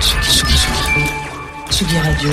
[0.00, 2.30] Tsugi Radio.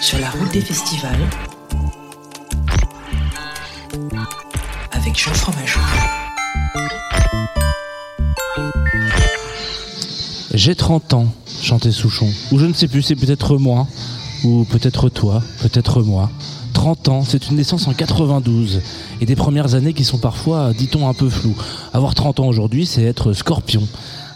[0.00, 1.28] Sur la route des festivals.
[4.92, 5.80] Avec Jean Fromageau.
[10.54, 11.26] J'ai 30 ans,
[11.62, 12.32] chantait Souchon.
[12.50, 13.86] Ou je ne sais plus, c'est peut-être moi,
[14.44, 16.30] ou peut-être toi, peut-être moi.
[16.80, 18.80] 30 ans, c'est une naissance en 92,
[19.20, 21.54] et des premières années qui sont parfois, dit-on, un peu floues.
[21.92, 23.82] Avoir 30 ans aujourd'hui, c'est être scorpion.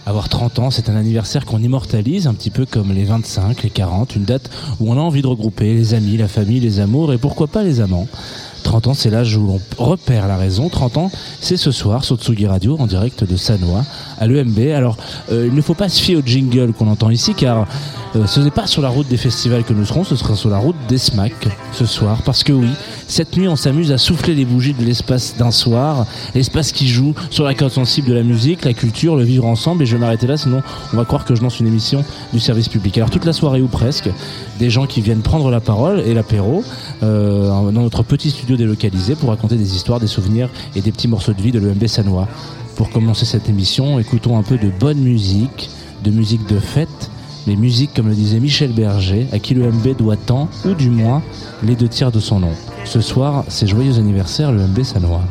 [0.04, 3.70] Avoir 30 ans, c'est un anniversaire qu'on immortalise, un petit peu comme les 25, les
[3.70, 7.14] 40, une date où on a envie de regrouper les amis, la famille, les amours,
[7.14, 8.08] et pourquoi pas les amants.
[8.64, 10.68] 30 ans, c'est l'âge où l'on repère la raison.
[10.68, 13.84] 30 ans, c'est ce soir sur Radio en direct de Sanois
[14.18, 14.58] à l'EMB.
[14.74, 14.96] Alors,
[15.30, 17.66] euh, il ne faut pas se fier au jingle qu'on entend ici car
[18.16, 20.48] euh, ce n'est pas sur la route des festivals que nous serons, ce sera sur
[20.48, 22.18] la route des SMAC ce soir.
[22.24, 22.68] Parce que oui,
[23.08, 27.14] cette nuit, on s'amuse à souffler les bougies de l'espace d'un soir, l'espace qui joue
[27.30, 29.82] sur la corde sensible de la musique, la culture, le vivre ensemble.
[29.82, 30.62] Et je vais m'arrêter là, sinon
[30.92, 32.96] on va croire que je lance une émission du service public.
[32.98, 34.08] Alors toute la soirée ou presque,
[34.58, 36.62] des gens qui viennent prendre la parole et l'apéro
[37.02, 41.08] euh, dans notre petit studio délocalisé pour raconter des histoires, des souvenirs et des petits
[41.08, 42.28] morceaux de vie de l'EMB Sanois.
[42.76, 45.70] Pour commencer cette émission, écoutons un peu de bonne musique,
[46.02, 47.10] de musique de fête,
[47.46, 51.22] les musiques comme le disait Michel Berger, à qui l'EMB doit tant, ou du moins
[51.62, 52.52] les deux tiers de son nom.
[52.84, 55.22] Ce soir, c'est joyeux anniversaire l'EMB Sanois.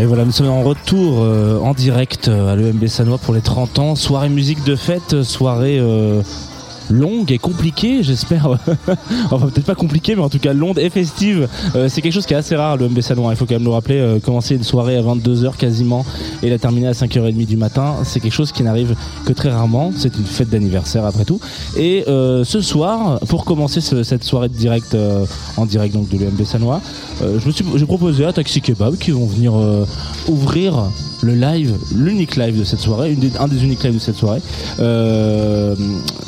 [0.00, 3.42] Et voilà, nous sommes en retour euh, en direct euh, à l'EMB Sanois pour les
[3.42, 3.94] 30 ans.
[3.96, 6.22] Soirée musique de fête, soirée euh,
[6.88, 8.48] longue et compliquée, j'espère.
[9.30, 11.48] enfin, peut-être pas compliquée, mais en tout cas longue et festive.
[11.88, 13.32] C'est quelque chose qui est assez rare, l'EMB Sanois.
[13.32, 14.18] Il faut quand même le rappeler.
[14.24, 16.06] commencer une soirée à 22h quasiment
[16.42, 18.94] et la terminer à 5h30 du matin, c'est quelque chose qui n'arrive
[19.26, 19.92] que très rarement.
[19.94, 21.40] C'est une fête d'anniversaire après tout.
[21.76, 24.96] Et ce soir, pour commencer ce- cette soirée de direct,
[25.58, 26.80] en direct donc de l'EMB Sanois,
[27.22, 29.84] euh, je me suis, j'ai proposé à Taxi Kebab qui vont venir euh,
[30.28, 30.84] ouvrir
[31.22, 34.16] le live, l'unique live de cette soirée, une des- un des uniques lives de cette
[34.16, 34.40] soirée.
[34.78, 35.74] Euh,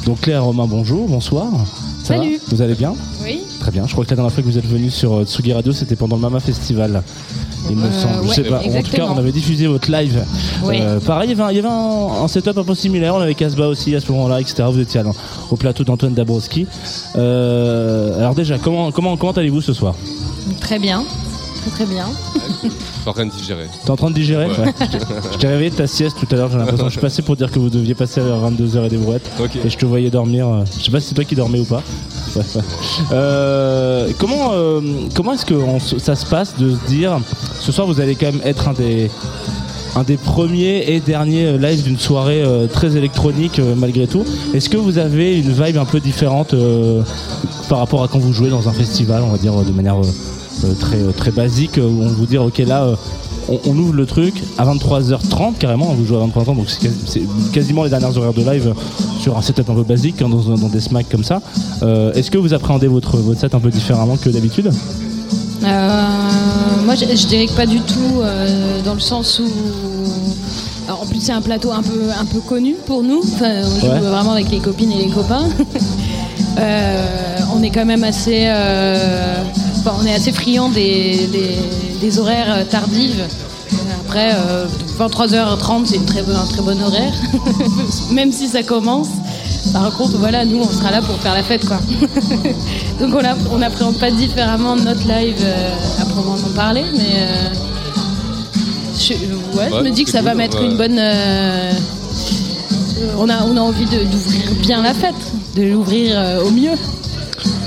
[0.06, 1.47] donc Claire Romain, bonjour, bonsoir.
[2.03, 2.37] Ça Salut.
[2.39, 3.41] va Vous allez bien Oui.
[3.61, 3.87] Très bien.
[3.87, 6.17] Je crois que la dernière fois que vous êtes venu sur Tsugi Radio, c'était pendant
[6.17, 7.00] le Mama Festival.
[7.71, 8.27] Il me semble.
[8.29, 8.59] Je sais pas.
[8.59, 10.21] En tout cas, on avait diffusé votre live.
[10.65, 10.81] Oui.
[11.06, 13.15] Pareil, il y avait, un, il y avait un- un setup un peu similaire.
[13.15, 14.65] On avait Casbah aussi à ce moment-là, etc.
[14.69, 15.00] Vous étiez
[15.49, 16.66] au plateau d'Antoine Dabrowski.
[17.14, 19.95] Alors déjà, comment comment comment allez-vous ce soir?
[20.62, 21.04] Très bien.
[21.62, 22.07] Très très bien.
[22.64, 23.66] Je suis en train de digérer.
[23.85, 24.59] T'es en train de digérer Ouais.
[24.59, 24.75] Ouais.
[25.33, 26.50] Je t'ai- réveillé de ta sieste tout à l'heure.
[26.50, 26.87] J'ai l'impression.
[26.87, 29.28] Je suis passé pour dire que vous deviez passer vers 22h et des brouettes.
[29.40, 29.57] Ok.
[29.64, 30.49] Et je te voyais dormir.
[30.49, 31.83] euh, Je sais pas si c'est toi qui dormais ou pas.
[32.35, 32.62] Ouais, ouais.
[33.12, 34.81] Euh, comment euh,
[35.14, 37.19] comment est-ce que on se- ça se passe de se dire
[37.61, 39.11] ce soir vous allez quand même être un des
[39.95, 44.25] un des premiers et derniers euh, lives d'une soirée euh, très électronique euh, malgré tout.
[44.54, 47.02] Est-ce que vous avez une vibe un peu différente euh,
[47.69, 49.97] par rapport à quand vous jouez dans un festival, on va dire euh, de manière
[50.00, 50.07] euh,
[50.80, 52.97] très euh, très basique euh, où on vous dire ok là euh,
[53.49, 56.99] on, on ouvre le truc à 23h30 carrément, vous jouez à 23h30 donc c'est quasi-
[57.06, 58.73] c'est quasiment les dernières horaires de live
[59.21, 61.40] sur un setup un peu basique hein, dans, dans des smacks comme ça.
[61.82, 64.71] Euh, Est-ce que vous appréhendez votre, votre set un peu différemment que d'habitude?
[65.64, 66.06] Euh,
[66.85, 69.49] moi, je, je dirais que pas du tout, euh, dans le sens où.
[70.88, 73.21] Alors, en plus, c'est un plateau un peu, un peu connu pour nous.
[73.23, 74.00] Enfin, on joue Ouais.
[74.00, 75.49] vraiment avec les copines et les copains.
[76.59, 78.42] Euh, on est quand même assez.
[79.87, 81.59] Euh, enfin, on est assez friand des, des-
[82.01, 83.25] des horaires euh, tardives.
[84.05, 84.67] Après, euh,
[84.99, 87.12] 23h30, c'est une très bonne, un très bon horaire,
[88.11, 89.09] même si ça commence.
[89.73, 91.79] Par contre, voilà, nous, on sera là pour faire la fête, quoi.
[93.01, 93.15] Donc,
[93.53, 95.71] on n'appréhende pas différemment notre live euh,
[96.01, 97.49] à proprement parler, mais euh,
[98.99, 99.12] je,
[99.57, 100.67] ouais, je Ouais, me dis que ça va mettre ouais.
[100.67, 100.99] une bonne.
[100.99, 101.73] euh,
[103.19, 105.15] on, a, on a envie d'ouvrir bien la fête,
[105.57, 106.77] de l'ouvrir euh, au mieux,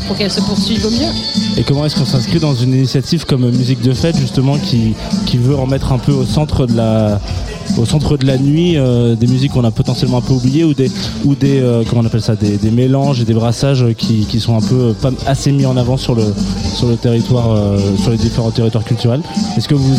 [0.07, 1.11] pour qu'elle se poursuive au mieux.
[1.57, 4.93] Et comment est-ce qu'on s'inscrit dans une initiative comme Musique de Fête justement qui,
[5.25, 7.21] qui veut remettre un peu au centre de la
[7.77, 10.73] au centre de la nuit euh, des musiques qu'on a potentiellement un peu oubliées ou
[10.73, 10.91] des
[11.23, 14.39] ou des euh, comment on appelle ça des, des mélanges et des brassages qui, qui
[14.39, 16.25] sont un peu euh, pas assez mis en avant sur le
[16.75, 17.57] sur le territoire
[18.01, 19.21] sur les différents territoires culturels.
[19.57, 19.95] Est-ce que vous,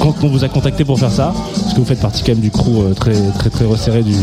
[0.00, 1.32] quand on vous a contacté pour faire ça?
[1.54, 4.14] Parce que vous faites partie quand même du crew très très très resserré du,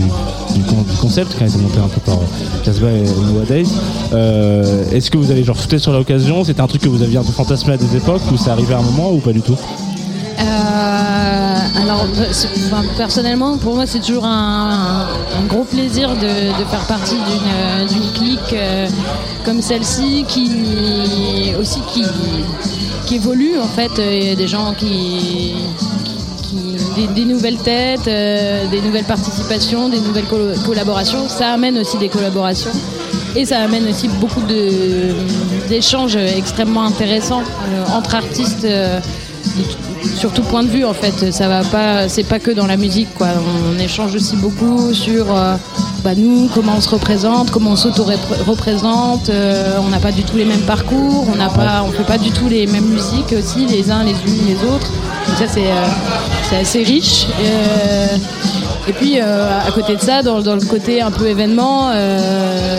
[0.56, 2.18] du, con- du concept qui a été monté un peu par
[2.64, 3.68] Casbah et Noah Days.
[4.14, 6.44] Euh, Est-ce que vous avez genre sauté sur l'occasion?
[6.44, 8.74] C'était un truc que vous aviez un peu fantasmé à des époques ou c'est arrivé
[8.74, 9.58] à un moment ou pas du tout?
[10.40, 10.44] Euh,
[11.82, 12.06] alors,
[12.68, 15.06] enfin, personnellement, pour moi, c'est toujours un,
[15.48, 18.88] gros plaisir de, faire partie d'une euh, clique euh,
[19.46, 22.04] comme celle-ci, qui aussi qui,
[23.06, 25.54] qui évolue en fait, a des gens qui-
[26.96, 30.26] des, nouvelles têtes, euh, des nouvelles participations, des nouvelles
[30.66, 31.28] collaborations.
[31.28, 32.72] Ça amène aussi des collaborations.
[33.36, 34.42] Et ça amène aussi beaucoup
[35.68, 39.00] d'échanges extrêmement intéressants euh, entre artistes euh,
[40.16, 41.32] sur tout point de vue en fait.
[41.32, 43.28] Ça va pas, c'est pas que dans la musique quoi.
[43.76, 45.26] On échange aussi beaucoup sur
[46.06, 49.30] bah, nous, comment on se représente, comment on s'auto-représente.
[49.30, 52.20] euh, on n'a pas du tout les mêmes parcours, on n'a pas, on fait pas
[52.20, 54.92] du tout les mêmes musiques aussi les uns les unes les autres.
[55.28, 57.26] Donc ça c'est euh, assez riche.
[57.44, 58.18] Euh,
[58.88, 61.92] et puis à côté de ça, dans, dans le côté un peu événement,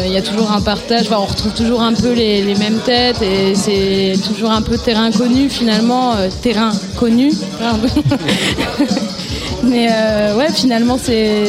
[0.05, 1.07] il y a toujours un partage.
[1.07, 4.79] Enfin, on retrouve toujours un peu les, les mêmes têtes et c'est toujours un peu
[4.79, 7.33] terrain connu finalement, terrain connu.
[9.69, 11.45] Mais euh, ouais, finalement c'est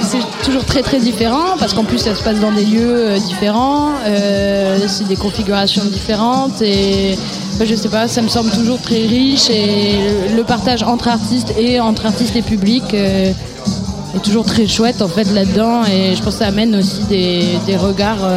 [0.00, 3.18] c'est toujours très très différent parce qu'en plus ça se passe dans des lieux euh,
[3.18, 7.16] différents, euh, c'est des configurations différentes et
[7.54, 9.96] enfin, je sais pas, ça me semble toujours très riche et
[10.36, 12.82] le, partage entre artistes et entre artistes et public.
[12.94, 13.34] est
[14.22, 17.76] toujours très chouette en fait là-dedans et je pense que ça amène aussi des, des
[17.76, 18.28] regards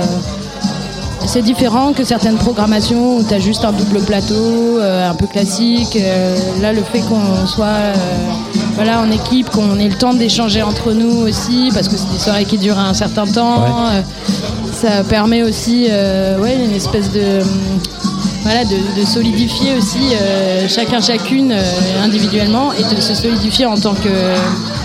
[1.24, 5.98] assez différents que certaines programmations où tu as juste un double plateau un peu classique.
[6.62, 7.94] Là le fait qu'on soit
[8.76, 12.20] voilà, en équipe, qu'on ait le temps d'échanger entre nous aussi parce que c'est des
[12.20, 13.62] soirées qui durent un certain temps.
[13.62, 13.96] Ouais.
[13.98, 14.02] euh,
[14.74, 17.40] ça permet aussi euh, ouais, une espèce de
[18.44, 21.64] voilà, de, de solidifier aussi euh, chacun chacune euh,
[22.04, 24.10] individuellement et de se solidifier en tant que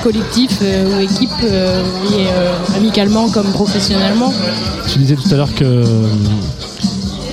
[0.02, 1.82] collectif euh, ou équipe euh,
[2.12, 4.32] et euh, amicalement comme professionnellement.
[4.90, 5.84] Tu disais tout à l'heure que euh,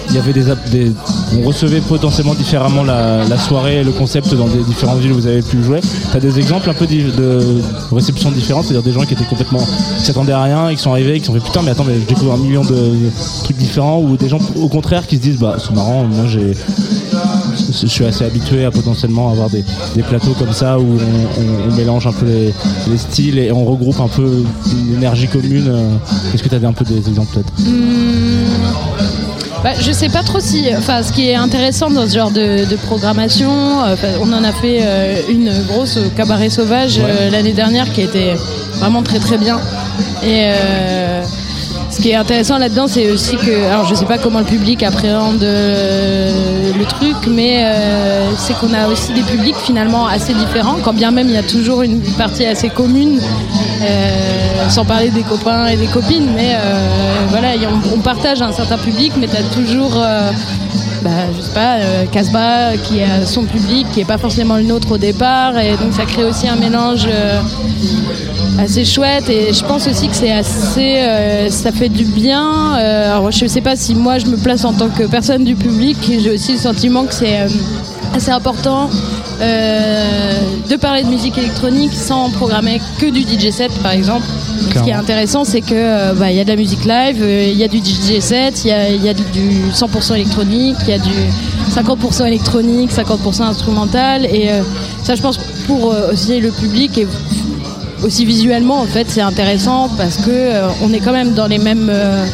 [0.10, 0.92] il y avait des, des-
[1.36, 5.28] on recevait potentiellement différemment la, soirée et le concept dans des différentes villes où vous
[5.28, 5.80] avez pu jouer.
[6.12, 9.60] T'as des exemples un peu di- de réceptions différentes, c'est-à-dire des gens qui étaient complètement,
[10.00, 11.84] qui s'attendaient à rien, qui sont arrivés, et qui se sont fait putain mais attends
[11.86, 13.12] mais je découvre un million de, de
[13.44, 16.54] trucs différents, ou des gens au contraire qui se disent bah c'est marrant, moi j'ai
[17.82, 19.64] je suis assez habitué à potentiellement avoir des,
[20.08, 20.98] plateaux comme ça où
[21.40, 22.54] on, mélange un peu les,
[22.90, 25.68] les styles et on regroupe un peu une énergie commune.
[25.68, 25.90] euh.
[26.34, 27.54] Est-ce que tu as un peu des exemples peut-être?
[29.64, 30.70] Bah, je sais pas trop si.
[30.78, 34.54] Enfin, ce qui est intéressant dans ce genre de, de programmation, euh, on en a
[34.54, 38.36] fait euh, une grosse au cabaret sauvage euh, l'année dernière qui était
[38.76, 39.60] vraiment très très bien.
[40.24, 40.52] Et
[41.98, 43.66] ce qui est intéressant là-dedans, c'est aussi que.
[43.66, 48.72] Alors, je sais pas comment le public appréhende euh, le truc, mais euh, c'est qu'on
[48.72, 52.00] a aussi des publics finalement assez différents, quand bien même il y a toujours une
[52.02, 53.20] partie assez commune.
[53.82, 56.56] Euh, sans parler des copains et des copines, mais
[57.30, 57.50] voilà,
[57.96, 60.02] on, partage un certain public, mais tu as toujours,
[61.04, 64.64] bah, je sais pas, euh, Casbah qui a son public, qui est pas forcément le
[64.64, 67.08] nôtre au départ, et donc ça crée aussi un mélange
[68.60, 72.78] assez chouette, et je pense aussi que c'est assez, euh, ça fait du bien.
[72.78, 75.56] Euh, alors je sais pas si moi je me place en tant que personne du
[75.56, 77.48] public, j'ai aussi le sentiment que c'est euh,
[78.16, 78.90] assez important
[79.40, 84.26] de parler de musique électronique sans programmer que du DJ set par exemple.
[84.74, 87.58] Ce qui est intéressant c'est que bah, il y a de la musique live, il
[87.58, 90.90] y a du DJ set, il y a, il y a du 100% électronique, il
[90.90, 91.12] y a du
[91.70, 94.64] 50% électronique, 50% instrumental et euh,
[95.04, 95.38] ça je pense
[95.68, 97.08] pour euh, aussi le public et
[98.04, 101.58] aussi visuellement en fait c'est intéressant parce que euh, on est quand même dans les
[101.58, 102.26] mêmes euh,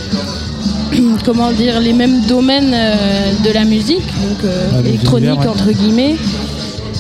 [1.26, 5.62] comment dire les mêmes domaines euh, de la musique donc euh, les électronique univers, ouais.
[5.62, 6.16] entre guillemets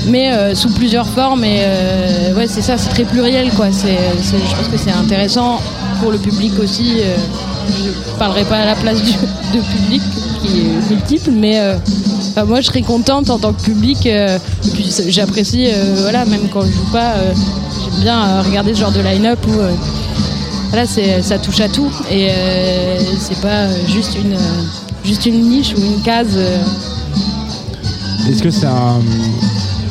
[0.07, 1.61] mais sous plusieurs formes et
[2.35, 5.61] ouais c'est ça c'est très pluriel quoi c'est je pense que c'est intéressant
[6.01, 6.97] pour le public aussi
[7.69, 10.01] je parlerai pas à la place du de public
[10.41, 11.57] qui est multiple mais
[12.33, 14.37] enfin, moi je serais contente en tant que public euh,
[15.07, 17.33] j'apprécie euh, voilà même quand je joue pas euh,
[17.99, 20.85] bien euh, regarder ce genre de line-up où euh,
[21.21, 24.35] ça touche à tout et euh, c'est pas juste une,
[25.03, 26.37] juste une niche ou une case.
[28.29, 28.99] Est-ce que c'est un,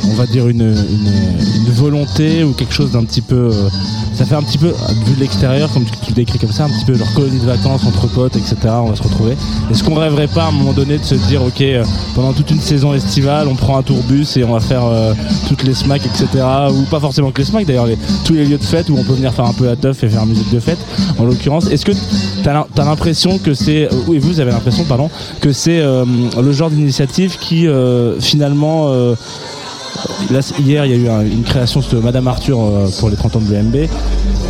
[0.09, 0.75] on va dire une,
[1.69, 3.51] volonté ou quelque chose d'un petit peu,
[4.15, 4.73] ça fait un petit peu,
[5.07, 7.47] vu de l'extérieur, comme tu, le décris comme ça, un petit peu genre colonie de
[7.47, 8.57] vacances entre potes, etc.
[8.67, 9.37] On va se retrouver.
[9.71, 12.51] Est-ce qu'on rêverait pas à un moment donné de se dire, ok, euh, pendant toute
[12.51, 15.15] une saison estivale, on prend un tourbus et on va faire euh,
[15.49, 16.45] toutes les smacks, etc.
[16.71, 17.89] Ou pas forcément que les smacks, d'ailleurs,
[18.25, 20.09] tous les lieux de fête où on peut venir faire un peu la teuf et
[20.09, 20.79] faire musique de fête.
[21.19, 21.93] En l'occurrence, est-ce que
[22.43, 26.71] t'as t'as l'impression que c'est, euh, et vous avez l'impression, pardon, que c'est le genre
[26.71, 27.67] d'initiative qui
[28.21, 28.89] finalement
[30.59, 33.37] Hier, il y a eu un- une création de Madame Arthur euh, pour les 30
[33.37, 33.89] ans de l'EMB.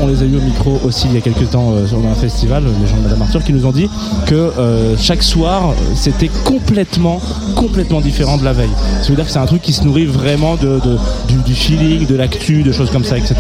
[0.01, 2.15] On les a eu au micro aussi il y a quelques temps euh, sur un
[2.15, 3.89] festival, les gens de Madame Arthur, qui nous ont dit
[4.27, 7.21] que euh, chaque soir, c'était complètement,
[7.57, 8.71] complètement différent de la veille.
[9.03, 12.63] Ça veut dire que c'est un truc qui se nourrit vraiment du, feeling, de l'actu,
[12.63, 13.35] de choses comme ça, etc.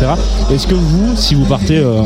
[0.52, 2.00] Est-ce que vous, si vous partez, euh,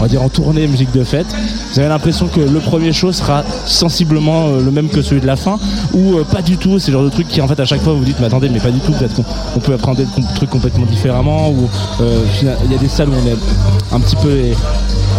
[0.00, 1.26] on va en tournée musique de fête,
[1.72, 5.36] vous avez l'impression que le premier show sera sensiblement le même que celui de la
[5.36, 5.58] fin?
[5.94, 7.92] Ou pas du tout C'est le genre de truc qui en fait à chaque fois
[7.94, 9.24] vous dites mais attendez mais pas du tout peut-être qu'on
[9.56, 11.68] on peut apprendre com- truc complètement différemment ou
[12.00, 13.36] il y a des salles où on est
[13.92, 14.40] un petit peu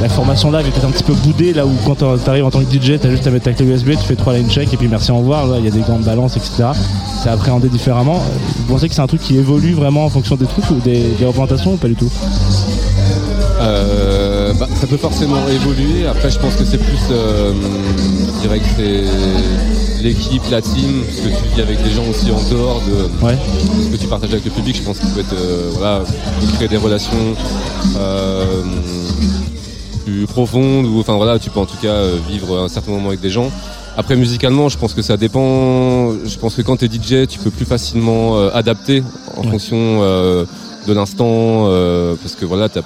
[0.01, 2.59] la formation live est peut-être un petit peu boudée là où quand t'arrives en tant
[2.63, 4.77] que DJ t'as juste à mettre ta clé USB tu fais trois line check et
[4.77, 6.73] puis merci au revoir là il y a des grandes balances etc
[7.17, 8.21] c'est appréhendé différemment.
[8.57, 11.09] Vous pensez que c'est un truc qui évolue vraiment en fonction des trucs ou des,
[11.19, 12.09] des représentations ou pas du tout?
[13.59, 16.07] Euh, bah, ça peut forcément évoluer.
[16.07, 17.53] Après, je pense que c'est plus, euh,
[18.35, 19.03] je dirais que c'est
[20.01, 23.37] l'équipe, la team, ce que tu vis avec des gens aussi en dehors de ouais
[23.83, 24.75] ce que tu partages avec le public.
[24.77, 26.03] Je pense qu'il peut être, euh, voilà,
[26.55, 27.35] créer des relations
[27.97, 28.61] euh,
[30.05, 33.09] plus profondes ou, enfin voilà, tu peux en tout cas euh, vivre un certain moment
[33.09, 33.49] avec des gens.
[33.97, 36.11] Après, musicalement, je pense que ça dépend.
[36.23, 39.01] Je pense que quand tu es DJ, tu peux plus facilement euh, adapter
[39.35, 39.49] en Ouais.
[39.51, 41.65] fonction de l'instant,
[42.21, 42.83] parce que voilà, tu as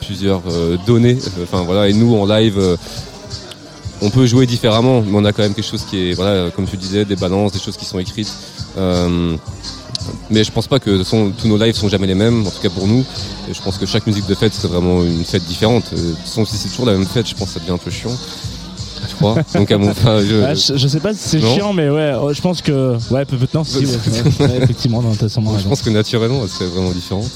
[0.00, 0.42] plusieurs
[0.86, 1.18] données.
[1.42, 2.58] Enfin voilà, et nous en live,
[4.02, 6.66] on peut jouer différemment, mais on a quand même quelque chose qui est, voilà, comme
[6.66, 8.32] tu disais, des balances, des choses qui sont écrites.
[8.78, 9.36] Euh,
[10.30, 11.02] mais je pense pas que
[11.38, 13.04] tous nos lives sont jamais les mêmes, en tout cas pour nous.
[13.50, 15.84] Et je pense que chaque musique de fête c'est vraiment une fête différente.
[15.92, 17.72] Euh, De toute façon, si c'est toujours la même fête, je pense que ça devient
[17.72, 18.16] un peu chiant.
[19.08, 19.36] Je crois.
[19.54, 22.32] Donc à mon, je- Ah, je, je sais pas si c'est chiant mais ouais oh,
[22.32, 23.78] je pense que ouais peut-être non si,
[24.40, 25.68] ouais, effectivement non, t'as sûrement je raison.
[25.70, 27.30] pense que naturellement, elle serait vraiment différente.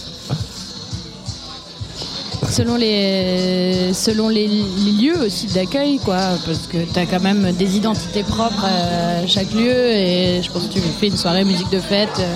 [2.54, 7.76] Selon les, selon les, lieux aussi d'accueil, quoi, parce que tu as quand même des
[7.76, 9.90] identités propres à chaque lieu.
[9.90, 12.34] Et je pense que tu fais une soirée musique de fête, euh,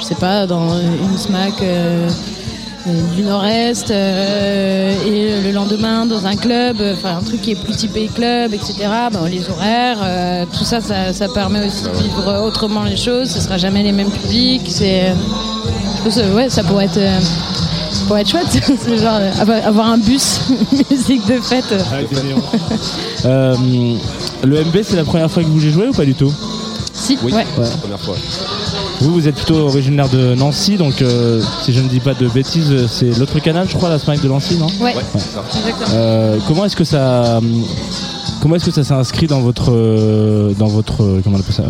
[0.00, 2.08] je sais pas, dans une SMAC euh,
[3.16, 7.60] du nord-est euh, et le lendemain dans un club, euh, enfin un truc qui est
[7.60, 8.74] plus typé club, etc.
[9.12, 13.30] Bon, les horaires, euh, tout ça, ça, ça permet aussi de vivre autrement les choses.
[13.30, 14.68] Ce sera jamais les mêmes publics.
[14.68, 15.12] C'est,
[15.96, 17.18] je pense, euh, ouais, ça pourrait être, euh,
[18.06, 18.46] pourrait être chouette.
[18.84, 19.20] C'est genre
[19.66, 20.40] avoir- un bus
[20.90, 21.64] musique de fête.
[23.24, 23.54] Euh,
[24.44, 26.32] le MB, c'est la première fois que vous y jouez ou pas du tout
[26.92, 27.44] Si, Oui, ouais.
[27.56, 28.14] c'est la première fois.
[29.00, 32.28] Vous, vous êtes plutôt originaire de Nancy, donc euh, si je ne dis pas de
[32.28, 35.42] bêtises, c'est l'autre canal, je crois, la Smile de Nancy, non Ouais, exactement.
[35.92, 37.40] Euh, Comment est-ce que ça,
[38.40, 39.70] comment est-ce que ça s'inscrit dans votre,
[40.58, 41.64] dans votre, comment on appelle ça,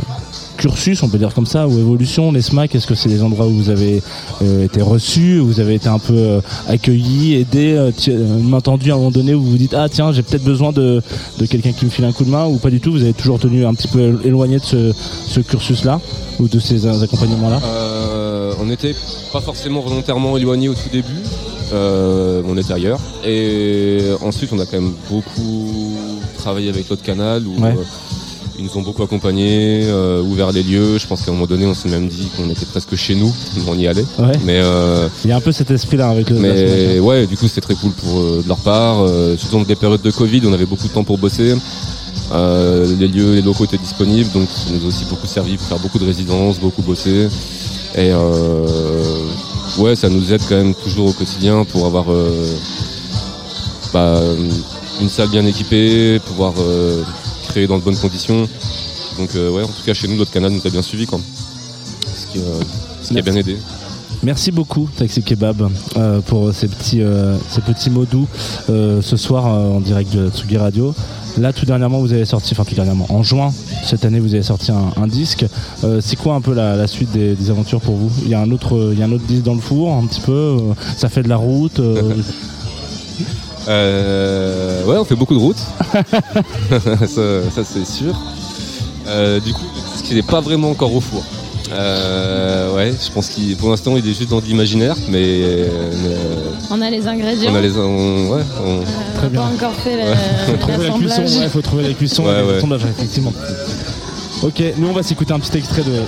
[0.56, 3.46] cursus, on peut dire comme ça, ou évolution, les SMAC Est-ce que c'est des endroits
[3.46, 4.02] où vous avez
[4.42, 8.94] euh, été reçus, où vous avez été un peu euh, accueillis, aidés, euh, tendue à
[8.94, 11.02] un moment donné où vous vous dites ah tiens j'ai peut-être besoin de,
[11.38, 13.12] de quelqu'un qui me file un coup de main ou pas du tout Vous avez
[13.12, 14.92] toujours tenu un petit peu éloigné de ce,
[15.28, 16.00] ce cursus-là
[16.40, 17.60] ou de ces accompagnements-là?
[18.60, 18.94] On n'était
[19.32, 21.22] pas forcément volontairement éloignés au tout début.
[21.72, 23.00] Euh, on était ailleurs.
[23.24, 25.94] Et ensuite, on a quand même beaucoup
[26.38, 27.70] travaillé avec l'autre canal où Ouais.
[27.76, 27.82] euh,
[28.58, 30.98] ils nous ont beaucoup accompagnés, euh, ouvert les lieux.
[30.98, 33.32] Je pense qu'à un moment donné, on s'est même dit qu'on était presque chez nous.
[33.68, 34.04] On y allait.
[34.18, 34.32] Ouais.
[34.44, 37.00] Mais, euh, Il y a un peu cet esprit-là avec SMAC, mais hein.
[37.00, 39.02] ouais, du coup, c'était très cool pour euh, de leur part.
[39.02, 41.54] Euh, surtout dans des périodes de Covid, on avait beaucoup de temps pour bosser.
[42.32, 45.66] Euh, les lieux, les locaux étaient disponibles, donc ça nous a aussi beaucoup servi pour
[45.66, 47.28] faire beaucoup de résidences, beaucoup bosser.
[47.94, 48.66] Et euh,
[49.78, 52.56] ouais, ça nous aide quand même toujours au quotidien pour avoir euh,
[53.92, 54.20] bah,
[55.00, 56.54] une salle bien équipée, pouvoir
[57.46, 58.48] créer dans de bonnes conditions.
[59.18, 61.18] Donc euh, ouais, en tout cas chez nous, notre canal nous a bien suivi quoi.
[61.20, 62.60] Ce qui, euh,
[63.02, 63.56] ce qui a bien aidé.
[64.22, 68.26] Merci beaucoup Taxi Kebab euh, pour ces petits, euh, ces petits mots doux
[68.70, 70.94] euh, ce soir en direct de Tsugi Radio.
[71.38, 73.52] Là tout dernièrement vous avez sorti, enfin tout dernièrement, en juin
[73.84, 75.44] cette année vous avez sorti un, un disque.
[76.00, 78.10] C'est quoi un peu la, la suite des, des aventures pour vous?
[78.24, 80.06] Il y a un autre, il y a un autre disque dans le four un
[80.06, 80.56] petit peu.
[80.96, 81.78] ça fait de la route.
[83.68, 85.58] euh, ouais, on fait beaucoup de routes.
[86.70, 88.14] ça, ça, c'est sûr.
[89.06, 89.64] Euh, du coup,
[89.96, 91.24] ce qui n'est pas vraiment encore au four.
[91.72, 96.80] Euh, ouais, je pense qu'il, pour l'instant, il est juste dans l'imaginaire, mais euh, On
[96.80, 97.50] a les ingrédients.
[97.52, 98.82] on a les, on- ouais, on- Euh,
[99.16, 99.40] Très bien.
[99.42, 99.96] n'a pas encore fait
[100.46, 102.52] faut trouver la cuisson, ouais, faut trouver la cuisson, Ouais, et ouais.
[102.54, 103.32] l'assemblage, effectivement.
[104.42, 106.02] Ok, nous on va s'écouter un petit extrait de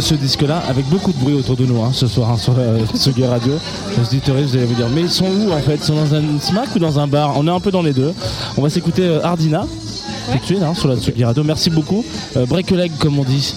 [0.00, 2.78] ce disque-là, avec beaucoup de bruit autour de nous hein, ce soir hein, sur la
[2.96, 3.54] Tsugi Radio.
[3.96, 5.76] Les auditeurs, vous allez vous dire, mais ils sont où en fait?
[5.76, 7.34] Ils sont dans un smack ou dans un bar?
[7.36, 8.12] On est un peu dans les deux.
[8.56, 9.66] On va s'écouter euh, Ardina
[10.32, 11.42] tout de suite hein, sur la Tsugi Radio.
[11.44, 12.04] Merci beaucoup.
[12.36, 13.54] Euh, break a leg comme on dit,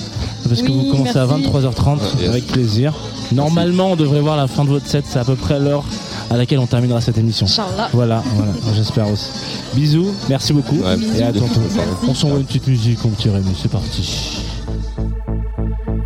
[0.49, 1.43] parce que Oui, vous commencez à merci.
[1.45, 2.29] 23h30 Ouais, yes.
[2.29, 2.93] avec plaisir.
[3.31, 5.83] Normalement, on devrait voir la fin de votre set, c'est à peu près l'heure
[6.30, 7.46] à laquelle on terminera cette émission.
[7.46, 7.88] Inch'Allah.
[7.92, 9.26] Voilà, voilà, j'espère aussi.
[9.74, 10.76] Bisous, merci beaucoup.
[10.76, 11.46] Ouais, et à bisous.
[11.46, 11.60] tantôt.
[11.74, 12.06] Merci.
[12.08, 14.38] On s'envoie une petite musique, on petit Rémi, c'est parti.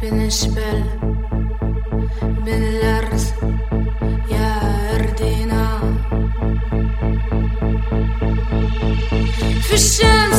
[0.01, 0.85] بين الجبال
[2.44, 3.20] بين الأرض
[4.31, 4.51] يا
[4.96, 5.81] أرضنا
[9.62, 10.30] في الشمس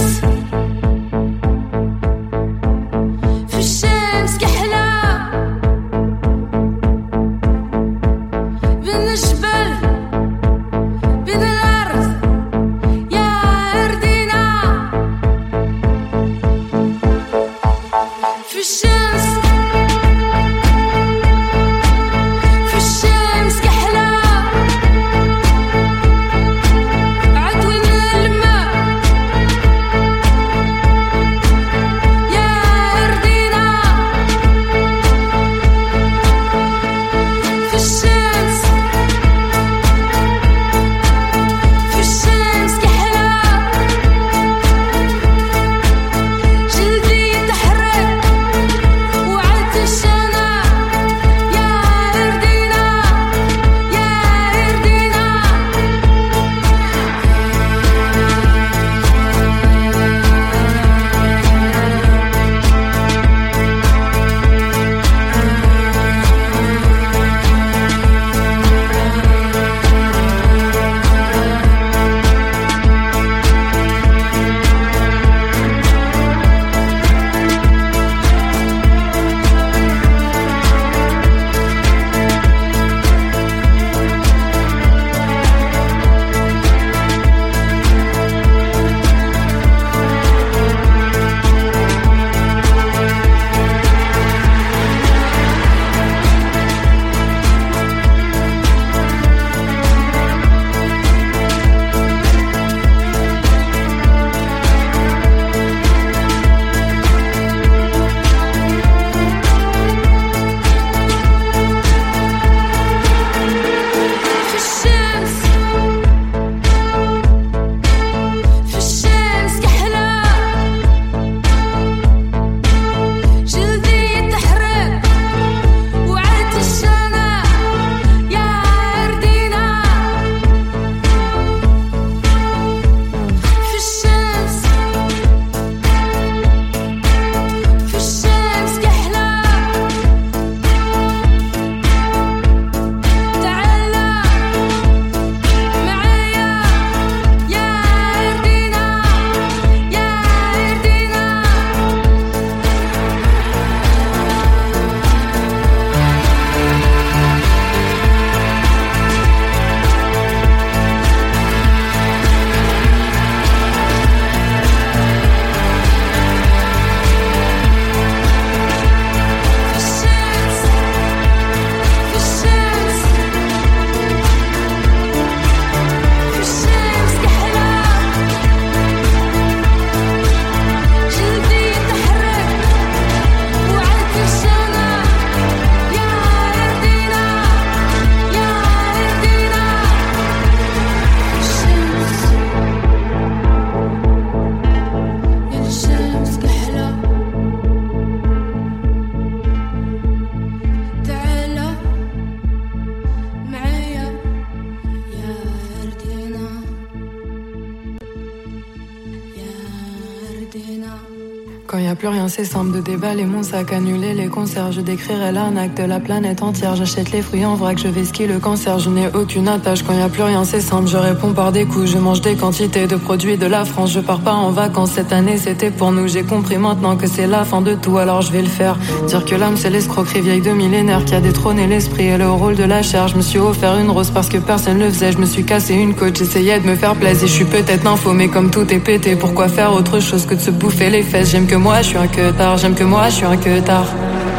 [212.42, 214.70] Y simple de déballer mon sac, annuler les concerts.
[214.70, 216.77] Je décrirai l'arnaque de la planète entière.
[216.77, 218.79] J'achète les fruits en vrac, je vais skier le cancer.
[218.79, 220.87] Je n'ai aucune attache quand y a plus rien, c'est simple.
[220.87, 223.90] Je réponds par des coups, je mange des quantités de produits de la France.
[223.92, 226.07] Je pars pas en vacances cette année, c'était pour nous.
[226.07, 228.77] J'ai compris maintenant que c'est la fin de tout, alors je vais le faire.
[229.09, 232.55] Dire que l'âme c'est l'escroquerie vieille de millénaire qui a détrôné l'esprit et le rôle
[232.55, 233.09] de la chair.
[233.09, 235.11] Je me suis offert une rose parce que personne le faisait.
[235.11, 237.27] Je me suis cassé une côte, j'essayais de me faire plaisir.
[237.27, 240.40] Je suis peut-être nympho, mais comme tout est pété, pourquoi faire autre chose que de
[240.40, 241.31] se bouffer les fesses?
[241.33, 243.86] J'aime que moi, je suis un que J'aime que moi, je suis un que tard.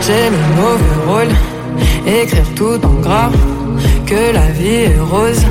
[0.02, 1.36] J'ai le mauvais rôle,
[2.06, 3.32] écrire tout en gras.
[4.06, 5.44] Que la vie est rose,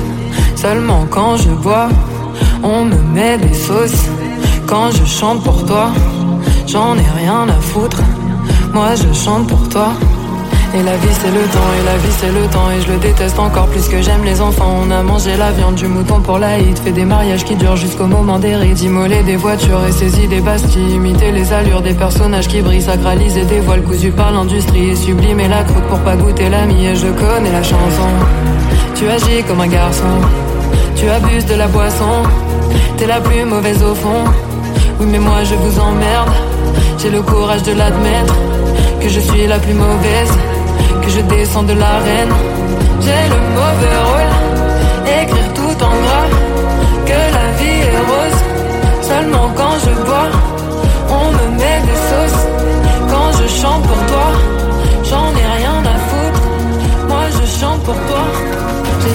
[0.55, 1.89] seulement quand je bois.
[2.63, 4.07] On me met des sauces
[4.65, 5.91] quand je chante pour toi.
[6.65, 8.01] J'en ai rien à foutre.
[8.73, 9.89] Moi je chante pour toi.
[10.75, 12.97] Et la vie c'est le temps, et la vie c'est le temps, et je le
[12.97, 14.75] déteste encore plus que j'aime les enfants.
[14.81, 17.75] On a mangé la viande du mouton pour la hit, fait des mariages qui durent
[17.75, 21.93] jusqu'au moment des rites, immoler des voitures et saisi des bastilles, imiter les allures des
[21.93, 26.15] personnages qui brillent, sacraliser des voiles cousus par l'industrie, et sublimer la croûte pour pas
[26.15, 28.09] goûter l'ami, et je connais la chanson.
[28.95, 30.21] Tu agis comme un garçon,
[30.95, 32.23] tu abuses de la boisson,
[32.97, 34.23] t'es la plus mauvaise au fond.
[34.99, 36.31] Oui mais moi je vous emmerde,
[36.97, 38.35] j'ai le courage de l'admettre,
[38.99, 40.31] que je suis la plus mauvaise,
[41.03, 42.33] que je descends de l'arène.
[43.01, 44.33] J'ai le mauvais rôle,
[45.21, 46.29] écrire tout en gras,
[47.09, 48.39] que la vie est rose,
[49.09, 50.29] seulement quand je bois,
[51.09, 52.43] on me met des sauces,
[53.11, 54.29] quand je chante pour toi,
[55.09, 56.43] j'en ai rien à foutre,
[57.09, 58.32] moi je chante pour toi.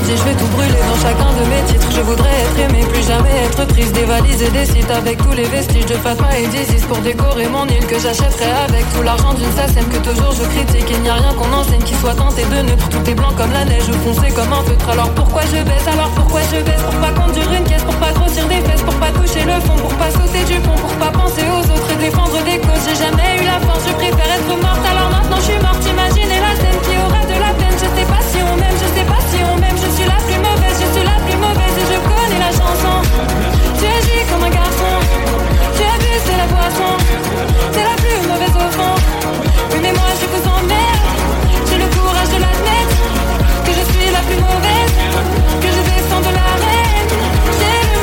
[0.04, 1.90] Dit je vais tout brûler dans chacun de mes titres.
[1.94, 3.92] Je voudrais être aimé, plus jamais être triste.
[3.92, 6.84] Dévaliser des sites avec tous les vestiges de Fatma et d'Isis.
[6.86, 10.86] Pour décorer mon île que j'achèterai avec tout l'argent d'une SACEM Que toujours je critique,
[10.90, 12.88] il n'y a rien qu'on enseigne qui soit tenté de neutre.
[12.88, 14.88] Tout est blanc comme la neige, foncé comme un feutre.
[14.88, 16.82] Alors pourquoi je baisse, alors pourquoi je baisse?
[16.82, 19.76] Pour pas conduire une caisse, pour pas grossir des fesses Pour pas toucher le fond,
[19.76, 22.84] pour pas sauter du pont Pour pas penser aux autres et défendre des causes.
[22.86, 24.84] J'ai jamais eu la force, je préfère être morte.
[24.86, 27.74] Alors maintenant je suis morte, imaginez la scène qui aura de la peine.
[27.74, 28.77] Je sais pas si on m'aime,
[29.98, 32.94] suis la plus mauvaise, je suis la plus mauvaise et je connais la chanson.
[33.78, 34.94] Tu agis comme un garçon,
[35.76, 36.90] tu abuses de la boisson.
[37.72, 38.96] T'es la plus mauvaise au fond.
[39.82, 41.06] Mais moi je vous emmerde.
[41.68, 42.98] J'ai le courage de l'admettre
[43.66, 44.94] que je suis la plus mauvaise,
[45.62, 47.10] que je descends de l'arène.
[47.58, 47.97] J'ai le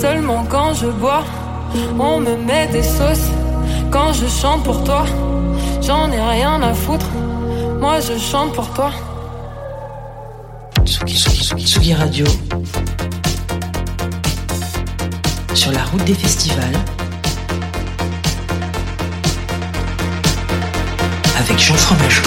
[0.00, 1.22] Seulement quand je bois,
[1.98, 3.28] on me met des sauces.
[3.90, 5.04] Quand je chante pour toi,
[5.82, 7.04] j'en ai rien à foutre.
[7.78, 8.92] Moi je chante pour toi.
[10.86, 12.24] Tsugi, Tsugi, Tsugi, Tsugi Radio.
[15.52, 16.78] Sur la route des festivals.
[21.38, 22.22] Avec Jean Fromageau.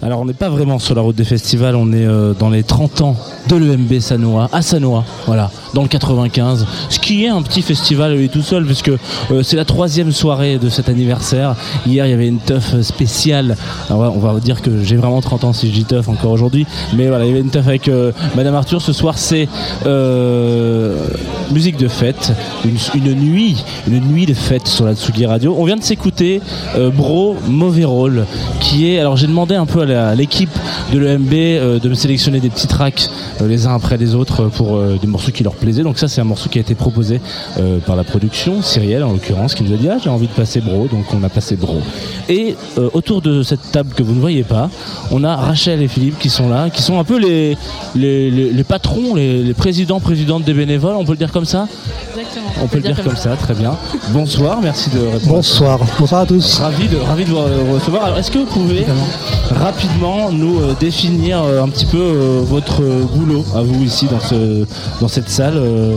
[0.00, 2.62] Alors on n'est pas vraiment sur la route des festivals, on est euh, dans les
[2.62, 3.16] 30 ans
[3.48, 8.16] de l'EMB Sanois, à Sanois, voilà, dans le 95, ce qui est un petit festival
[8.16, 11.56] lui tout seul, puisque euh, c'est la troisième soirée de cet anniversaire.
[11.86, 13.56] Hier il y avait une teuf spéciale,
[13.90, 17.08] on va dire que j'ai vraiment 30 ans si je dis teuf encore aujourd'hui, mais
[17.08, 19.48] voilà, il y avait une teuf avec euh, Madame Arthur, ce soir c'est
[19.86, 21.06] euh,
[21.50, 22.32] musique de fête,
[22.64, 25.54] une, nuit, une nuit de fête sur la Tsugi Radio.
[25.58, 26.40] On vient de s'écouter
[26.94, 28.26] Bro Mauvais Rôle,
[28.60, 30.50] qui est, alors j'ai demandé un peu à l'équipe
[30.92, 33.08] de l'EMB de me sélectionner des petits tracks
[33.40, 35.82] les uns après les autres pour des morceaux qui leur plaisaient.
[35.82, 37.20] Donc ça c'est un morceau qui a été proposé
[37.58, 40.32] euh, par la production, Cyrielle en l'occurrence, qui nous a dit ah j'ai envie de
[40.32, 41.78] passer Bro, donc on a passé Bro.
[42.28, 44.68] Et euh, autour de cette table que vous ne voyez pas,
[45.10, 47.56] on a Rachel et Philippe qui sont là, qui sont un peu les,
[47.94, 51.44] les, les- les patrons, les, les présidents, présidentes des bénévoles, on peut le dire comme
[51.46, 51.66] ça
[52.14, 52.46] Exactement.
[52.62, 53.72] On peut le dire comme ça, très bien.
[54.10, 55.34] Bonsoir, merci de répondre.
[55.36, 56.58] Bonsoir, bonsoir à tous.
[56.58, 58.04] Ravi de, ravi de vous recevoir.
[58.04, 58.84] Alors, est-ce que vous pouvez
[59.50, 64.06] rapidement nous euh, définir euh, un petit peu euh, votre euh, boulot à vous ici
[64.10, 64.64] dans, ce,
[65.00, 65.51] dans cette salle?
[65.56, 65.96] Euh,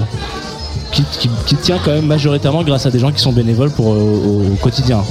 [0.91, 3.94] qui, qui- qui tient quand même majoritairement grâce à des gens qui sont bénévoles pour,
[3.94, 5.04] euh, au, au quotidien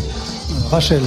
[0.70, 1.00] Rachel,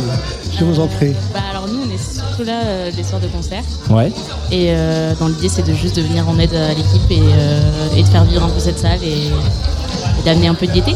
[0.58, 1.14] je vous en prie.
[1.34, 3.64] Bah, alors nous, on est surtout là euh, les soirs de concert.
[3.90, 4.12] Ouais.
[4.52, 7.60] Et euh, dans l'idée, c'est de juste de venir en aide à l'équipe et, euh,
[7.98, 10.96] et de faire vivre un peu cette salle et, et d'amener un peu de gaieté.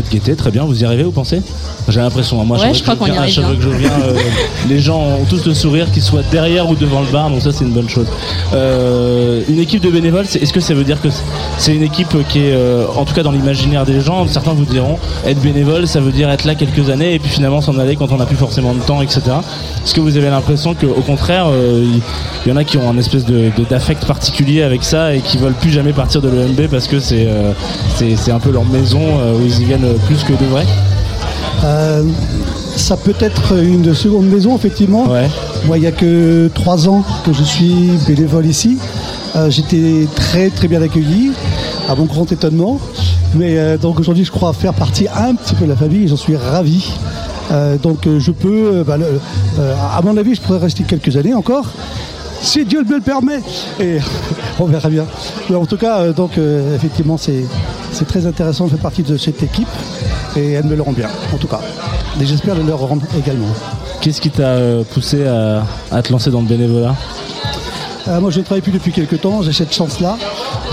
[0.00, 0.64] Peu peu de gaieté, très bien.
[0.64, 1.40] Vous y arrivez, vous pensez
[1.88, 2.40] J'ai l'impression.
[2.40, 2.44] hein.
[2.44, 4.14] Moi, Ouais, je crois que qu'on y arrive chaque fois que je viens, euh,
[4.68, 7.50] les gens ont tous le sourire, qu'ils soient derrière ou devant le bar, donc ça,
[7.52, 8.06] c'est une bonne chose.
[8.54, 11.08] Euh, une équipe de bénévoles, est-ce que ça veut dire que
[11.58, 14.64] c'est une équipe qui est, euh, en tout cas dans l'imaginaire des gens, certains vous
[14.64, 17.96] diront, être bénévole, ça veut dire être là quelques années et puis finalement s'en aller
[17.96, 19.20] quand on n'a plus forcément de temps, etc.
[19.84, 21.46] Est-ce que vous avez l'impression qu'au contraire,
[22.44, 25.20] il y en a qui ont un espèce de de- d'affect particulier avec ça et
[25.20, 27.28] qui veulent plus jamais partir de l'EMB parce que c'est
[27.98, 30.64] c'est un peu leur maison où ils y viennent plus que de vrai
[31.64, 32.04] Euh,
[32.76, 35.04] ça peut être une seconde maison, effectivement.
[35.06, 35.28] Ouais.
[35.66, 38.78] Moi, il n'y a que trois ans que je suis bénévole ici.
[39.36, 41.32] Euh, J'étais très très bien accueilli,
[41.88, 42.80] à mon grand étonnement.
[43.34, 46.08] Mais euh, donc aujourd'hui, je crois faire partie un petit peu de la famille et
[46.08, 46.90] j'en suis ravi.
[47.82, 49.20] Donc je peux, bah, le-
[49.58, 51.66] à mon avis, je pourrais rester quelques années encore.
[52.42, 53.40] Si Dieu me le permet.
[53.80, 53.98] Et
[54.60, 55.04] on verra bien.
[55.50, 57.44] Mais en tout cas, donc euh, effectivement, c'est
[57.92, 59.68] c'est très intéressant de faire partie de cette équipe
[60.36, 61.60] et elle me le rend bien, en tout cas.
[62.20, 63.48] Et j'espère le leur rendre également.
[64.00, 66.94] Qu'est-ce qui t'a euh, poussé à, à te lancer dans le bénévolat?
[68.08, 70.16] Euh, moi, je ne travaille plus depuis quelques temps, j'ai cette chance-là.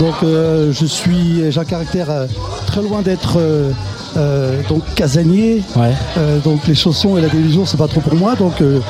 [0.00, 2.26] Donc, euh, je suis, j'ai un caractère euh,
[2.66, 3.38] très loin d'être
[4.16, 5.62] euh, donc casanier.
[5.76, 5.92] Ouais.
[6.16, 8.34] Euh, donc, les chaussons et la télévision, c'est pas trop pour moi.
[8.34, 8.80] Donc, euh,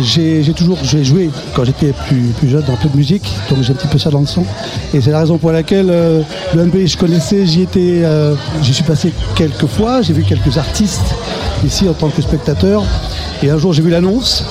[0.00, 3.28] j'ai toujours, j'ai joué quand j'étais plus, plus jeune un peu de musique.
[3.50, 4.44] Donc, j'ai un petit peu ça dans le son.
[4.94, 8.02] Et c'est la raison pour laquelle le je connaissais, j'y étais,
[8.62, 10.02] j'y suis passé quelques fois.
[10.02, 11.14] J'ai vu quelques artistes
[11.64, 12.84] ici en tant que spectateur.
[13.42, 14.44] Et un jour, j'ai vu l'annonce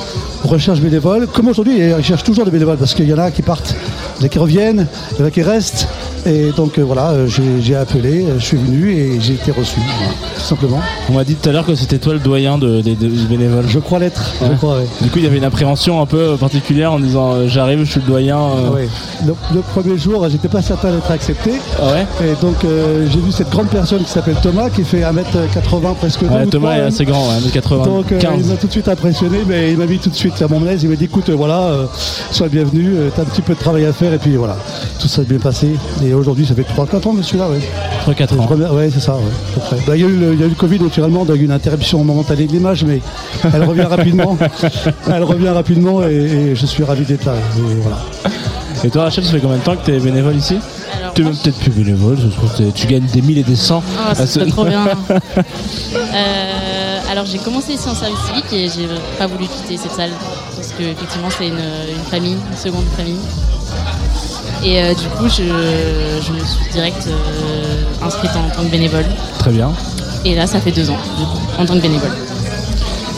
[0.43, 1.27] recherche bénévole.
[1.27, 3.75] Comme aujourd'hui, ils cherchent toujours des bénévoles parce qu'il y en a qui partent,
[4.17, 5.87] il y en a qui reviennent, il y en a qui restent.
[6.25, 9.51] Et donc euh, voilà, euh, j'ai j'ai appelé, euh, je suis venu et j'ai été
[9.51, 10.79] reçu, voilà, tout simplement.
[11.09, 13.63] On m'a dit tout à l'heure que c'était toi le doyen de- des des bénévoles.
[13.69, 14.49] Je crois l'être, Ouais.
[14.51, 14.87] je crois, ouais.
[15.01, 17.91] Du coup, il y avait une appréhension un peu particulière en disant euh, j'arrive, je
[17.91, 18.37] suis le doyen.
[18.37, 18.67] euh.
[18.67, 18.89] Ah ouais.
[19.25, 21.51] le, le premier jour, j'étais pas certain d'être accepté.
[21.79, 25.01] Ah ouais Et donc euh, j'ai vu cette grande personne qui s'appelle Thomas, qui fait
[25.03, 26.21] 1m80 presque.
[26.21, 26.87] deux Ouais, ou Thomas trois, est même.
[26.87, 27.83] assez grand, ouais, 1m95.
[27.85, 30.41] Donc euh, il m'a tout de suite impressionné, mais il m'a mis tout de suite
[30.41, 30.83] à mon aise.
[30.83, 31.85] Il m'a dit écoute, euh, voilà, euh,
[32.31, 34.55] sois le bienvenu, euh, t'as un petit peu de travail à faire, et puis voilà,
[34.99, 35.75] tout ça s'est bien passé.
[36.03, 37.59] Et aujourd'hui, ça fait 3-4 ans que je suis là, ouais.
[38.05, 38.75] 3-4 Je ans.
[38.75, 39.77] Ouais, c'est ça, ouais, à peu près.
[39.87, 41.51] Bah, Il y, a eu le- il y a eu le Covid, naturellement, donc une
[41.51, 43.01] interruption momentanée de l'image, mais
[43.53, 44.37] elle revient rapidement.
[45.07, 46.13] elle revient rapidement, et,
[46.51, 47.33] et je suis ravi d'être là.
[47.57, 47.97] Et voilà.
[48.83, 50.57] Et toi, Rachel, ça fait combien de temps que tu es bénévole ici?
[51.15, 53.55] Tu es même peut-être plus bénévole, je trouve que tu gagnes des mille et des
[53.55, 53.81] cents.
[53.97, 54.85] Ah, à ça ce- serait trop bien.
[55.95, 60.11] Euh, alors j'ai commencé ici en service civique et j'ai pas voulu quitter cette salle
[60.55, 63.17] parce que effectivement c'est une, une famille, une seconde famille.
[64.63, 69.05] Et euh, du coup je, je me suis direct euh, inscrite en tant que bénévole.
[69.39, 69.71] Très bien.
[70.25, 72.11] Et là ça fait deux ans du coup, en tant que bénévole.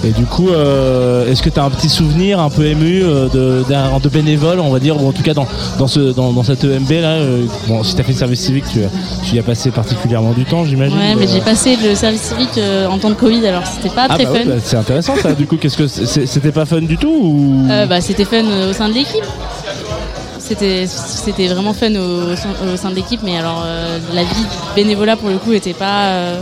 [0.01, 3.65] Et du coup, euh, est-ce que tu as un petit souvenir un peu ému de,
[3.67, 5.45] de bénévole, on va dire, ou en tout cas dans,
[5.77, 8.39] dans, ce, dans, dans cette EMB là euh, Bon, si tu as fait le service
[8.39, 8.79] civique, tu,
[9.25, 10.97] tu y as passé particulièrement du temps, j'imagine.
[10.97, 12.57] Ouais mais Euh, j'ai passé le service civique
[12.89, 14.49] en temps de Covid alors c'était pas Ah très bah ouais, fun.
[14.51, 15.33] bah, c'est intéressant ça.
[15.33, 17.67] Du coup, qu'est-ce que c'était pas fun du tout ou?
[17.69, 19.25] Euh, bah, c'était fun au sein de l'équipe.
[20.49, 25.15] C'était, c'était vraiment fun au, au sein de l'équipe, mais alors euh, la vie bénévolat
[25.15, 26.41] pour le coup était pas, euh,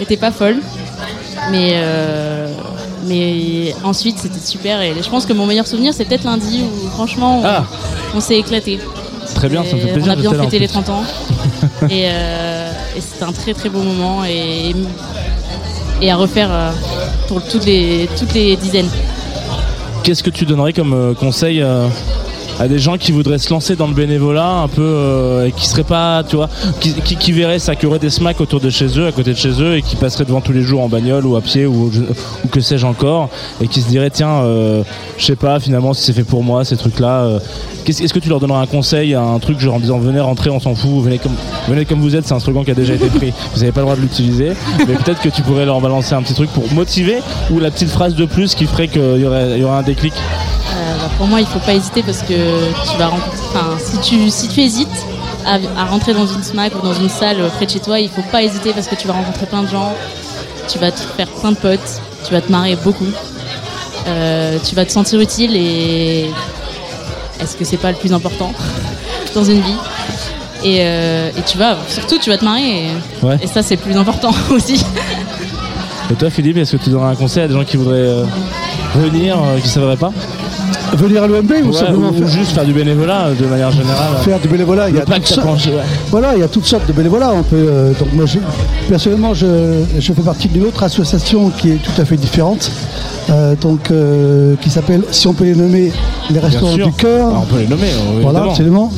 [0.00, 0.56] était pas folle.
[1.50, 2.48] Mais, euh,
[3.04, 6.88] mais ensuite c'était super et je pense que mon meilleur souvenir c'est peut-être lundi où
[6.90, 7.64] franchement on, Ah.
[8.14, 8.78] on s'est éclaté.
[9.34, 10.72] Très bien, ça me fait plaisir On a bien fêté les plus.
[10.82, 11.02] 30 ans
[11.90, 14.74] et, et c'était un très très beau moment et,
[16.00, 16.72] et à refaire
[17.28, 18.88] pour toutes les, toutes les dizaines.
[20.04, 21.62] Qu'est-ce que tu donnerais comme conseil
[22.60, 25.66] à des gens qui voudraient se lancer dans le bénévolat un peu euh, et qui
[25.66, 26.48] seraient pas, tu vois,
[26.80, 29.38] qui, qui, verraient ça, qui auraient des smacks autour de chez eux, à côté de
[29.38, 31.90] chez eux et qui passeraient devant tous les jours en bagnole ou à pied ou,
[32.50, 33.28] que sais-je encore
[33.60, 34.82] et qui se diraient tiens, euh,
[35.18, 37.22] je sais pas finalement si c'est fait pour moi ces trucs-là.
[37.24, 37.38] euh,
[37.84, 40.50] qu'est-ce- Est-ce que tu leur donnerais un conseil, un truc genre en disant venez rentrer,
[40.50, 41.32] on s'en fout, venez comme,
[41.68, 43.80] venez comme vous êtes, c'est un slogan qui a déjà été pris, vous n'avez pas
[43.80, 46.70] le droit de l'utiliser, mais peut-être que tu pourrais leur balancer un petit truc pour
[46.72, 47.18] motiver
[47.50, 49.82] ou la petite phrase de plus qui ferait qu'il y aurait, il y aurait un
[49.82, 50.12] déclic.
[51.12, 52.34] Euh, pour moi, il faut pas hésiter parce que
[52.90, 53.38] tu vas rencontrer.
[53.54, 54.88] Enfin, si tu, si tu hésites
[55.46, 58.08] à, à rentrer dans une SMAC ou dans une salle près de chez toi, il
[58.08, 59.92] faut pas hésiter parce que tu vas rencontrer plein de gens,
[60.68, 63.06] tu vas te faire plein de potes, tu vas te marrer beaucoup,
[64.08, 66.28] Euh, tu vas te sentir utile et
[67.40, 68.52] est-ce que c'est pas le plus important
[69.34, 69.76] dans une vie?
[70.64, 72.90] Et, euh, et tu vas surtout tu vas te marrer et,
[73.24, 73.36] Ouais.
[73.40, 74.84] et ça c'est le plus important aussi.
[76.10, 78.24] Et toi, Philippe, est-ce que tu donnerais un conseil à des gens qui voudraient euh,
[78.96, 80.12] venir, euh, qui ne savraient pas?
[80.94, 84.16] Venir à l'OMB ou simplement ou faire, juste faire du bénévolat euh, de manière générale
[84.22, 85.82] faire du bénévolat il y a toutes sortes- ouais.
[86.10, 87.32] Voilà, il y a toutes sortes de bénévolat.
[87.34, 88.24] On peut, euh, donc moi,
[88.88, 92.70] personnellement, je, je fais partie d'une autre association qui est tout à fait différente,
[93.30, 95.90] euh, donc euh, qui s'appelle, si on peut les nommer,
[96.30, 97.30] les restaurants du cœur.
[97.34, 97.88] Ah, on peut les nommer,
[98.20, 98.92] Voilà, absolument.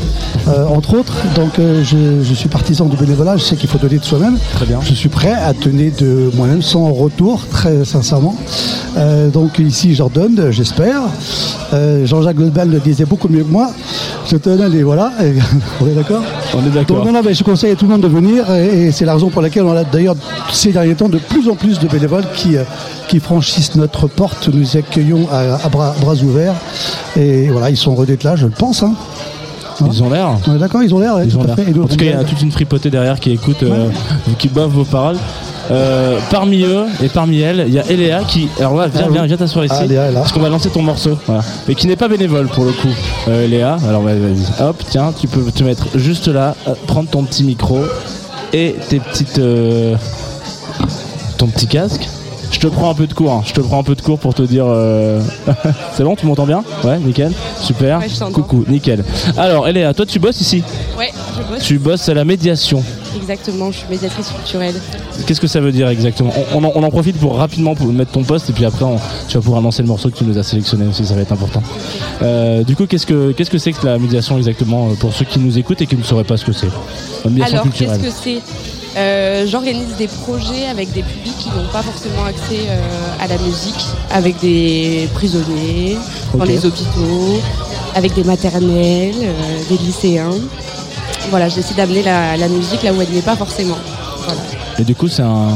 [0.48, 1.14] Euh, entre autres.
[1.34, 4.36] Donc euh, je, je suis partisan du bénévolat, je sais qu'il faut donner de soi-même.
[4.54, 4.80] Très bien.
[4.82, 8.36] Je suis prêt à donner de moi-même sans retour, très sincèrement.
[8.96, 11.00] Euh, donc ici, j'en donne, j'espère.
[12.04, 13.70] Jean-Jacques Goldman le disait beaucoup mieux que moi.
[14.30, 15.12] Je te donne et voilà.
[15.22, 15.34] Et-
[15.80, 16.22] on est d'accord
[16.54, 17.04] On est donc d'accord.
[17.04, 19.14] non, non, mais je conseille à tout le monde de venir et, et c'est la
[19.14, 20.14] raison pour laquelle on a d'ailleurs
[20.52, 22.56] ces derniers temps de plus en plus de bénévoles qui,
[23.08, 24.48] qui franchissent notre porte.
[24.52, 26.54] Nous accueillons à, à bras, bras ouverts
[27.16, 28.82] et voilà, ils sont là, je le pense.
[28.82, 28.94] hein.
[29.90, 30.28] Ils ont l'air.
[30.46, 31.56] On est d'accord, ils ont l'air, ouais, Ils tout ont à l'air.
[31.56, 31.62] fait.
[31.70, 33.88] Et nous, En tout cas, il y a toute une fripotée derrière qui écoute, euh,
[34.38, 35.16] qui boive vos paroles.
[35.70, 38.48] Euh, parmi eux et parmi elles, il y a Eléa qui.
[38.58, 39.12] Alors là, viens, Ah oui.
[39.14, 39.74] viens, viens t'asseoir ici.
[39.78, 40.20] Ah, Léa est là.
[40.20, 41.16] Parce qu'on va lancer ton morceau.
[41.26, 41.42] Voilà.
[41.66, 42.88] Mais qui n'est pas bénévole pour le coup.
[43.28, 44.62] Euh, Léa, alors vas-y, vas-y.
[44.62, 47.80] Hop, tiens, tu peux te mettre juste là, euh, prendre ton petit micro
[48.52, 49.38] et tes petites.
[49.38, 49.94] euh,
[51.38, 52.06] ton petit casque.
[52.54, 53.42] Je te prends un peu de cours, hein.
[53.44, 54.64] je te prends un peu de cours pour te dire.
[54.68, 55.20] euh,
[55.96, 56.62] C'est bon, tu m'entends bien?
[56.84, 57.98] Ouais, nickel, super.
[57.98, 58.32] Ouais, je t'entends.
[58.32, 59.04] Coucou, nickel.
[59.36, 60.62] Alors, Eléa, toi tu bosses ici?
[60.96, 61.62] Ouais, je bosse.
[61.64, 62.82] Tu bosses à la médiation.
[63.16, 64.74] Exactement, je suis médiatrice culturelle.
[65.26, 66.32] Qu'est-ce que ça veut dire exactement?
[66.54, 68.84] On, on en, on en profite pour rapidement pour mettre ton poste et puis après
[68.84, 68.98] on-
[69.28, 71.32] tu vas pouvoir lancer le morceau que tu nous as sélectionné aussi, ça va être
[71.32, 71.62] important.
[72.22, 75.24] Euh, du coup, qu'est-ce que qu'est-ce que c'est que la médiation exactement euh, pour ceux
[75.24, 76.68] qui nous écoutent et qui ne sauraient pas ce que c'est?
[77.24, 78.00] La médiation Alors, culturelle.
[78.00, 78.42] qu'est-ce que c'est
[78.96, 82.78] Euh, J'organise des projets avec des publics qui n'ont pas forcément accès euh,
[83.20, 85.96] à la musique, avec des prisonniers,
[86.34, 87.40] dans les hôpitaux,
[87.94, 89.32] avec des maternelles, euh,
[89.68, 90.30] des lycéens.
[91.30, 93.78] Voilà, j'essaie d'amener la, la musique là où elle n'y est pas forcément.
[94.24, 94.40] Voilà.
[94.78, 95.48] Et du coup, c'est un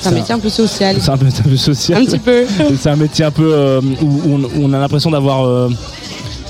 [0.00, 0.96] C'est un métier un peu social.
[1.00, 2.02] c'est un un peu social.
[2.02, 2.46] Un petit peu.
[2.80, 5.68] c'est un métier un peu où, on, où on a l'impression d'avoir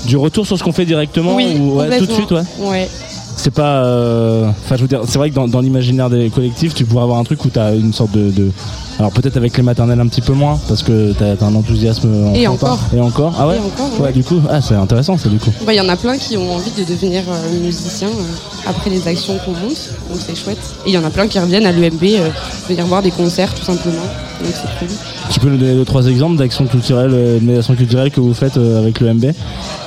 [0.05, 2.43] du retour sur ce qu'on fait directement Oui, ou ouais, tout de suite, ouais.
[2.59, 2.89] Ouais.
[3.37, 3.85] C'est pas.
[3.85, 7.03] euh, Enfin, je veux dire, c'est vrai que dans, dans l'imaginaire des collectifs, tu pourrais
[7.03, 8.31] avoir un truc où tu as une sorte de.
[8.31, 8.51] de-
[8.99, 12.09] alors peut-être avec les maternelles un petit peu moins, parce que tu as, un enthousiasme.
[12.35, 12.73] Et enfantin.
[12.73, 12.79] encore.
[12.95, 13.33] Et encore.
[13.39, 13.55] Ah ouais.
[13.55, 14.11] Et encore, Ouais, ouais.
[14.11, 15.51] du coup, ah c'est intéressant, ça du coup.
[15.65, 18.89] Bah, Il y en a plein qui ont envie de devenir euh, musiciens euh, après
[18.89, 20.57] les actions qu'on monte, donc c'est chouette.
[20.85, 22.29] Et il y en a plein qui reviennent à l'UMB euh,
[22.67, 24.01] venir voir des concerts tout simplement,
[24.43, 24.87] donc c'est cool.
[25.29, 28.57] Tu peux nous donner deux trois exemples d'actions culturelles, de médiation culturelle que vous faites
[28.57, 29.25] avec le MB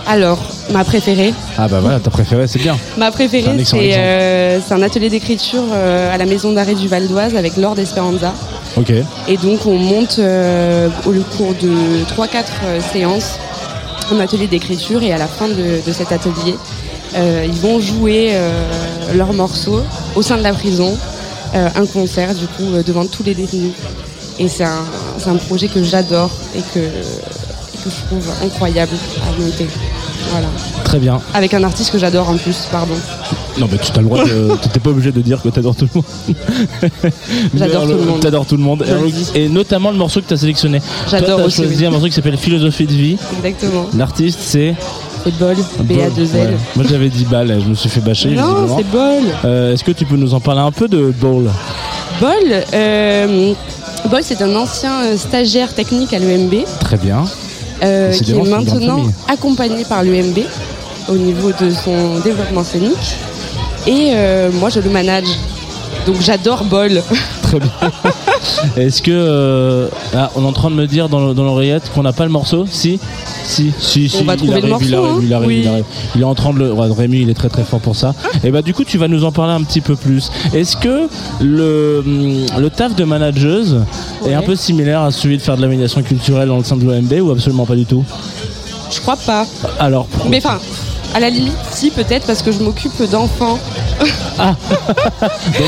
[0.07, 0.39] Alors,
[0.73, 2.77] ma préférée, Ah bah voilà, ta préférée, c'est bien.
[2.97, 3.85] ma un préférée c'est exemple.
[3.97, 8.33] euh, un atelier d'écriture euh, à la maison d'arrêt du Val d'Oise avec Lord Esperanza.
[8.77, 8.93] Ok.
[9.29, 13.39] Et donc on monte euh, au cours de 3-4 euh, séances
[14.13, 16.57] un atelier d'écriture et à la fin de, de cet atelier,
[17.17, 18.33] ils vont jouer
[19.15, 19.83] leurs morceaux
[20.17, 20.99] au sein de la prison,
[21.55, 23.71] un concert du coup devant tous les détenus.
[24.41, 24.83] Et c'est un,
[25.27, 28.97] un projet que j'adore et que, et que je trouve incroyable
[29.29, 29.69] à monter.
[30.31, 30.47] Voilà.
[30.85, 31.21] Très bien.
[31.35, 32.95] Avec un artiste que j'adore en plus, pardon.
[33.59, 34.51] Non, mais tu as le droit de.
[34.73, 37.13] T'es pas obligé de dire que t'adores tout le monde.
[37.55, 38.21] J'adore tout le monde.
[38.21, 38.85] T'adores tout le monde.
[39.35, 40.81] Et, notamment le morceau que t'as sélectionné.
[41.11, 41.87] J'adore Toi, aussi, choisi oui.
[41.87, 43.17] un morceau qui s'appelle Philosophie de vie.
[43.39, 43.87] Exactement.
[43.97, 44.75] L'artiste, c'est.
[45.39, 46.35] Bol, BA2L.
[46.35, 46.57] Ouais.
[46.77, 48.31] Moi, j'avais dit balle, je me suis fait bâcher.
[48.31, 49.23] Non, c'est Bol.
[49.45, 51.51] Euh, Est-ce que tu peux nous en parler un peu de Ball
[52.21, 53.53] Bol, euh,
[54.11, 57.25] Bol, c'est un ancien euh, stagiaire technique à l'UMB Très bien.
[57.83, 60.39] Euh, qui est maintenant accompagné par l'UMB
[61.09, 63.17] au niveau de son développement scénique.
[63.87, 65.29] Et euh, moi, je le manage.
[66.07, 67.03] Donc j'adore Bol.
[67.43, 67.71] Très bien.
[68.77, 69.11] Est-ce que.
[69.13, 72.13] euh, ah, on est en train de me dire dans, le- dans l'oreillette qu'on n'a
[72.13, 72.99] pas le morceau Si
[73.45, 74.17] Si, si, si.
[74.21, 75.21] On va il trouver le arrive, il morceau, arrive, hein.
[75.25, 75.85] il arrive, il arrive.
[76.17, 76.73] Il est en train de le.
[76.73, 78.15] ouais, Rémi, il est très très fort pour ça.
[78.45, 80.31] Et bah, du coup, tu vas nous en parler un petit peu plus.
[80.55, 81.09] Est-ce que
[81.41, 82.03] le,
[82.59, 83.79] le taf de manageuse
[84.27, 86.77] est un peu similaire à celui de faire de la médiation culturelle dans le sein
[86.77, 88.05] de l'OMB ou absolument pas du tout?
[88.91, 89.47] Je crois pas.
[89.79, 90.59] Alors, Mais enfin,
[91.15, 93.59] à la limite, si peut-être parce que je m'occupe d'enfants.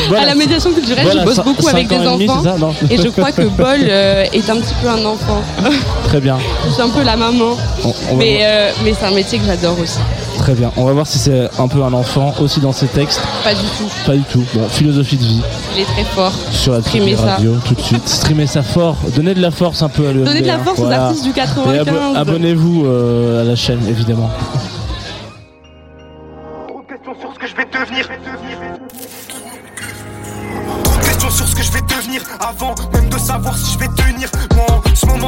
[0.08, 0.22] voilà.
[0.22, 2.42] à la médiation culturelle, Voilà, je bosse beaucoup avec des ans et demi, enfants.
[2.42, 5.42] ça et je crois que Bol euh, est un petit peu un enfant.
[6.04, 6.38] Très bien.
[6.66, 7.56] je suis un peu la maman.
[7.84, 8.46] On- on va Mais, voir.
[8.48, 9.98] euh, mais c'est un métier que j'adore aussi.
[10.38, 10.72] Très bien.
[10.76, 13.20] On va voir si c'est un peu un enfant aussi dans ses textes.
[13.44, 13.88] Pas du tout.
[14.06, 14.42] Pas du tout.
[14.54, 15.40] Bon, philosophie de vie.
[15.76, 16.32] Il est très fort.
[16.50, 17.34] sur la Streamer Tsugi ça.
[17.34, 18.08] radio tout de suite.
[18.08, 20.24] Streamer ça fort, donnez de la force un peu à l'UMB.
[20.24, 20.60] Donnez de la hein.
[20.64, 21.04] force aux Voilà.
[21.06, 21.86] artistes du Et 95.
[21.88, 24.30] abo- abonnez-vous euh, à la chaîne évidemment.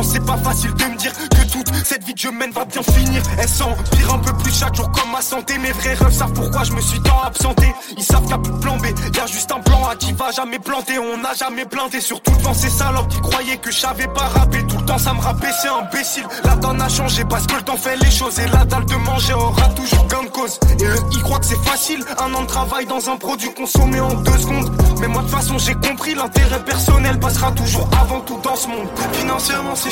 [0.05, 2.83] C'est pas facile de me dire que toute cette vie que je mène va bien
[2.83, 3.23] finir.
[3.39, 5.59] Elle s'empire un peu plus chaque jour comme ma santé.
[5.59, 7.75] Mes vrais rêves savent pourquoi je me suis tant absenté.
[7.97, 8.87] Ils savent qu'il y a plus de plan B.
[8.87, 10.99] Y a juste un plan A qui va jamais planter.
[10.99, 12.01] On n'a jamais planté.
[12.01, 14.65] Surtout devant ces salopes qui croyaient que je savais pas rapper.
[14.67, 16.27] Tout le temps, ça me rabaissait imbécile.
[16.45, 18.39] La donne a changé parce que le temps fait les choses.
[18.39, 20.59] Et la dalle de manger aura toujours gain de cause.
[20.81, 22.05] Et eux, ils croient que c'est facile.
[22.19, 24.71] Un an de travail dans un produit consommé en deux secondes.
[25.01, 26.15] Mais moi, de toute façon, j'ai compris.
[26.15, 28.89] L'intérêt personnel passera toujours avant tout dans ce monde.
[29.13, 29.91] Financièrement, c'est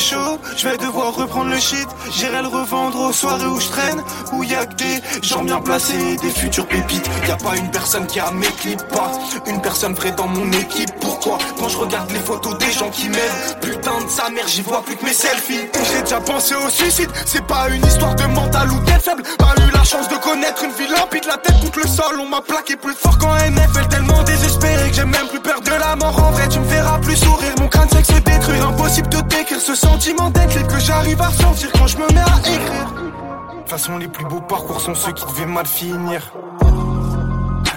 [0.57, 1.87] Je vais devoir reprendre le shit.
[2.11, 4.03] J'irai le revendre aux soirées où je traîne.
[4.33, 7.09] Où y y'a que des gens bien placés, des futurs pépites.
[7.29, 9.13] Y a pas une personne qui a mes clips, pas
[9.47, 10.91] une personne vraie dans mon équipe.
[11.01, 11.39] Pourquoi?
[11.57, 14.83] Quand je regarde les photos des gens qui m'aiment, putain de sa mère, j'y vois
[14.83, 15.69] plus que mes selfies.
[15.93, 19.23] J'ai déjà pensé au suicide, c'est pas une histoire de mental ou d'être faible.
[19.39, 22.29] Pas eu la chance de connaître une vie limpide, la tête contre le sol, on
[22.29, 25.95] m'a plaqué plus fort qu'en NFL, tellement désespéré que j'ai même plus peur de la
[25.95, 26.19] mort.
[26.19, 28.67] En vrai, tu me verras plus sourire, mon crâne c'est que se détruire.
[28.67, 32.21] Impossible de décrire ce sentiment d'être libre que j'arrive à ressentir quand je me mets
[32.21, 32.93] à écrire.
[32.95, 36.33] De toute façon, les plus beaux parcours sont ceux qui devaient mal finir.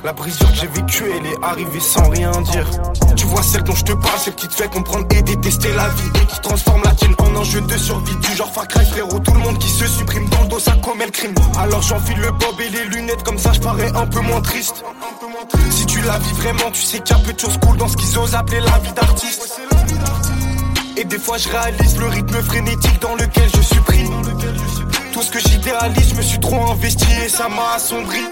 [0.03, 2.68] La brisure que j'ai vécue, elle est arrivée sans rien dire.
[3.16, 5.89] Tu vois celle dont je te parle, celle qui te fait comprendre et détester la
[5.89, 9.20] vie et qui transforme la tienne en enjeu de survie du genre Far Cry frérot.
[9.20, 11.34] Tout le monde qui se supprime dans le dos, ça commet le crime.
[11.58, 14.84] Alors j'enfile le bob et les lunettes, comme ça je parais un peu moins triste.
[15.72, 17.88] Si tu la vis vraiment, tu sais qu'il y a peu de choses cool dans
[17.88, 19.60] ce qu'ils osent appeler la vie d'artiste.
[20.97, 24.09] Et des fois je réalise le rythme frénétique dans lequel je suis pris.
[25.11, 28.23] Tout ce que j'idéalise, je me suis trop investi et ça m'a assombri.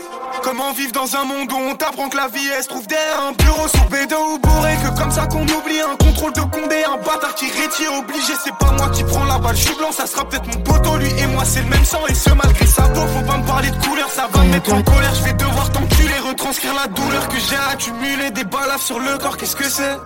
[0.41, 3.21] Comment vivre dans un monde où on t'apprend que la vie elle se trouve derrière
[3.29, 4.75] un bureau sous bédo ou bourré?
[4.83, 8.33] Que comme ça qu'on oublie un contrôle de condé Un bâtard qui rétire obligé.
[8.43, 10.97] C'est pas moi qui prends la balle, je suis blanc Ça sera peut-être mon poteau,
[10.97, 12.01] lui et moi c'est le même sang.
[12.09, 14.73] Et ce malgré sa peau, faut pas me parler de couleur Ça va me mettre
[14.73, 18.31] en colère, je vais devoir t'enculer Retranscrire la douleur que j'ai accumulée.
[18.31, 19.97] Des balafres sur le corps, qu'est-ce que c'est?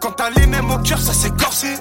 [0.00, 1.74] Quand t'as les mêmes au cœur, ça s'est corsé.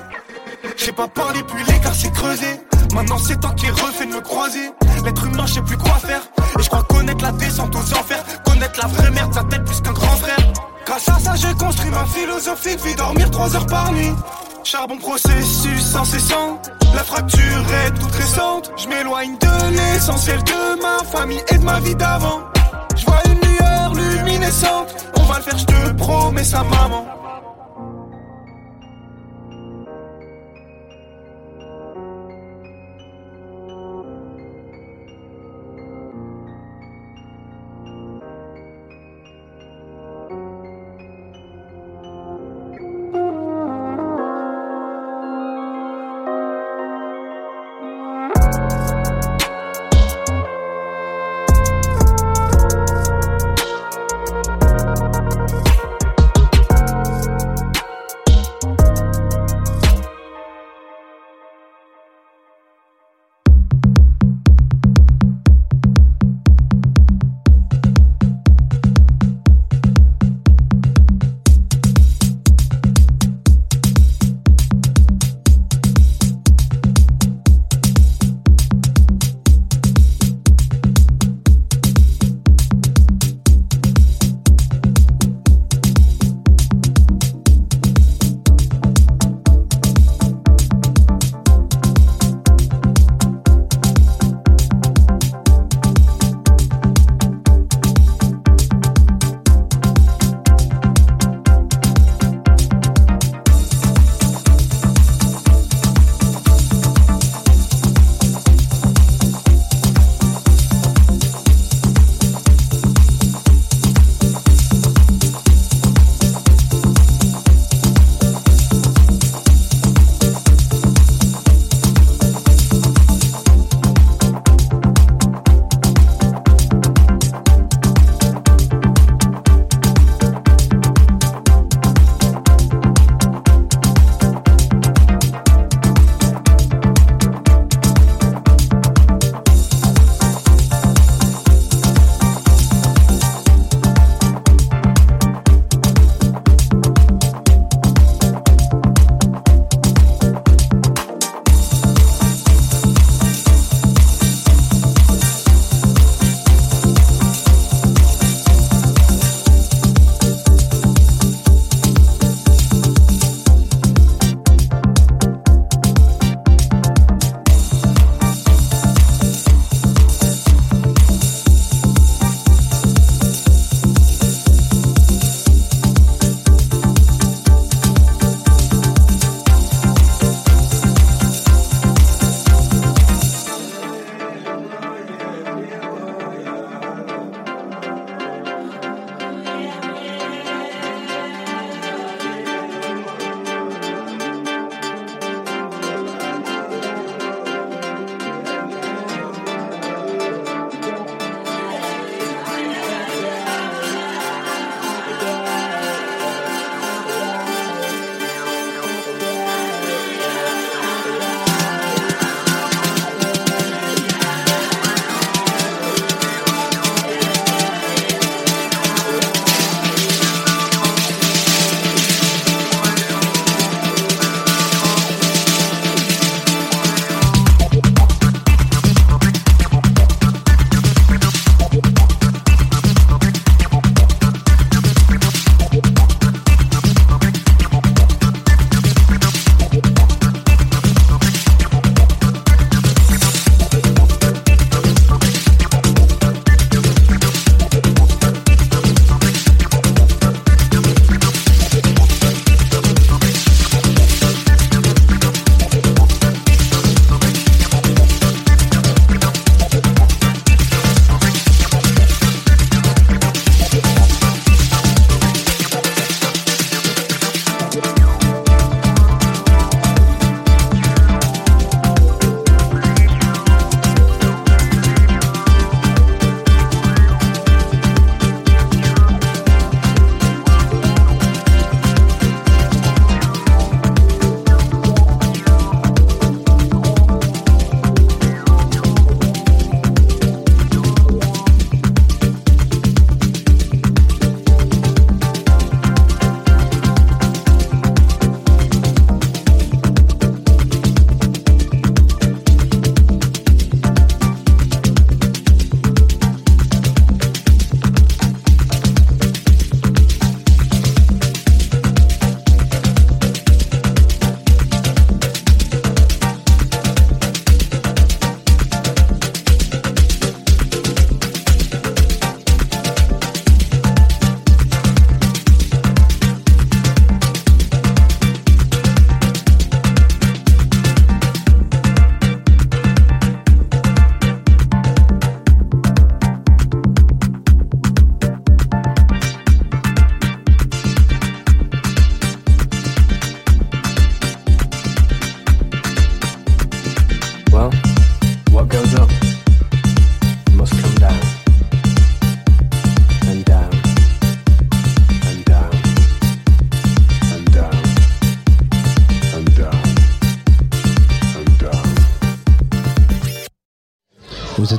[0.77, 2.59] J'ai pas parlé puis l'écart s'est creusé.
[2.93, 4.71] Maintenant c'est toi qui refait de me croiser.
[5.03, 6.21] L'être humain je sais plus quoi faire.
[6.59, 8.23] Et je crois connaître la descente aux enfers.
[8.45, 10.53] Connaître la vraie merde ça t'aide plus qu'un grand frère.
[10.85, 12.95] Grâce à ça j'ai construit ma philosophie de vie.
[12.95, 14.13] Dormir 3 heures par nuit.
[14.63, 16.61] Charbon processus incessant.
[16.93, 18.71] La fracture est toute récente.
[18.77, 22.41] Je m'éloigne de l'essentiel de ma famille et de ma vie d'avant.
[22.95, 24.95] Je vois une lueur luminescente.
[25.19, 27.05] On va le faire je te promets ça maman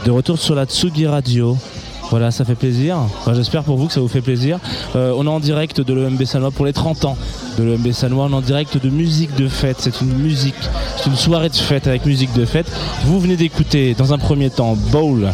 [0.06, 1.56] De retour sur la Tsugi Radio.
[2.10, 2.96] Voilà, ça fait plaisir.
[3.34, 4.60] J'espère pour vous que ça vous fait plaisir.
[4.94, 7.16] Euh, on est en direct de l'EMB Sanois pour les 30 ans
[7.58, 8.26] de l'EMB Sanois.
[8.26, 9.78] On est en direct de musique de fête.
[9.80, 10.54] C'est une musique,
[10.98, 12.70] c'est une soirée de fête avec musique de fête.
[13.06, 15.32] Vous venez d'écouter dans un premier temps Bowl,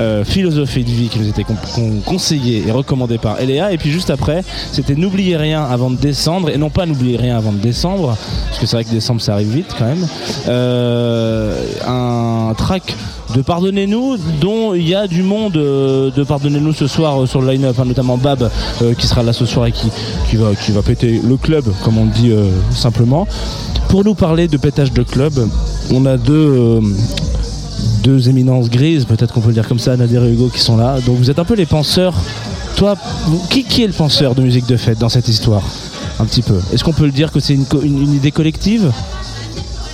[0.00, 3.70] euh, philosophie de vie qui nous était con- con- conseillé et recommandé par Eléa.
[3.70, 4.42] Et puis juste après,
[4.72, 6.50] c'était N'oubliez rien avant de descendre.
[6.50, 8.16] Et non pas N'oubliez rien avant de descendre,
[8.48, 10.04] parce que c'est vrai que décembre ça arrive vite quand même.
[10.48, 12.96] Euh, un track
[13.34, 17.42] de Pardonnez-nous, dont il y a du monde euh, de Pardonnez-nous ce soir euh, sur
[17.42, 18.50] le line-up, hein, notamment Bab
[18.82, 22.06] euh, qui sera là ce soir et qui, va, qui péter le club, comme on
[22.06, 22.32] dit
[22.70, 23.26] simplement.
[23.88, 25.32] Pour nous parler de pétage de club,
[25.92, 26.80] on a deux,
[28.02, 30.76] deux éminences grises, peut-être qu'on peut le dire comme ça, Nadir et Hugo qui sont
[30.76, 30.98] là.
[31.00, 32.14] Donc vous êtes un peu les penseurs.
[32.76, 32.96] Toi,
[33.50, 35.62] qui, est le penseur de musique de fête dans cette histoire?
[36.20, 36.60] Un petit peu.
[36.72, 38.92] Est-ce qu'on peut le dire que c'est une idée collective?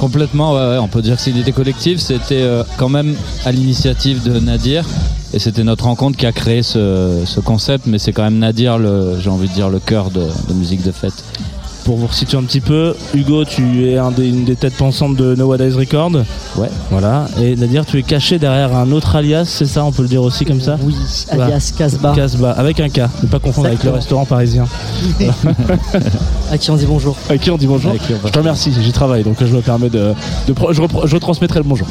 [0.04, 0.52] Complètement,
[0.82, 1.98] on peut dire que c'est une collective.
[1.98, 3.14] C'était euh, quand même
[3.46, 4.84] à l'initiative de Nadir.
[5.32, 8.78] Et c'était notre rencontre qui a créé ce, ce concept, mais c'est quand même Nadir,
[9.18, 11.24] j'ai envie de dire, le cœur de musique de fête.
[11.84, 15.16] Pour vous resituer un petit peu, Hugo, tu es un des- une des têtes pensantes
[15.16, 16.12] de Nowadays Record.
[16.56, 16.68] Ouais.
[16.90, 17.26] Voilà.
[17.42, 20.22] Et Nadir, tu es caché derrière un autre alias, c'est ça On peut le dire
[20.22, 20.78] aussi comme ça?
[20.82, 20.94] Oui,
[21.30, 22.12] alias Casbah.
[22.16, 23.00] Casbah, avec un K.
[23.22, 24.66] Ne pas confondre avec le restaurant parisien.
[26.50, 27.16] À qui on dit bonjour.
[27.28, 27.92] À qui on dit bonjour?
[27.92, 30.12] On Je te remercie, j'y travaille, donc je me permets de.
[30.48, 31.86] je, je retransmettrai le bonjour.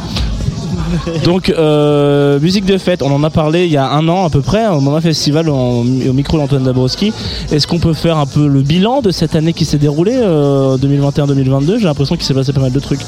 [1.23, 4.29] Donc, euh, musique de fête, on en a parlé il y a un an à
[4.29, 7.13] peu près, au moment festival au micro d'Antoine Dabrowski.
[7.51, 10.77] Est-ce qu'on peut faire un peu le bilan de cette année qui s'est déroulée, euh,
[10.77, 13.01] 2021-2022 J'ai l'impression qu'il s'est passé pas mal de trucs.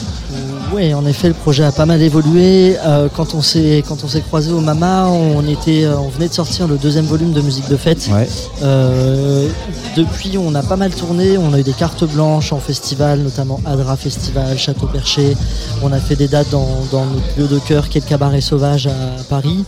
[0.74, 2.76] Oui, en effet, le projet a pas mal évolué.
[2.86, 6.28] Euh, quand on s'est quand on s'est croisé au Mama, on était, euh, on venait
[6.28, 8.10] de sortir le deuxième volume de musique de fête.
[8.12, 8.28] Ouais.
[8.64, 9.48] Euh,
[9.96, 11.38] depuis, on a pas mal tourné.
[11.38, 15.38] On a eu des cartes blanches en festival, notamment Adra Festival, Château Perché.
[15.82, 18.42] On a fait des dates dans, dans notre lieu de cœur, qui est le Cabaret
[18.42, 19.64] Sauvage à Paris.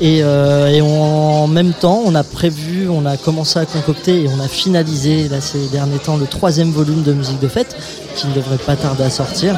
[0.00, 4.24] Et, euh, et on- en même temps, on a prévu, on a commencé à concocter
[4.24, 7.74] et on a finalisé là ces derniers temps le troisième volume de musique de fête,
[8.14, 9.56] qui ne devrait pas tarder à sortir.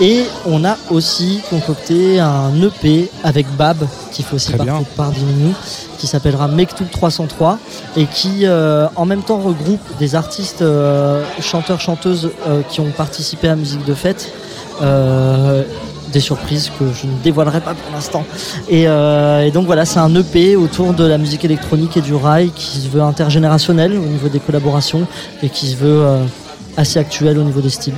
[0.00, 5.54] Et on a aussi concocté un EP avec Bab, qui fait aussi partie Pardini,
[5.98, 7.58] qui s'appellera Mektoub 303
[7.96, 12.90] et qui euh, en même temps regroupe des artistes euh, chanteurs chanteuses euh, qui ont
[12.90, 14.32] participé à musique de fête.
[16.12, 18.24] Des surprises que je ne dévoilerai pas pour l'instant.
[18.68, 22.50] Et, et donc voilà c'est un EP autour de la musique électronique et du rail
[22.50, 25.06] qui se veut intergénérationnel au niveau des collaborations
[25.42, 26.04] et qui se veut
[26.76, 27.94] assez actuel au niveau des styles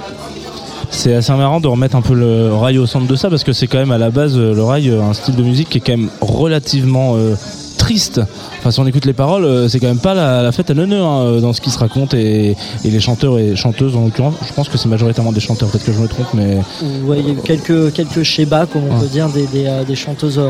[0.97, 3.53] C'est assez marrant de remettre un peu le rail au centre de ça parce que
[3.53, 5.78] c'est quand même à la base euh, le rail euh, un style de musique qui
[5.78, 7.34] est quand même relativement euh,
[7.76, 8.20] triste.
[8.59, 11.03] Enfin, si on écoute les paroles, c'est quand même pas la, la fête à neuneu
[11.03, 14.34] hein, dans ce qui se raconte et, et les chanteurs et chanteuses en l'occurrence.
[14.49, 16.57] Je pense que c'est majoritairement des chanteurs, peut-être que je me trompe, mais
[17.05, 19.01] ouais, il y a eu quelques, quelques shebas, comme on Ouais.
[19.03, 20.40] peut dire, des, des, euh, des chanteuses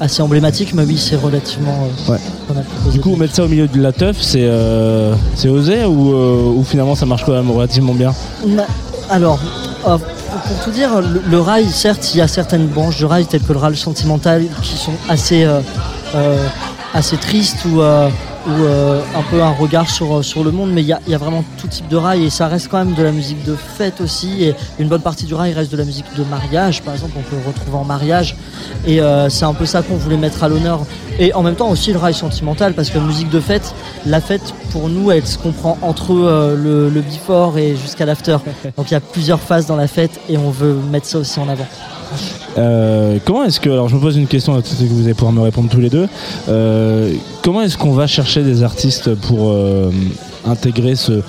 [0.00, 2.18] assez emblématiques, mais oui, c'est relativement euh, Ouais.
[2.92, 6.52] du coup mettre ça au milieu de la teuf, c'est euh, c'est osé ou, euh,
[6.54, 8.14] ou finalement ça marche quand même relativement bien?
[9.10, 9.38] Alors,
[9.86, 13.42] euh, pour, tout dire, le, rail, certes, il y a certaines branches du rail, telles
[13.42, 15.60] que le rail sentimental, qui sont assez, euh,
[16.14, 16.46] euh,
[16.94, 17.82] assez tristes ou,
[18.46, 21.18] ou euh, un peu un regard sur, euh, sur le monde, mais il y a,
[21.18, 24.00] vraiment tout type de rail et ça reste quand même de la musique de fête
[24.00, 24.44] aussi.
[24.44, 27.22] Et une bonne partie du rail reste de la musique de mariage, par exemple, on
[27.22, 28.36] peut retrouver en mariage.
[28.86, 30.80] Et euh, c'est un peu ça qu'on voulait mettre à l'honneur.
[31.18, 33.74] Et en même temps aussi le rail sentimental, parce que musique de fête,
[34.04, 38.36] la fête pour nous, elle se comprend entre le, before et jusqu'à l'after.
[38.76, 41.38] Donc il y a plusieurs phases dans la fête et on veut mettre ça aussi
[41.38, 41.66] en avant.
[43.24, 45.68] Comment est-ce que, alors je me pose une question, que vous allez pouvoir me répondre
[45.68, 46.08] tous les deux.
[47.42, 49.90] Comment est-ce qu'on va chercher des artistes pour euh,
[50.44, 51.22] intégrer ce,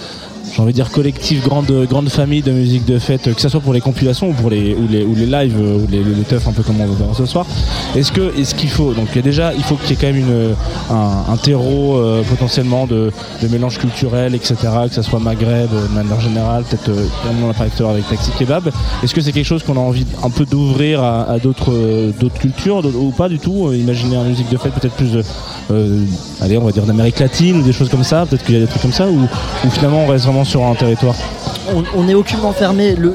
[0.55, 3.59] j'ai envie de dire collectif, grande, grande famille de musique de fête, que ce soit
[3.59, 6.47] pour les compilations ou pour les, ou les, ou les lives, euh, ou les, les
[6.47, 7.45] un peu comme on va voir ce soir.
[7.93, 10.17] Est-ce que, est-ce qu'il faut, donc a déjà, il faut qu'il y ait quand même
[10.17, 10.55] une,
[10.89, 14.55] un, terreau euh, potentiellement de, de mélange culturel, etc.,
[14.87, 18.07] que ce soit Maghreb euh, de manière générale, peut-être, on parlé tout à l'heure avec
[18.07, 18.71] Taxi Kebab.
[19.03, 22.81] Est-ce que c'est quelque chose qu'on a envie un peu d'ouvrir à, d'autres, d'autres cultures
[22.95, 25.17] ou pas du tout euh, Imaginer une musique de fête peut-être plus,
[26.41, 28.25] allez, on va dire d'Amérique latine ou des choses comme ça.
[28.25, 29.27] Peut-être qu'il y a des trucs comme ça ou
[29.69, 31.15] finalement on reste vraiment sur un territoire.
[31.73, 32.95] On, on est aucunement fermé.
[32.95, 33.09] Le,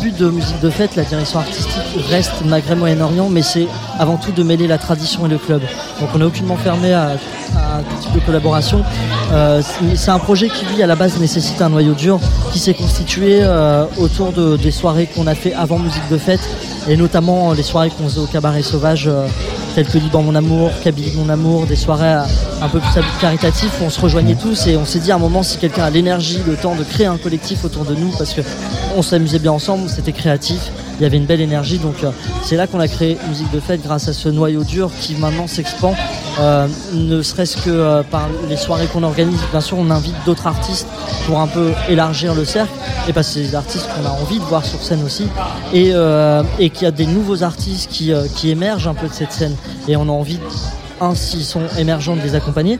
[0.00, 3.66] but de musique de fête, la direction artistique reste Maghreb Moyen-Orient, mais c'est
[3.98, 5.60] avant tout de mêler la tradition et le club.
[6.00, 7.10] Donc on est aucunement fermé à,
[7.56, 8.82] à type de collaboration.
[9.32, 9.60] Euh,
[9.96, 12.18] c'est- un projet qui, lui, à la base, nécessite un noyau dur
[12.52, 16.40] qui s'est constitué euh, autour de, des soirées qu'on a fait avant musique de fête,
[16.88, 19.06] et notamment les soirées qu'on faisait au cabaret sauvage.
[19.08, 19.26] euh,
[19.82, 22.12] telles que Liban mon amour, Kabylie mon amour, des soirées
[22.60, 25.18] un peu plus caritatives où on se rejoignait tous et on s'est dit à un
[25.18, 28.34] moment si quelqu'un a l'énergie, le temps de créer un collectif autour de nous parce
[28.34, 28.42] que
[28.94, 30.70] on s'amusait bien ensemble, c'était créatif,
[31.00, 31.78] il y avait une belle énergie.
[31.78, 32.10] Donc euh,
[32.42, 35.46] c'est là qu'on a créé Musique de Fête grâce à ce noyau dur qui maintenant
[35.46, 35.94] s'expand,
[36.38, 39.40] euh, ne serait-ce que euh, par les soirées qu'on organise.
[39.50, 40.86] Bien sûr, on invite d'autres artistes
[41.26, 42.72] pour un peu élargir le cercle
[43.08, 45.26] et parce que c'est des artistes qu'on a envie de voir sur scène aussi
[45.72, 45.92] et,
[46.58, 48.12] et qu'il y a des nouveaux artistes qui,
[48.50, 49.54] émergent un peu de cette scène
[49.88, 50.38] et on a envie
[51.00, 52.78] un s'ils sont émergents de les accompagner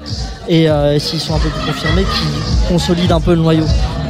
[0.48, 0.68] et
[0.98, 3.64] s'ils sont un peu plus confirmés qui consolident un peu le noyau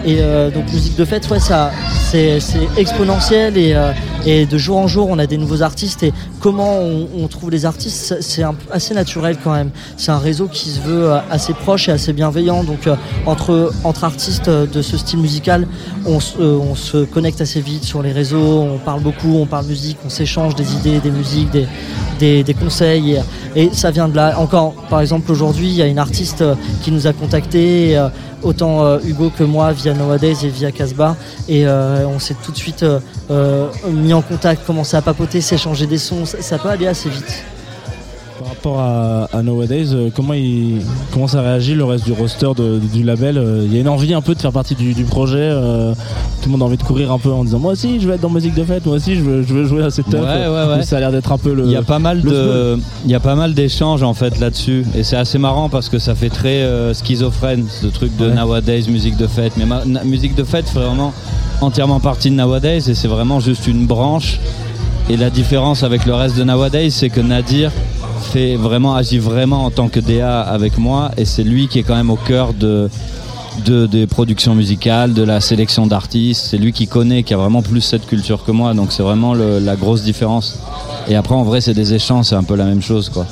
[0.06, 1.70] et euh, donc musique de fête ouais ça
[2.10, 2.40] c'est
[2.76, 3.92] exponentiel et, euh,
[4.26, 6.02] et de jour en jour on a des nouveaux artistes.
[6.02, 8.42] Et comment on, on trouve les artistes c'est-
[8.72, 9.70] assez naturel quand même.
[9.96, 12.64] C'est un réseau qui se veut euh, assez proche et assez bienveillant.
[12.64, 12.96] Donc euh,
[13.26, 15.66] entre entre artistes euh, de ce style musical
[16.06, 18.62] on, se- euh, on se connecte assez vite sur les réseaux.
[18.74, 21.66] On parle beaucoup on parle musique on s'échange des idées des musiques des
[22.18, 23.20] des, des conseils.
[23.56, 24.38] Et, et ça vient de là.
[24.38, 26.44] Encore, par exemple, aujourd'hui, il y a une artiste
[26.82, 27.98] qui nous a contacté,
[28.42, 31.16] autant euh, Hugo que moi, via Nowadays et via Casbah,
[31.48, 35.86] et euh, on s'est tout de suite euh, mis en contact, commencé à papoter, s'échanger
[35.86, 36.24] des sons.
[36.24, 37.44] Ça, ça peut aller assez vite.
[38.40, 40.80] Par rapport à, à Nowadays, euh, comment, il,
[41.12, 43.88] comment ça réagit le reste du roster de- du label euh, Il y a une
[43.88, 45.36] envie un peu de faire partie du, du projet.
[45.38, 45.92] euh,
[46.40, 48.14] tout le monde a envie de courir un peu en disant Moi aussi, je vais
[48.14, 48.86] être dans musique de fête.
[48.86, 50.82] Moi aussi, je veux, je veux jouer à cette Ouais, ouais, ouais.
[50.84, 51.66] Ça a l'air d'être un peu le.
[51.66, 54.40] Il y a pas mal le de, il y a pas mal d'échanges en fait
[54.40, 58.28] là-dessus, et c'est assez marrant parce que ça fait très euh, schizophrène ce truc de
[58.28, 58.34] Ouais.
[58.34, 59.52] nowadays musique de fête.
[59.58, 61.12] Mais ma- na- musique de fête fait vraiment
[61.60, 64.40] entièrement partie de nowadays et c'est vraiment juste une branche.
[65.10, 67.70] Et la différence avec le reste de nowadays, c'est que Nadir
[68.20, 71.82] fait vraiment agit vraiment en tant que DA avec moi, et c'est lui qui est
[71.82, 72.88] quand même au cœur de
[73.64, 76.46] de, des productions musicales, de la sélection d'artistes.
[76.50, 78.72] C'est lui qui connaît, qui a vraiment plus cette culture que moi.
[78.74, 80.56] Donc c'est vraiment le- la grosse différence.
[81.08, 83.26] Et après, en vrai, c'est des échanges, c'est un peu la même chose, quoi.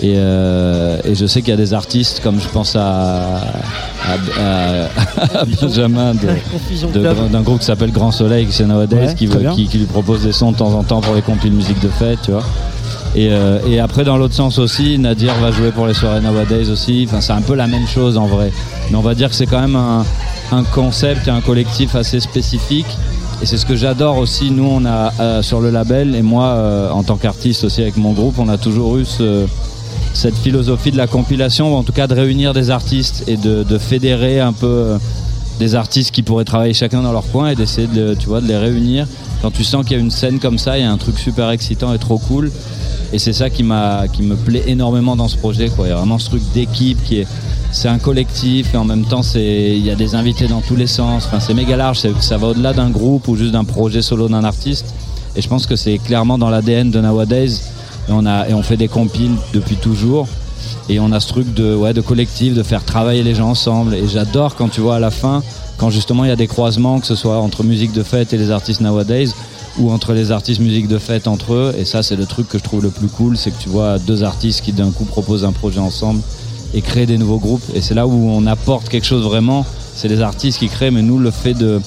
[0.00, 4.14] Et, euh, et je sais qu'il y a des artistes, comme je pense à, à,
[4.38, 9.36] à- à Benjamin d'un groupe qui s'appelle Grand Soleil, qui c'est Nowadays, Ouais, qui, très
[9.36, 9.54] veut- bien.
[9.54, 11.88] qui, qui lui propose des sons de temps en temps pour les compiles musique de
[11.88, 12.44] fête, tu vois.
[13.16, 16.68] Et, euh, et après, dans l'autre sens aussi, Nadir va jouer pour les soirées Nowadays
[16.68, 17.06] aussi.
[17.08, 18.52] Enfin, c'est un peu la même chose en vrai.
[18.90, 20.04] Mais on va dire que c'est quand même un,
[20.72, 22.86] concept et un collectif assez spécifique.
[23.42, 24.50] Et c'est ce que j'adore aussi.
[24.50, 27.96] Nous, on a euh, sur le label, et moi, euh, en tant qu'artiste aussi avec
[27.96, 29.46] mon groupe, on a toujours eu ce-
[30.12, 33.62] cette philosophie de la compilation, ou en tout cas de réunir des artistes et de,
[33.64, 34.96] de fédérer un peu
[35.58, 38.46] des artistes qui pourraient travailler chacun dans leur coin et d'essayer de, tu vois, de
[38.48, 39.06] les réunir.
[39.42, 41.18] Quand tu sens qu'il y a une scène comme ça, il y a un truc
[41.18, 42.50] super excitant et trop cool.
[43.12, 45.68] Et c'est ça qui, m'a, qui me plaît énormément dans ce projet.
[45.68, 45.86] Quoi.
[45.86, 47.26] Il y a vraiment ce truc d'équipe qui est.
[47.72, 50.76] C'est un collectif et en même temps c'est il y a des invités dans tous
[50.76, 51.26] les sens.
[51.26, 54.44] Enfin, c'est méga large, ça va au-delà d'un groupe ou juste d'un projet solo d'un
[54.44, 54.94] artiste.
[55.34, 57.62] Et je pense que c'est clairement dans l'ADN de Nowadays.
[58.08, 60.28] Et on, a, et on fait des compiles depuis toujours.
[60.88, 63.94] Et on a ce truc de, ouais, de collectif, de faire travailler les gens ensemble.
[63.94, 65.42] Et j'adore quand tu vois à la fin,
[65.78, 68.38] quand justement il y a des croisements, que ce soit entre musique de fête et
[68.38, 69.30] les artistes Nowadays,
[69.78, 71.74] ou entre les artistes musique de fête entre eux.
[71.78, 73.98] Et ça, c'est le truc que je trouve le plus cool, c'est que tu vois
[73.98, 76.20] deux artistes qui d'un coup proposent un projet ensemble
[76.72, 77.64] et créent des nouveaux groupes.
[77.74, 79.64] Et c'est là où on apporte quelque chose vraiment.
[79.94, 81.80] C'est les artistes qui créent, mais nous, le fait de,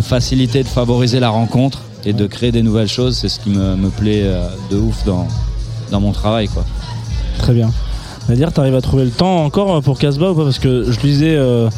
[0.00, 3.76] faciliter, de favoriser la rencontre et de créer des nouvelles choses, c'est ce qui me,
[3.76, 5.26] me plaît euh, de ouf dans,
[5.90, 6.64] dans mon travail, quoi.
[7.38, 7.70] Très bien.
[8.28, 10.44] Nadir, t'arrives à trouver le temps encore pour Casbah ou pas?
[10.44, 11.68] Parce que je lisais euh,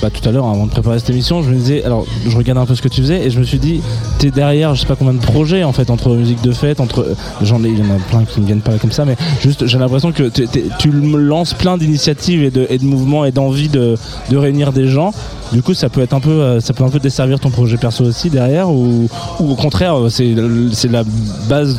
[0.00, 2.58] bah, tout à l'heure avant de préparer cette émission, je me disais, alors je regarde
[2.58, 3.80] un peu ce que tu faisais et je me suis dit,
[4.18, 7.06] t'es derrière, je sais pas combien de projets en fait entre musique de fête, entre
[7.42, 9.66] j'en ai, il y en a plein qui me viennent pas comme ça, mais juste
[9.66, 13.96] j'ai l'impression que t'es- t'es- tu lances plein d'initiatives et de, mouvements et d'envie de,
[14.32, 15.12] réunir des gens.
[15.52, 17.76] Du coup, ça peut être un peu, euh, ça peut un peu desservir ton projet
[17.76, 21.04] perso aussi derrière, ou, au contraire, euh, c'est la
[21.48, 21.76] base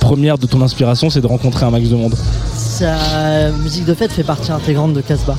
[0.00, 2.14] première de ton inspiration, c'est de rencontrer un max de monde.
[2.56, 5.36] Sa musique de fête fait partie intégrante de Casbah.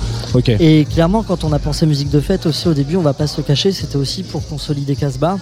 [0.59, 3.27] Et clairement, quand on a pensé musique de fête aussi au début, on va pas
[3.27, 5.37] se cacher, c'était aussi pour consolider Casbah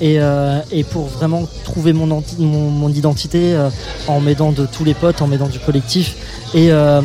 [0.00, 3.70] et, euh, et pour vraiment trouver mon identité euh,
[4.08, 6.16] en m'aidant de tous les potes, en m'aidant du collectif.
[6.54, 7.00] Et, euh,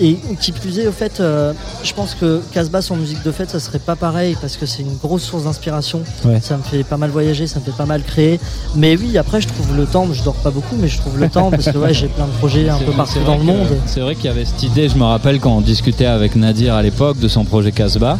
[0.00, 3.50] et qui plus est, au fait, euh, je pense que Casbah sans musique de fête,
[3.50, 6.02] ça serait pas pareil parce que c'est une grosse source d'inspiration.
[6.24, 6.40] Ouais.
[6.42, 8.38] Ça me fait pas mal voyager, ça me fait pas mal créer.
[8.74, 11.28] Mais oui, après, je trouve le temps, je dors pas beaucoup, mais je trouve le
[11.28, 13.68] temps parce que ouais, j'ai plein de projets un peu partout dans le que- monde.
[13.86, 16.74] C'est vrai qu'il y avait cette idée, je me rappelle quand on discutait avec Nadir
[16.74, 18.18] à l'époque de son projet Casbah.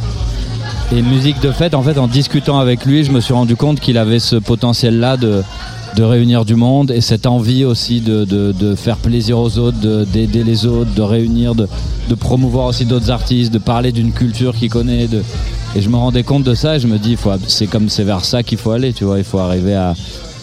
[0.92, 3.80] Et musique de fête, en fait, en discutant avec lui, je me suis rendu compte
[3.80, 5.42] qu'il avait ce potentiel-là de,
[5.96, 10.44] de réunir du monde et cette envie aussi de, faire plaisir aux autres, de- d'aider
[10.44, 11.66] les autres, de réunir, de,
[12.18, 15.06] promouvoir aussi d'autres artistes, de parler d'une culture qu'il connaît.
[15.08, 15.22] de-
[15.74, 17.16] Et je me rendais compte de ça et je me dis,
[17.48, 19.18] c'est comme c'est vers ça qu'il faut aller, tu vois.
[19.18, 19.94] Il faut arriver à.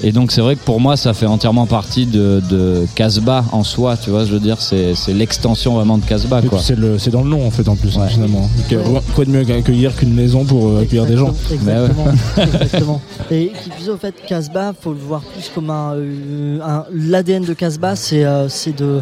[0.05, 3.63] Et donc c'est vrai que pour moi ça fait entièrement partie de, de Casbah en
[3.63, 6.59] soi, tu vois, je veux dire c'est c'est l'extension vraiment de Casbah quoi.
[6.59, 8.49] C'est le- c'est dans le nom en fait en plus hein, finalement.
[8.69, 8.75] Que-
[9.15, 12.05] Quoi de mieux qu'accueillir qu'une maison pour euh, accueillir des gens Exactement.
[12.37, 13.01] exactement.
[13.31, 17.45] Et qui plus au fait, Casbah, faut le voir plus comme un, euh, un- l'ADN
[17.45, 18.99] de Casbah, c'est euh, c'est de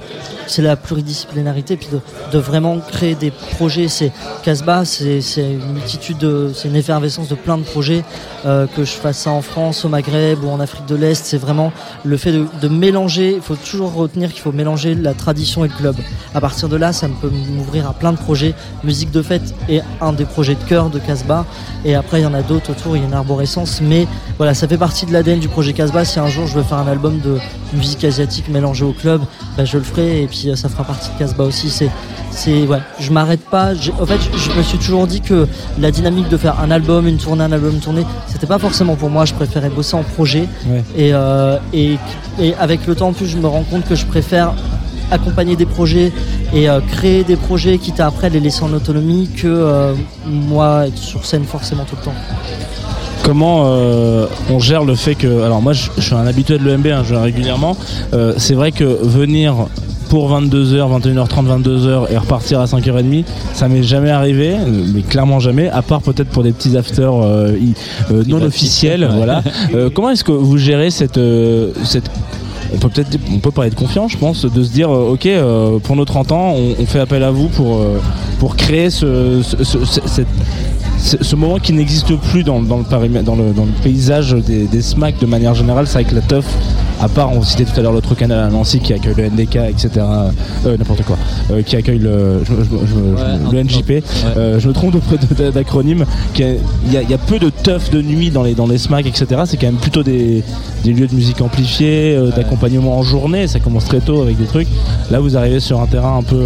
[0.48, 2.00] c'est la pluridisciplinarité, puis de,
[2.32, 3.88] de vraiment créer des projets.
[3.88, 4.12] C'est
[4.44, 8.04] Casbah, c'est c'est une multitude, de- c'est une effervescence de plein de projets.
[8.46, 11.38] euh, que je fasse ça en France, au Maghreb ou en Afrique de l'Est, c'est
[11.38, 11.72] vraiment
[12.04, 13.36] le fait de, mélanger.
[13.36, 15.96] Il faut toujours retenir qu'il faut mélanger la tradition et le club.
[16.36, 18.54] À partir de là, ça me peut m'ouvrir à plein de projets.
[18.84, 21.46] Musique de fête est un des projets de cœur de Casbah.
[21.86, 23.82] Et après, il y en a d'autres autour, il y a une arborescence.
[23.82, 26.06] Mais voilà, ça fait partie de l'ADN du projet Casbah.
[26.06, 27.38] Si un jour je veux faire un album de
[27.74, 29.22] musique asiatique mélangée au club,
[29.58, 30.24] bah, je le ferai.
[30.24, 31.70] Et puis ça fera partie de Casbah aussi.
[31.70, 31.90] C'est,
[32.32, 33.72] c'est, ouais, je m'arrête pas.
[34.00, 35.48] En fait, je, je me suis toujours dit que
[35.80, 38.96] la dynamique de faire un album, une tournée, un album, une tournée, c'était pas forcément
[38.96, 39.26] pour moi.
[39.26, 40.48] Je préférais bosser en projet.
[40.68, 40.84] Ouais.
[40.98, 41.98] Et, euh, et,
[42.40, 44.54] et avec le temps, en plus, je me rends compte que je préfère
[45.12, 46.12] accompagner des projets
[46.54, 49.94] et euh, créer des projets, quitte à après les laisser en autonomie, que euh,
[50.26, 52.14] moi être sur scène forcément tout le temps.
[53.24, 55.44] Comment euh, on gère le fait que.
[55.44, 57.78] Alors, moi, je, je suis un habitué de l'EMB, hein, je viens régulièrement.
[58.14, 59.68] Euh, c'est vrai que venir
[60.12, 64.56] pour 22h, 21h30, 22h et repartir à 5h30, ça m'est jamais arrivé,
[64.94, 67.56] mais clairement jamais, à part peut-être pour des petits afters euh,
[68.12, 69.10] euh, non officiels.
[69.16, 69.42] Voilà.
[69.74, 71.20] Euh, comment est-ce que vous gérez cette.
[71.86, 72.10] cette
[72.74, 75.78] on peut peut-être on peut parler de confiance je pense de se dire ok euh,
[75.80, 78.00] pour nos 30 ans on, on fait appel à vous pour euh,
[78.40, 80.28] pour créer ce, ce- ce- ce- cette-
[81.00, 84.34] ce, ce moment qui n'existe plus dans, dans le paramètre- dans, le, dans le paysage
[84.36, 86.46] des, des SMAC de manière générale, c'est avec la teuf.
[87.02, 89.56] À part, on citait tout à l'heure l'autre canal à Nancy qui accueille le NDK,
[89.70, 89.90] etc.
[90.66, 91.18] Euh, N'importe quoi.
[91.50, 94.04] Euh, qui accueille le, je- je- je- je- le NJP.
[94.38, 94.96] Euh, je me trompe
[95.54, 96.06] d'acronyme.
[96.38, 96.42] Il
[96.94, 99.08] y, a- il y a peu de teuf de nuit dans les, dans les SMAC,
[99.08, 99.26] etc.
[99.46, 100.44] C'est quand même plutôt des,
[100.84, 103.48] des lieux de musique amplifiés, euh, d'accompagnement en journée.
[103.48, 104.68] Ça commence très tôt avec des trucs.
[105.10, 106.40] Là, vous arrivez sur un terrain un peu.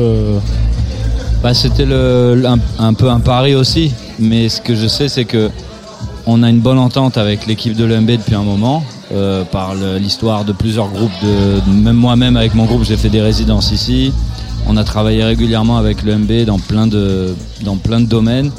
[1.43, 5.49] Bah, c'était un, un peu un pari aussi, mais ce que je sais, c'est que
[6.25, 8.83] on a une bonne entente avec l'équipe de l'EMB depuis un moment,
[9.15, 11.11] euh, par l'histoire de plusieurs groupes.
[11.23, 14.11] De, même moi-même, avec mon groupe, j'ai fait des résidences ici.
[14.67, 18.51] On a travaillé régulièrement avec l'EMB dans plein de, dans plein de domaines,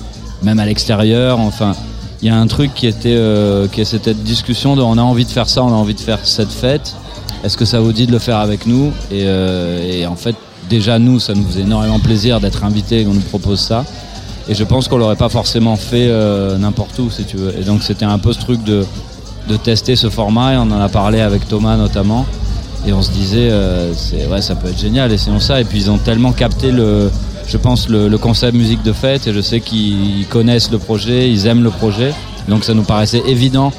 [0.42, 1.38] même à l'extérieur.
[1.40, 1.74] Enfin,
[2.22, 5.24] il y a un truc qui était, euh, qui cette discussion de, on a envie
[5.26, 6.96] de faire ça, on a envie de faire cette fête.
[7.44, 8.92] Est-ce que ça vous dit de le faire avec nous?
[9.10, 10.36] Et, euh, et en fait,
[10.70, 13.84] déjà nous, ça nous faisait énormément plaisir d'être invités et qu'on nous propose ça.
[14.48, 16.08] Et je pense qu'on l'aurait pas forcément fait
[16.56, 17.52] n'importe où, si tu veux.
[17.58, 18.86] Et donc c'était un peu ce truc de,
[19.48, 20.54] de tester ce format.
[20.54, 22.26] Et on en a parlé avec Thomas notamment.
[22.86, 23.92] Et on se disait, euh,
[24.30, 25.12] ouais, ça peut être génial.
[25.12, 25.60] Essayons ça.
[25.60, 27.10] Et puis ils ont tellement capté le,
[27.46, 29.26] je pense le, concept musique de fête.
[29.26, 32.12] Et je sais qu'ils connaissent le projet, ils aiment le projet.
[32.48, 33.72] Donc ça nous paraissait évident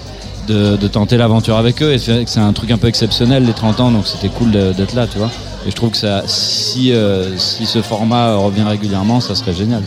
[0.48, 1.94] de, tenter l'aventure avec eux.
[1.94, 3.92] Et c'est un truc un peu exceptionnel les 30 ans.
[3.92, 5.32] Donc c'était cool d'être là, tu vois.
[5.66, 9.84] Et je trouve que euh, si ce format revient régulièrement, ça serait génial.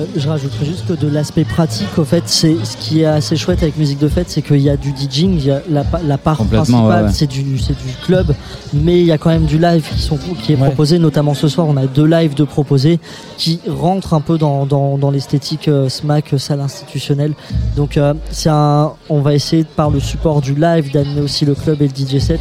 [0.00, 3.36] Euh, je rajouterais juste que de l'aspect pratique, au fait, c'est ce qui est assez
[3.36, 5.84] chouette avec musique de fête, c'est qu'il y a du DJing, il y a la,
[5.84, 7.12] pa- la part principale, ouais, ouais.
[7.12, 8.34] c'est du, c'est du club,
[8.72, 11.48] mais il y a quand même du live qui, sont, qui est proposé, notamment ce
[11.48, 12.98] soir, on a deux lives de proposés
[13.36, 17.32] qui rentrent un peu dans, dans, dans l'esthétique euh, SMAC, salle institutionnelle.
[17.76, 21.54] Donc, euh, c'est un, on va essayer par le support du live d'amener aussi le
[21.54, 22.40] club et le DJ set,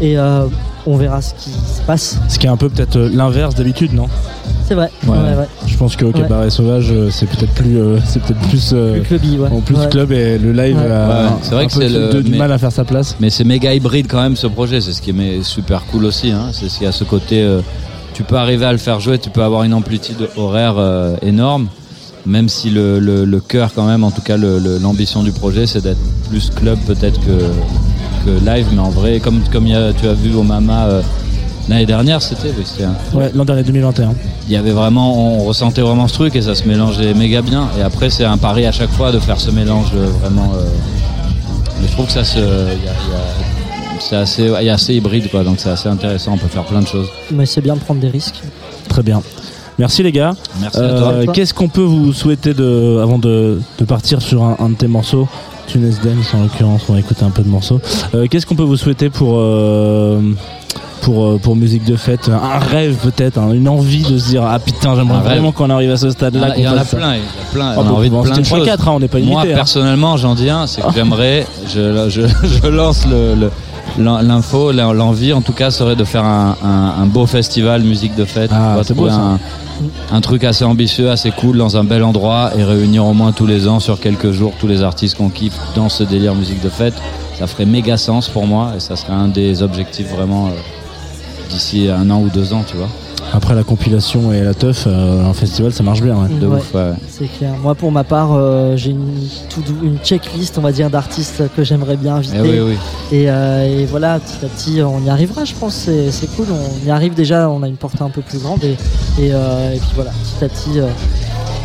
[0.00, 0.46] et euh,
[0.86, 2.18] on verra ce qui se passe.
[2.28, 4.06] Ce qui est un peu peut-être l'inverse d'habitude, non?
[4.72, 4.90] C'est vrai.
[5.06, 5.18] Ouais.
[5.18, 5.46] ouais, ouais.
[5.66, 6.20] Je pense que au Ouais.
[6.22, 9.48] cabaret sauvage, euh, c'est peut-être plus, euh, c'est peut-être plus, euh, Plus clubby, ouais.
[9.50, 9.86] en plus Ouais.
[9.90, 10.84] club et le live Ouais.
[10.84, 12.56] a Ouais, un- c'est vrai un que peu c'est de- le du mais- mal à
[12.56, 13.14] faire sa place.
[13.20, 16.30] Mais c'est méga hybride quand même ce projet, c'est ce qui est super cool aussi.
[16.30, 16.46] Hein.
[16.52, 17.60] C'est ce qu'il y a ce côté, euh,
[18.14, 21.66] tu peux arriver à le faire jouer, tu peux avoir une amplitude horaire euh, énorme,
[22.24, 25.32] même si le, le, le cœur quand même, en tout cas le- le- l'ambition du
[25.32, 26.00] projet, c'est d'être
[26.30, 27.44] plus club peut-être que,
[28.24, 30.86] que live, mais en vrai, comme comme il y a- tu as vu au Mama
[30.86, 31.02] euh,
[31.68, 34.14] l'année dernière, c'était, oui, c'était un- Ouais, l'an dernier 2021.
[34.46, 37.68] il y avait vraiment, on ressentait vraiment ce truc et ça se mélangeait méga bien.
[37.78, 40.52] Et après, c'est un pari à chaque fois de faire ce mélange euh, vraiment.
[40.54, 40.64] euh,
[41.80, 44.68] mais je trouve que ça se, il y a- y a- c'est assez, il y
[44.70, 46.32] a assez hybride quoi, donc c'est assez intéressant.
[46.34, 47.08] On peut faire plein de choses.
[47.30, 48.42] Mais c'est bien de prendre des risques.
[48.88, 49.22] Très bien.
[49.78, 50.34] Merci les gars.
[50.60, 51.14] Merci à toi.
[51.32, 54.86] Qu'est-ce qu'on peut vous souhaiter de, avant de, de partir sur un, un de tes
[54.88, 55.26] morceaux?
[55.68, 57.80] Tunes Dance en l'occurrence, on va écouter un peu de morceaux.
[58.14, 60.20] Euh, Qu'est-ce qu'on peut vous souhaiter pour, euh,
[61.02, 64.44] pour, euh, pour musique de fête Un rêve peut-être, hein, une envie de se dire
[64.44, 66.48] Ah putain, j'aimerais vraiment qu'on arrive à ce stade-là.
[66.50, 67.74] Ah, Il y en a plein, il y en a plein.
[67.76, 68.66] On a envie de plein de choses.
[68.66, 69.52] 3-4, hein, on n'est pas Moi, limité.
[69.52, 69.56] hein.
[69.56, 72.22] personnellement, j'en dis un, c'est que j'aimerais, je, je,
[72.62, 73.50] je lance le, le-
[73.98, 77.82] l'in- l'info, l'en- l'envie en tout cas serait de faire un, un- un beau festival
[77.82, 78.50] musique de fête.
[78.54, 79.14] Ah, c'est beau, ça.
[79.16, 79.38] un,
[80.12, 83.46] un truc assez ambitieux, assez cool dans un bel endroit et réunir au moins tous
[83.46, 86.68] les ans sur quelques jours tous les artistes qu'on kiffe dans ce délire musique de
[86.68, 86.94] fête.
[87.38, 90.50] ça ferait méga sens pour moi et ça serait un des objectifs vraiment euh,
[91.52, 92.88] d'ici un an ou deux ans, tu vois.
[93.34, 96.16] Après la compilation et la teuf, euh, un festival ça marche bien.
[96.16, 96.28] ouais.
[96.40, 96.56] De Ouais.
[96.58, 96.90] ouf, ouais.
[97.08, 97.52] C'est clair.
[97.62, 99.28] Moi, pour ma part, euh, j'ai une,
[100.02, 102.36] checklist, on va dire, d'artistes que j'aimerais bien inviter.
[102.38, 102.76] Eh oui, oui.
[103.12, 105.74] Et, euh, et voilà, petit à petit, on y arrivera, je pense.
[105.74, 106.46] C'est, c'est cool.
[106.50, 108.64] On y arrive déjà, on a une portée un peu plus grande.
[108.64, 108.72] Et,
[109.18, 110.80] et, euh, et puis voilà, petit à petit.
[110.80, 110.88] euh,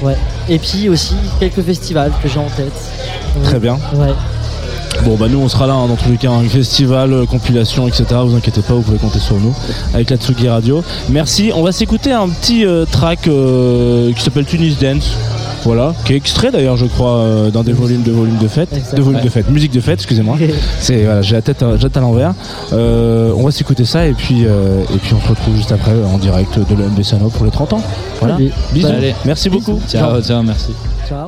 [0.06, 0.16] ouais.
[0.48, 2.72] Et puis aussi, quelques festivals que j'ai en tête.
[3.44, 3.74] Très bien.
[3.96, 4.14] Ouais.
[5.06, 7.88] Bon bah nous on sera là hein, dans tous les cas, un festival, euh, compilation,
[7.88, 8.06] etc.
[8.26, 9.54] Vous inquiétez pas, vous pouvez compter sur nous
[9.94, 10.84] avec la Tsugi Radio.
[11.10, 11.52] Merci.
[11.56, 15.12] On va s'écouter un petit euh, track euh, qui s'appelle Tunis Dance.
[15.64, 18.70] Voilà, qui est extrait d'ailleurs je crois euh, dans des volumes de volumes de fête,
[18.96, 20.38] de volumes de fête, musique de fête, excusez-moi.
[20.80, 22.34] C'est voilà, j'ai la tête, à- j'ai la tête à l'envers.
[22.74, 25.92] Euh, on va s'écouter ça et puis euh, et puis on se retrouve juste après
[26.14, 27.82] en direct de l'EMB Sano pour les 30 ans.
[28.20, 28.36] Voilà.
[28.36, 28.52] Allez.
[28.72, 28.88] Bisous.
[28.88, 29.16] Allez.
[29.26, 29.80] Merci beaucoup.
[29.90, 30.72] Ciao, ciao, merci.
[31.10, 31.26] Ciao.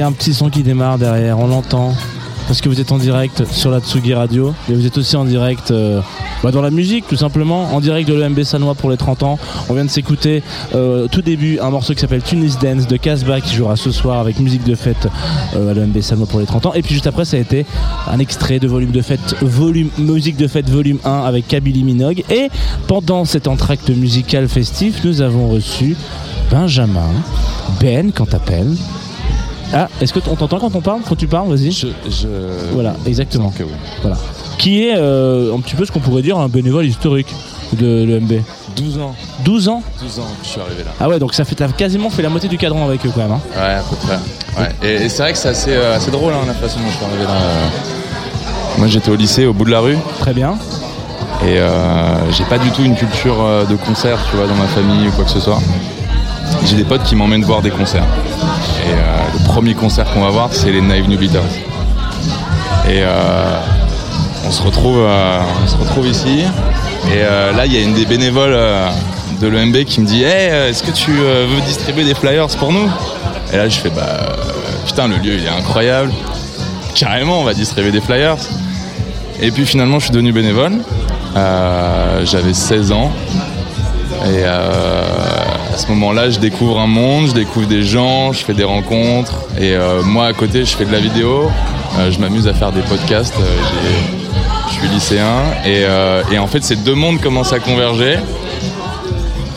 [0.00, 1.94] Y a un petit son qui démarre derrière, on l'entend.
[2.46, 4.54] Parce que vous êtes en direct sur la Tsugi Radio.
[4.70, 6.00] Et vous êtes aussi en direct euh,
[6.42, 7.74] bah, dans la musique, tout simplement.
[7.74, 9.38] En direct de l'EMB Sanois pour les 30 ans.
[9.68, 10.42] On vient de s'écouter
[10.74, 14.18] euh, tout début un morceau qui s'appelle Tunis Dance de Casbah qui jouera ce soir
[14.18, 15.06] avec musique de fête
[15.54, 16.74] euh, à l'EMB Sanois pour les 30 ans.
[16.74, 17.66] Et puis juste après, ça a été
[18.08, 22.24] un extrait de volume de fête, volume, musique de fête volume 1 avec Kabylie Minogue.
[22.30, 22.48] Et
[22.88, 25.94] pendant cet entracte musical festif, nous avons reçu
[26.50, 27.10] Benjamin,
[27.80, 28.76] Ben, quand t'appelles.
[29.72, 31.70] Ah, est-ce que on t'entend quand on parle Quand tu parles, vas-y.
[32.72, 33.52] Voilà, exactement.
[34.02, 34.16] Voilà.
[34.58, 37.32] Qui est euh, un petit peu ce qu'on pourrait dire un bénévole historique
[37.74, 38.42] de l'EMB.
[38.76, 39.14] 12 ans.
[39.44, 40.90] 12 ans 12 ans que je suis arrivé là.
[41.00, 43.20] Ah ouais, donc ça fait t'as quasiment fait la moitié du cadran avec eux quand
[43.22, 43.32] même.
[43.32, 43.40] hein.
[43.54, 44.18] Ouais, à peu près.
[44.60, 44.68] Ouais.
[44.82, 46.96] Et, et c'est vrai que c'est assez, euh, assez drôle hein, la façon dont je
[46.96, 47.30] suis arrivé là.
[47.30, 47.66] Euh,
[48.78, 49.96] Moi j'étais au lycée au bout de la rue.
[50.20, 50.56] Très bien.
[51.44, 53.36] Et euh, j'ai pas du tout une culture
[53.68, 55.58] de concert, tu vois, dans ma famille ou quoi que ce soit.
[56.66, 58.04] J'ai des potes qui m'emmènent voir des concerts.
[59.50, 61.42] Premier concert qu'on va voir, c'est les Naive New Beaters.
[62.88, 63.60] Et euh,
[64.46, 66.44] on, se retrouve, euh, on se retrouve ici.
[67.08, 68.56] Et euh, là, il y a une des bénévoles
[69.40, 72.88] de l'EMB qui me dit Hey, est-ce que tu veux distribuer des flyers pour nous?
[73.52, 74.36] Et là, je fais Bah,
[74.86, 76.12] putain, le lieu, il est incroyable.
[76.94, 78.36] Carrément, on va distribuer des flyers.
[79.42, 80.74] Et puis finalement, je suis devenu bénévole.
[82.24, 83.10] J'avais 16 ans.
[84.26, 85.02] Et euh,
[85.72, 89.44] à ce moment-là, je découvre un monde, je découvre des gens, je fais des rencontres.
[89.58, 91.50] Et euh, moi, à côté, je fais de la vidéo.
[91.98, 93.34] Euh, je m'amuse à faire des podcasts.
[93.38, 93.56] Euh,
[94.68, 95.42] je suis lycéen.
[95.66, 95.82] Et,
[96.32, 98.16] et en fait, ces deux mondes commencent à converger.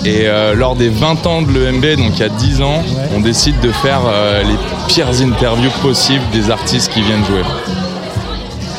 [0.05, 0.25] Et
[0.55, 2.83] lors des 20 ans de l'EMB, donc il y a 10 ans,
[3.15, 4.01] on décide de faire
[4.43, 4.55] les
[4.87, 7.43] pires interviews possibles des artistes qui viennent jouer.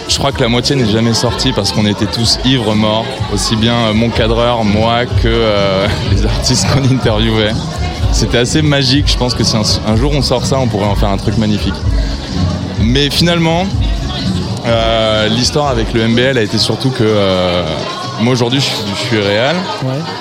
[0.09, 3.57] Je crois que la moitié n'est jamais sortie parce qu'on était tous ivres morts, aussi
[3.57, 7.53] bien euh, mon cadreur, moi, que euh, les artistes qu'on interviewait.
[8.13, 10.87] C'était assez magique, je pense que si un, un jour on sort ça, on pourrait
[10.87, 11.75] en faire un truc magnifique.
[12.81, 13.67] Mais finalement,
[14.67, 17.65] euh, l'histoire avec le MBL a été surtout que euh,
[18.21, 19.57] moi aujourd'hui je, suis- je suis réel,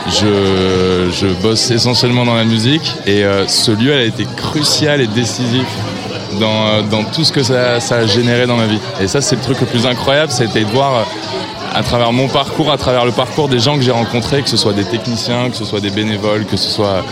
[0.08, 5.08] je, je bosse essentiellement dans la musique et ce lieu elle a été crucial et
[5.08, 5.66] décisif
[6.40, 8.80] dans, euh, dans tout ce que ça, a généré dans ma vie.
[9.02, 11.04] Et ça c'est le truc le plus incroyable, c'était de voir euh,
[11.74, 14.58] à travers mon parcours, à travers le parcours des gens que j'ai rencontrés, que ce
[14.58, 17.04] soit des techniciens, que ce soit des bénévoles, que ce soit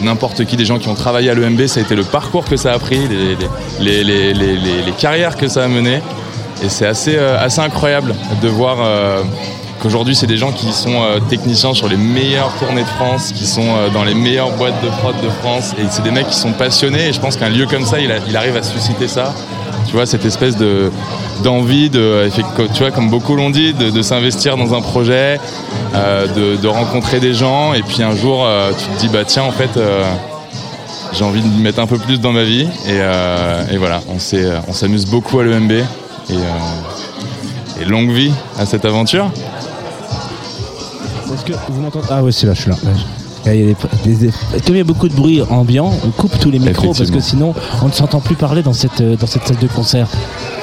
[0.00, 2.56] n'importe qui, des gens qui ont travaillé à l'EMB, ça a été le parcours que
[2.56, 3.00] ça a pris,
[3.80, 6.00] les, carrières que ça a menées.
[6.62, 8.78] Et c'est assez, euh, incroyable de voir
[9.84, 13.46] qu'aujourd'hui, c'est des gens qui sont euh, techniciens sur les meilleures tournées de France, qui
[13.46, 15.74] sont euh, dans les meilleures boîtes de prod de France.
[15.78, 17.08] Et c'est des mecs qui sont passionnés.
[17.08, 19.34] Et je pense qu'un lieu comme ça, il, arrive à susciter ça.
[19.86, 20.90] Tu vois, cette espèce de
[21.42, 22.30] d'envie de,
[22.72, 25.38] tu vois, comme beaucoup l'ont dit, de, s'investir dans un projet,
[25.94, 27.74] euh, de, rencontrer des gens.
[27.74, 28.46] Et puis un jour,
[28.78, 29.78] tu te dis, bah tiens, en fait,
[31.12, 32.68] j'ai envie de me mettre un peu plus dans ma vie.
[32.88, 34.16] Et, voilà, on
[34.66, 35.72] on s'amuse beaucoup à l'EMB.
[37.80, 39.30] Et longue vie à cette aventure.
[41.44, 42.76] Que vous m'entendez Ah ouais, c'est là, je suis là.
[43.46, 43.76] Il y a des-
[44.14, 44.32] des- des-
[44.64, 47.20] Comme il y a beaucoup de bruit ambiant, on coupe tous les micros parce que
[47.20, 50.06] sinon on ne s'entend plus parler dans cette, euh, dans cette salle de concert.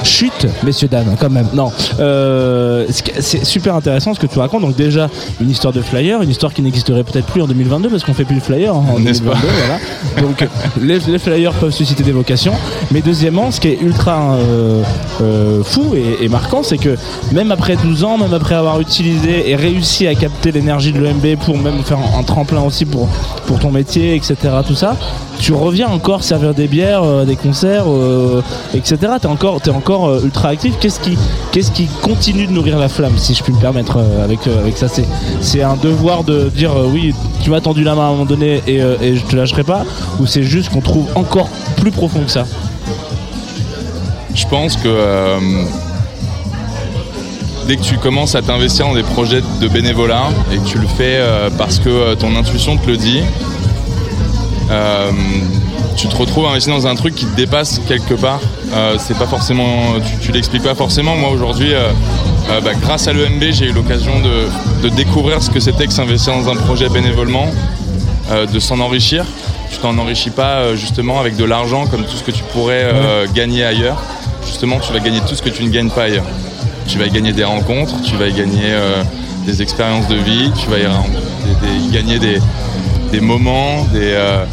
[0.04, 1.48] Chut, messieurs, dames, quand même.
[1.54, 2.86] Non, Euh,
[3.20, 4.62] c'est super intéressant ce que tu racontes.
[4.62, 5.10] Donc déjà,
[5.40, 8.26] une histoire de flyer, une histoire qui n'existerait peut-être plus en 2022 parce qu'on fait
[8.26, 9.48] plus de flyers hein, en N'est-ce pas 2022.
[10.16, 10.28] voilà.
[10.28, 10.48] Donc
[10.82, 12.54] les, les flyers peuvent susciter des vocations.
[12.92, 14.82] Mais deuxièmement, ce qui est ultra euh,
[15.22, 16.96] euh, fou et, et marquant, c'est que
[17.32, 21.38] même après 12 ans, même après avoir utilisé et réussi à capter l'énergie de l'EMB
[21.46, 23.10] pour même faire un, un tremplin aussi pour,
[23.48, 24.36] pour ton métier, etc.,
[24.66, 24.96] tout ça,
[25.40, 28.42] tu reviens encore servir des bières, euh, des concerts, euh,
[28.74, 28.98] etc.
[29.20, 30.76] T'es encore, t'es encore euh, ultra actif.
[30.80, 31.18] Qu'est-ce qui,
[31.52, 34.88] qu'est-ce qui continue de nourrir la flamme, si je puis me permettre avec, avec ça?
[34.88, 35.06] C'est,
[35.42, 38.62] c'est un devoir de dire oui, tu m'as tendu la main à un moment donné
[38.68, 39.84] et, et je te lâcherai pas,
[40.20, 42.46] ou c'est juste qu'on trouve encore plus profond que ça?
[44.34, 44.88] Je pense que
[47.72, 50.88] dès que tu commences à t'investir dans des projets de bénévolat et que tu le
[50.88, 53.22] fais euh, parce que euh, ton intuition te le dit,
[54.70, 55.10] euh,
[55.96, 58.42] tu te retrouves investi dans un truc qui te dépasse quelque part.
[58.74, 61.16] Euh, c'est pas forcément, tu, tu l'expliques pas forcément.
[61.16, 61.88] Moi aujourd'hui, euh,
[62.50, 65.94] euh, bah, grâce à l'EMB, j'ai eu l'occasion de, de découvrir ce que c'était que
[65.94, 67.46] s'investir dans un projet bénévolement,
[68.54, 69.24] de s'en enrichir.
[69.72, 72.94] Tu t'en enrichis pas justement avec de l'argent comme tout ce que tu pourrais
[73.34, 74.02] gagner ailleurs.
[74.46, 76.26] Justement, tu vas gagner tout ce que tu ne gagnes pas ailleurs.
[76.88, 79.04] Tu vas y gagner des rencontres, tu vas y gagner euh,
[79.46, 82.40] des expériences de vie, tu vas y, gagner des,
[83.12, 84.44] des moments, des, euh,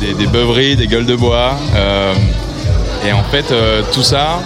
[0.00, 1.56] des, des beuveries, des gueules de bois.
[1.76, 2.14] euh,
[3.06, 3.46] et en fait,
[3.94, 4.40] tout ça,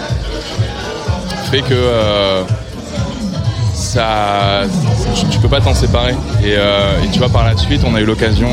[1.51, 1.75] fait que
[3.73, 4.61] ça,
[5.13, 6.15] tu, tu peux pas t'en séparer.
[6.41, 6.55] Et
[7.11, 8.47] tu vois, par la suite, on a eu l'occasion.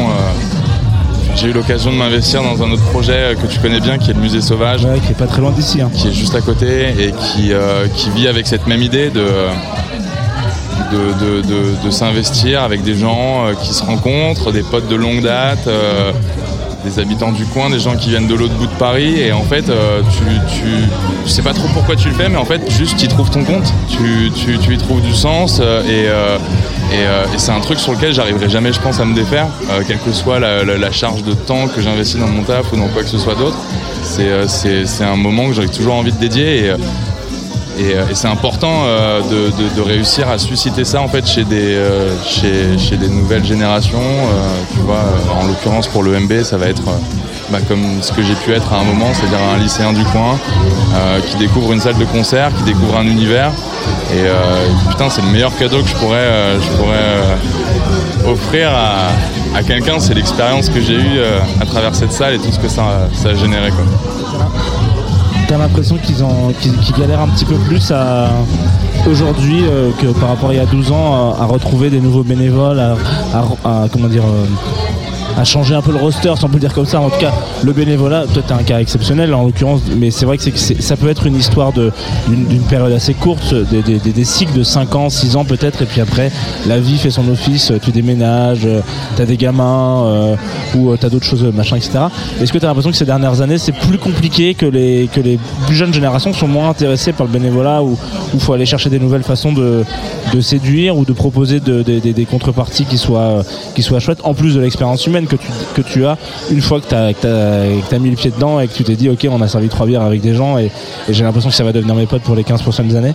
[1.37, 4.11] J'ai eu l'occasion de m'investir dans un autre projet euh, que tu connais bien, qui
[4.11, 4.87] est le musée sauvage.
[5.05, 5.81] qui est pas très loin d'ici.
[5.81, 5.91] hein.
[5.95, 9.25] Qui est juste à côté et qui, euh, qui vit avec cette même idée de,
[10.93, 14.95] de, de- de- de s'investir avec des gens euh, qui se rencontrent, des potes de
[14.97, 16.13] longue date, euh,
[16.85, 19.21] des habitants du coin, des gens qui viennent de l'autre bout de Paris.
[19.21, 20.01] Et en fait, euh,
[21.25, 23.31] tu, sais pas trop pourquoi tu le fais, mais en fait, juste tu y trouves
[23.31, 23.73] ton compte.
[23.89, 26.07] Tu, tu, tu y trouves du sens et,
[26.93, 29.47] et, euh, et c'est un truc sur lequel j'arriverai jamais, je pense, à me défaire,
[29.71, 32.89] euh, quelle que soit la, charge de temps que j'investis dans mon taf ou dans
[32.89, 33.57] quoi que ce soit d'autre.
[34.03, 36.67] C'est euh, un moment que j'aurais toujours envie de dédier.
[37.79, 38.85] Et, c'est important
[39.31, 43.99] de, réussir à susciter ça en fait chez des, nouvelles générations.
[44.73, 45.03] Tu vois,
[45.41, 46.83] en l'occurrence pour le MB, ça va être
[47.53, 50.39] bah, comme ce que j'ai pu être à un moment, c'est-à-dire un lycéen du coin
[50.95, 53.51] euh, qui découvre une salle de concert, qui découvre un univers.
[54.11, 59.63] Et euh, putain, c'est le meilleur cadeau que je pourrais, euh, je pourrais offrir à,
[59.65, 60.01] quelqu'un.
[60.01, 61.21] C'est l'expérience que j'ai eue
[61.61, 63.69] à travers cette salle et tout ce que ça, ça a généré.
[65.47, 67.93] T'as l'impression qu'ils galèrent un petit peu plus
[69.07, 69.65] aujourd'hui
[70.01, 73.87] que par rapport à il y a 12 ans à, retrouver des nouveaux bénévoles, à,
[73.93, 74.25] comment dire
[75.37, 77.01] à changer un peu le roster, si on peut le dire comme ça.
[77.01, 77.33] En tout cas,
[77.63, 81.27] le bénévolat, t'es un cas exceptionnel en l'occurrence, mais c'est vrai que, ça peut être
[81.27, 85.83] une histoire d'une, période assez courte, des, des- cycles de 5 ans, 6 ans peut-être,
[85.83, 86.31] et puis après
[86.67, 88.81] la vie fait son office, tu déménages, euh,
[89.17, 90.37] t'as des gamins, euh,
[90.77, 91.99] ou euh, t'as d'autres choses, machin, etc.
[92.41, 95.39] Est-ce que t'as l'impression que ces dernières années c'est plus compliqué, que les, que les
[95.67, 97.99] plus jeunes générations sont moins intéressées par le bénévolat, ou
[98.35, 99.85] il faut aller chercher des nouvelles façons de,
[100.33, 103.43] de séduire ou de proposer de- de- de- des contreparties qui soient,
[103.75, 105.22] qui soient chouettes, en plus de l'expérience humaine?
[105.27, 106.17] Que tu, que tu as
[106.51, 106.95] une fois que tu
[107.27, 109.87] as, mis le pied dedans et que tu t'es dit ok on a servi trois
[109.87, 110.67] bières avec des gens et,
[111.09, 113.15] et j'ai l'impression que ça va devenir mes potes pour les 15 prochaines années.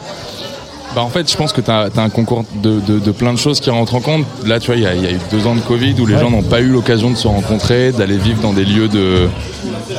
[0.95, 3.37] Bah en fait, je pense que tu as, un concours de, de- de plein de
[3.37, 4.25] choses qui rentrent en compte.
[4.47, 6.07] Là, tu vois, il y, a- il y a eu deux ans de Covid où
[6.07, 6.19] les Ouais.
[6.21, 9.27] gens n'ont pas eu l'occasion de se rencontrer, d'aller vivre dans des lieux de.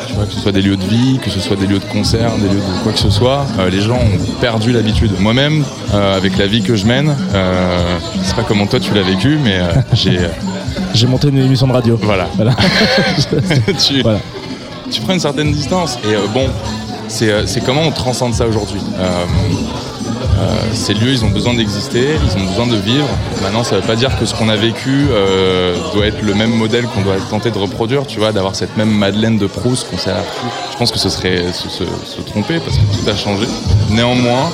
[0.08, 1.84] Tu vois, que ce soit des lieux de vie, que ce soit des lieux de
[1.84, 3.46] concert, des lieux de quoi que ce soit.
[3.60, 5.12] Euh, les gens ont perdu l'habitude.
[5.20, 5.62] Moi-même,
[5.94, 9.38] euh, avec la vie que je mène, euh, sais pas comment toi tu l'as vécu,
[9.44, 10.18] mais euh, j'ai.
[10.94, 11.98] J'ai monté une émission de radio.
[12.02, 12.26] Voilà.
[12.36, 12.52] Voilà.
[13.86, 14.02] tu,
[14.90, 15.98] tu prends une certaine distance.
[16.08, 16.46] Et euh, bon,
[17.08, 18.80] c'est euh, c'est comment on transcende ça aujourd'hui.
[18.98, 19.24] Euh,
[20.72, 23.08] ces lieux, ils ont besoin d'exister, ils ont besoin de vivre.
[23.42, 26.32] Maintenant, ça ne veut pas dire que ce qu'on a vécu euh, doit être le
[26.34, 29.88] même modèle qu'on doit tenter de reproduire, tu vois, d'avoir cette même Madeleine de Proust
[29.90, 30.48] qu'on sait à la plus.
[30.72, 33.46] Je pense que ce serait se, se- se tromper parce que tout a changé.
[33.90, 34.50] Néanmoins,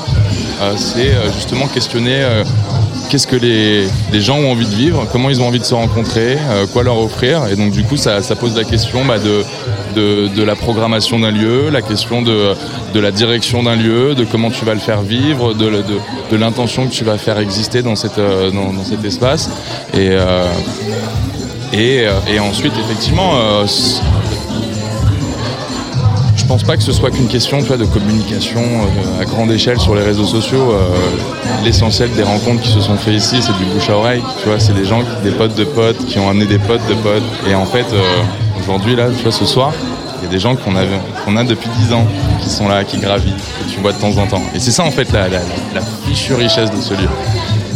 [0.62, 2.24] euh, c'est justement questionner
[3.08, 3.88] qu'est-ce que les,
[4.20, 6.98] gens ont envie de vivre, comment ils ont envie de se rencontrer, euh, quoi leur
[6.98, 7.46] offrir?
[7.46, 11.82] Et donc, du coup, ça, pose la question bah, de, la programmation d'un lieu, la
[11.82, 12.54] question de,
[12.94, 17.04] la direction d'un lieu, de comment tu vas le faire vivre, de, l'intention que tu
[17.04, 18.50] vas faire exister dans, euh,
[18.84, 19.50] cet espace.
[19.94, 20.48] Et, euh,
[22.40, 23.32] ensuite, effectivement,
[26.44, 29.94] je pense pas que ce soit qu'une question de communication euh, à grande échelle sur
[29.94, 30.72] les réseaux sociaux.
[30.72, 30.88] Euh,
[31.64, 34.22] L'essentiel des rencontres qui se sont faites ici, c'est du bouche à oreille.
[34.42, 36.94] Tu vois, c'est des gens, des potes de potes, qui ont amené des potes de
[36.94, 37.22] potes.
[37.48, 38.02] Et en fait, euh,
[38.60, 39.72] aujourd'hui, là, tu vois, ce soir,
[40.20, 42.06] il y a des gens qu'on a, depuis 10 ans
[42.42, 44.42] qui sont là, qui gravitent, que tu vois de temps en temps.
[44.54, 45.40] Et c'est ça, en fait, la, la,
[46.06, 47.08] fichue richesse de ce lieu.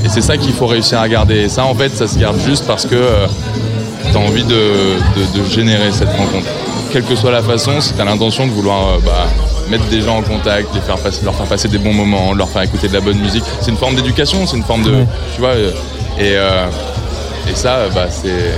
[0.05, 1.37] Et c'est ça qu'il faut réussir à garder.
[1.37, 3.03] Et ça, en fait, ça se garde juste parce que
[4.11, 4.61] tu as envie de
[5.49, 6.49] générer cette rencontre.
[6.91, 9.27] Quelle que soit la façon, si tu as l'intention de vouloir euh, bah,
[9.69, 12.49] mettre des gens en contact, les faire passer, leur faire passer des bons moments, leur
[12.49, 15.05] faire écouter de la bonne musique, c'est une forme d'éducation, c'est une forme de.
[15.35, 15.71] Tu vois, euh,
[16.19, 16.67] et, euh,
[17.51, 18.55] et ça, bah, c'est.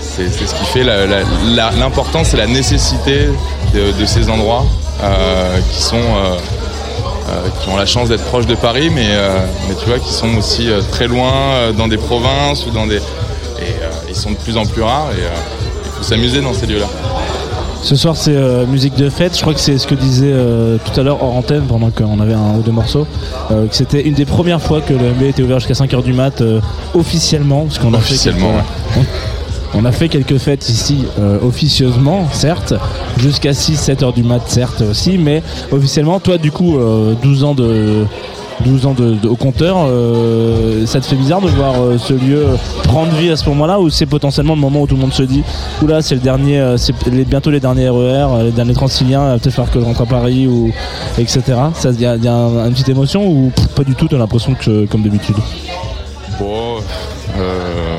[0.00, 3.28] C'est ce qui fait l'importance et la nécessité
[3.72, 4.66] de, de ces endroits
[5.02, 6.36] euh, qui sont euh,
[7.30, 9.08] euh, qui ont la chance d'être proches de Paris, mais,
[9.68, 12.98] mais tu vois, qui sont aussi très loin dans des provinces ou dans des.
[12.98, 13.72] Et
[14.08, 15.22] ils sont de plus en plus rares et
[15.84, 16.88] il faut s'amuser dans ces lieux-là.
[17.82, 20.78] Ce soir c'est euh, musique de fête, je crois que c'est ce que disait euh,
[20.84, 23.06] tout à l'heure hors antenne pendant qu'on avait un ou deux morceaux,
[23.50, 26.12] euh, que c'était une des premières fois que le MB était ouvert jusqu'à 5h du
[26.12, 26.60] mat euh,
[26.94, 28.52] officiellement, parce qu'on a fait Officiellement,
[28.94, 29.08] quelques-
[29.74, 32.72] on a fait quelques fêtes ici euh, officieusement, certes,
[33.18, 35.42] jusqu'à 6-7 heures du mat, certes aussi, mais
[35.72, 38.04] officiellement, toi du coup, euh, 12 ans de
[38.62, 42.12] 12 ans de, de- au compteur, euh, ça te fait bizarre de voir euh, ce
[42.14, 42.46] lieu
[42.84, 45.22] prendre vie à ce moment-là ou c'est potentiellement le moment où tout le monde se
[45.22, 45.42] dit
[45.82, 47.96] oula c'est le dernier, euh, c'est les- bientôt les derniers RER,
[48.30, 50.70] euh, les derniers Transiliens, peut-être falloir que je rentre à Paris ou
[51.18, 51.42] etc.
[51.74, 53.94] Ça, il y a, il y a un- une petite émotion ou pff, pas du
[53.94, 55.36] tout, t'as l'impression que comme d'habitude?
[56.38, 56.76] Bon,
[57.38, 57.96] euh,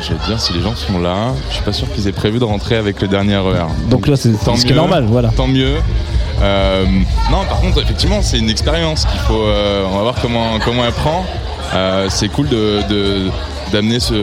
[0.00, 2.44] te dire, si les gens sont là, je suis pas sûr qu'ils aient prévu de
[2.44, 3.66] rentrer avec le dernier RER.
[3.88, 5.28] Donc là, c'est tant ce qui est mieux, normal, voilà.
[5.36, 5.76] Tant mieux.
[6.40, 6.84] Euh,
[7.30, 9.42] non, par contre, effectivement, c'est une expérience qu'il faut.
[9.44, 11.24] euh, on va voir comment comment elle prend.
[11.74, 13.28] Euh, c'est cool de de-
[13.72, 14.14] d'amener ce.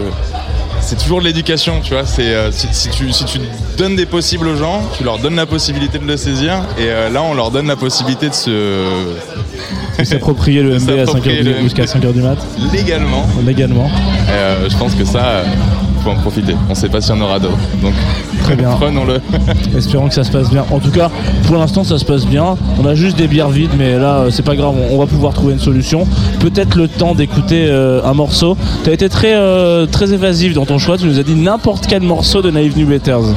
[0.82, 2.06] C'est toujours de l'éducation, tu vois.
[2.06, 3.40] C'est euh, si, si tu si tu
[3.78, 7.10] donnes des possibles aux gens, tu leur donnes la possibilité de le saisir, et euh,
[7.10, 8.86] là, on leur donne la possibilité de se
[10.04, 12.38] S'approprier le MB à 5h S'approprier du, le jusqu'à 5h du mat.
[12.74, 13.26] légalement.
[13.46, 13.88] Légalement.
[14.28, 15.44] Et, euh, je pense que ça,
[16.10, 16.56] faut en profiter.
[16.70, 17.94] On sait pas s'il y en aura d'autres, donc
[18.44, 18.70] Très bien.
[18.72, 19.22] prenons-le.
[19.78, 20.66] Espérons que ça se passe bien.
[20.72, 21.10] En tout cas,
[21.46, 22.56] pour l'instant, ça se passe bien.
[22.82, 24.74] On a juste des bières vides, mais là, euh, c'est pas grave.
[24.92, 26.08] On va pouvoir trouver une solution.
[26.40, 28.58] Peut-être le temps d'écouter euh, un morceau.
[28.84, 30.98] T'as été très, euh, très évasif dans ton choix.
[30.98, 33.34] Tu nous as dit n'importe quel morceau de Naive New Betters.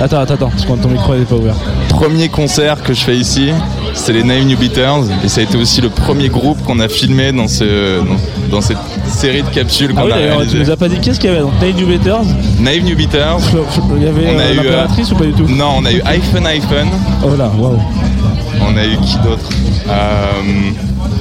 [0.00, 1.54] Attends, attends, attends, parce que ton micro n'est pas ouvert.
[1.88, 3.50] Premier concert que je fais ici,
[3.94, 6.88] c'est les Naive New Beaters, et ça a été aussi le premier groupe qu'on a
[6.88, 8.16] filmé dans, ce, dans,
[8.56, 10.58] dans cette série de capsules Ah qu'on oui, a d'ailleurs, tu réalisées.
[10.58, 12.24] nous as pas dit qu'est-ce qu'il y avait dans Naive New Betters
[12.58, 13.38] Naive New Beaters.
[13.96, 15.92] Il y avait on a euh, eu, euh, ou pas du tout Non, on a
[15.92, 16.88] eu iPhone iPhone.
[17.24, 17.78] Oh là, waouh.
[18.60, 19.48] On a eu qui d'autre
[19.88, 19.92] Euh,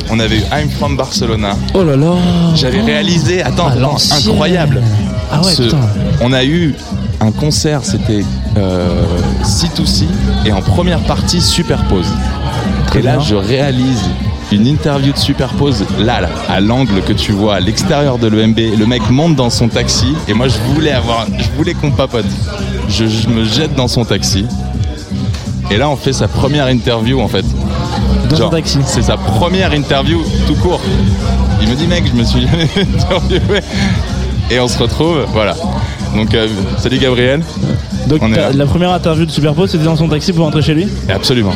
[0.10, 1.56] On avait eu I'm from Barcelona.
[1.76, 2.14] Oh là là
[2.56, 3.98] J'avais réalisé, attends, Ah, attends,
[4.30, 4.82] incroyable.
[5.32, 5.78] Ah ouais, Ce- putain.
[6.22, 6.74] on a eu
[7.20, 8.24] un concert, c'était
[8.56, 10.06] C2C,
[10.46, 12.08] et en première partie Superpose.
[12.96, 13.20] et là, bien.
[13.20, 14.10] je réalise
[14.52, 18.60] une interview de Superpose, là, là, à l'angle que tu vois à l'extérieur de l'EMB.
[18.78, 22.26] Le mec monte dans son taxi, et moi, je voulais avoir, je voulais qu'on papote.
[22.90, 24.46] Je, je me jette dans son taxi.
[25.70, 27.46] Et là, on fait sa première interview en fait.
[28.30, 28.80] Dans Genre, son taxi.
[28.86, 30.82] C'est sa première interview tout court.
[31.62, 32.46] Il me dit, mec, je me suis
[32.76, 33.62] interviewé.
[34.50, 35.56] Et on se retrouve, voilà.
[36.14, 37.42] Donc, euh, salut Gabriel.
[38.20, 38.22] Donc,
[38.54, 40.88] la première interview de Superpose, c'était dans son taxi pour rentrer chez lui?
[41.08, 41.54] Absolument.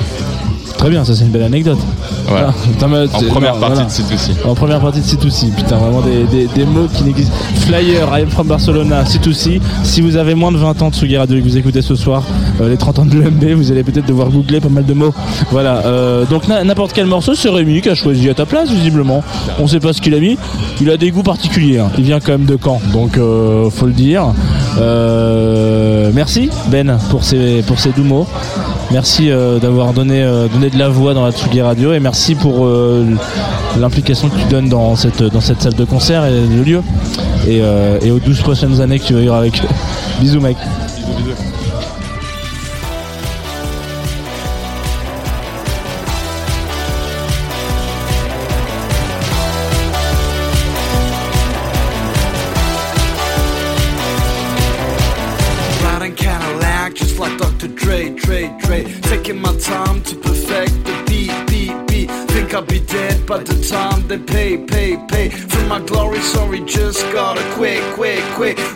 [0.77, 1.79] Très bien, ça c'est une belle anecdote.
[2.27, 2.53] Voilà.
[2.81, 3.85] Ah, En première non, partie voilà.
[3.85, 4.47] de C2C.
[4.47, 7.33] En première partie de C2C, putain, vraiment des, des- des mots qui n'existent.
[7.61, 9.59] Flyer, I am from Barcelona, C2C.
[9.83, 11.95] Si vous avez moins de 20 ans de Sugi Radio et que vous écoutez ce
[11.95, 12.23] soir
[12.61, 15.13] euh, les 30 ans de l'EMB, vous allez peut-être devoir googler pas mal de mots.
[15.51, 19.23] Voilà, euh, donc n'importe quel morceau, c'est Rémi qui a choisi à ta place, visiblement.
[19.59, 20.37] On sait pas ce qu'il a mis.
[20.81, 21.79] Il a des goûts particuliers.
[21.79, 21.89] hein.
[21.97, 24.25] Il vient quand même de Caen, donc euh, faut le dire.
[24.79, 28.27] Euh, merci Ben pour ces, pour ces doux mots.
[28.91, 29.29] Merci
[29.61, 30.23] d'avoir donné,
[30.53, 33.05] donné de la voix dans la Tsugi Radio et merci pour euh,
[33.77, 35.17] l'implication que tu donnes dans cette,
[35.61, 36.81] salle de concert et le lieu
[37.45, 39.67] et, euh, aux 12 prochaines années que tu vas avec eux.
[40.21, 40.57] Bisous mec.
[64.17, 65.29] They pay, pay, pay.
[65.29, 68.74] For my glory, sorry, just gotta quit, quit, quit.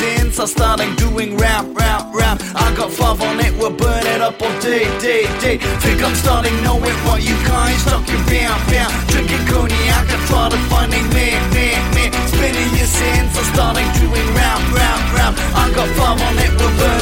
[0.00, 2.40] Since I started doing rap, rap, rap.
[2.56, 5.56] I got five on it, we'll burn it up all day, day, day.
[5.84, 8.92] Think I'm starting knowing what you guys talk you bound, bound.
[9.12, 12.04] Drinking cognac, I try to finding me, me, me.
[12.32, 15.32] Spinning your since I started doing rap, rap, rap.
[15.60, 16.99] I got five on it, we'll burn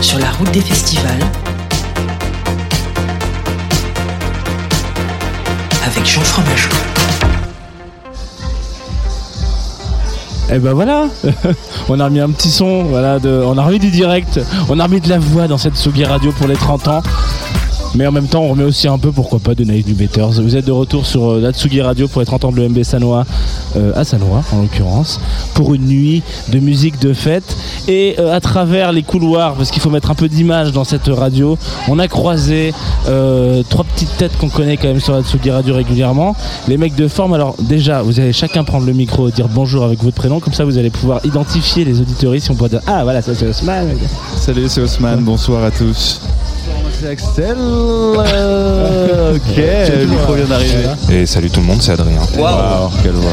[0.00, 1.12] Sur la route des festivals.
[5.86, 6.70] Avec Jean Fromageau.
[10.52, 11.06] Et ben voilà,
[11.88, 14.84] on a remis un petit son, voilà, de, on a remis du direct, on a
[14.84, 17.02] remis de la voix dans cette Sugi Radio pour les 30 ans.
[17.94, 20.42] Mais en même temps, on remet aussi un peu, pourquoi pas, de Night New Betters.
[20.42, 22.82] Vous êtes de retour sur euh, la Tsugi Radio pour les 30 ans de l'EMB
[22.82, 23.24] Sanois,
[23.76, 25.20] euh, à Sanois en l'occurrence,
[25.54, 27.56] pour une nuit de musique de fête.
[27.88, 31.08] Et euh, à travers les couloirs, parce qu'il faut mettre un peu d'image dans cette
[31.08, 32.72] radio, on a croisé
[33.08, 36.36] euh, trois petites têtes qu'on connaît quand même sur la Tsugi Radio régulièrement.
[36.68, 40.02] Les mecs de forme, alors déjà, vous allez chacun prendre le micro, dire bonjour avec
[40.02, 43.04] votre prénom, comme ça vous allez pouvoir identifier les auditories si on peut dire Ah
[43.04, 43.88] voilà, ça c'est Osman.
[44.36, 46.20] Salut, c'est Osman, bonsoir à tous.
[47.00, 47.56] C'est Axel.
[47.58, 50.84] euh, ok, le micro vient d'arriver.
[51.10, 52.20] Et salut tout le monde, c'est Adrien.
[52.38, 53.30] Waouh, quelle voix.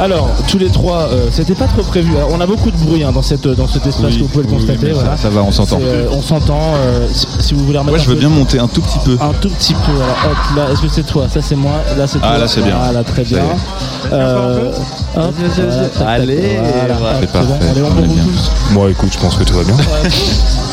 [0.00, 2.16] Alors, tous les trois, euh, c'était pas trop prévu.
[2.16, 4.44] Alors, on a beaucoup de bruit hein, dans, cette, dans cet espace, Oui, vous pouvez
[4.44, 4.88] le oui, constater.
[4.88, 5.16] ça- voilà.
[5.16, 5.78] ça va, on s'entend.
[5.82, 6.74] Euh, on s'entend.
[6.76, 8.98] euh, si, si vous voulez remettre Moi, je veux peu- bien monter un tout petit
[9.04, 9.16] peu.
[9.20, 9.92] Un tout petit peu.
[9.92, 11.26] Alors, hop, là, est-ce que c'est toi?
[11.32, 11.74] Ça, c'est moi.
[11.96, 12.28] Là, c'est toi.
[12.34, 12.76] Ah, là, c'est bien.
[12.76, 13.44] Voilà, très Ça y bien.
[15.16, 15.34] hop,
[16.06, 17.20] Allez, voilà, voilà.
[17.20, 17.54] C'est bon.
[17.70, 18.24] Allez, on on est bien.
[18.72, 19.76] Bon, écoute, je pense que tout va bien.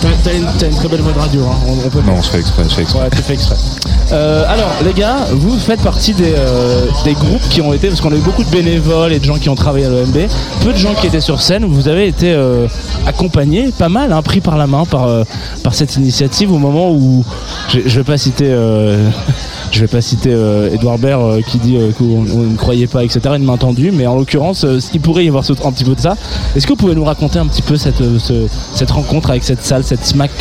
[0.01, 1.41] T'as- T'as une, t'as une très belle voix de radio.
[1.43, 1.55] Hein.
[1.67, 3.01] On, Non, on se fait exprès, je fais exprès.
[3.01, 3.55] Ouais, tu fais exprès.
[4.11, 8.01] Euh, alors, les gars, vous faites partie des, euh, des groupes qui ont été, parce
[8.01, 10.17] qu'on a eu beaucoup de bénévoles et de gens qui ont travaillé à l'OMB,
[10.63, 11.65] peu de gens qui étaient sur scène.
[11.65, 12.67] Vous avez été euh,
[13.05, 15.23] accompagnés, pas mal, hein, pris par la main par, euh,
[15.63, 17.25] par cette initiative au moment où,
[17.69, 18.53] je, je vais pas citer.
[19.71, 22.87] Je vais pas citer euh, Edouard Baird euh, qui dit euh, qu'on on ne croyait
[22.87, 23.19] pas, etc.
[23.37, 26.17] Une main tendue, mais en l'occurrence, il pourrait y avoir un petit peu de ça.
[26.55, 29.63] Est-ce que vous pouvez nous raconter un petit peu cette, ce- cette rencontre avec cette
[29.63, 30.31] salle, cette smack,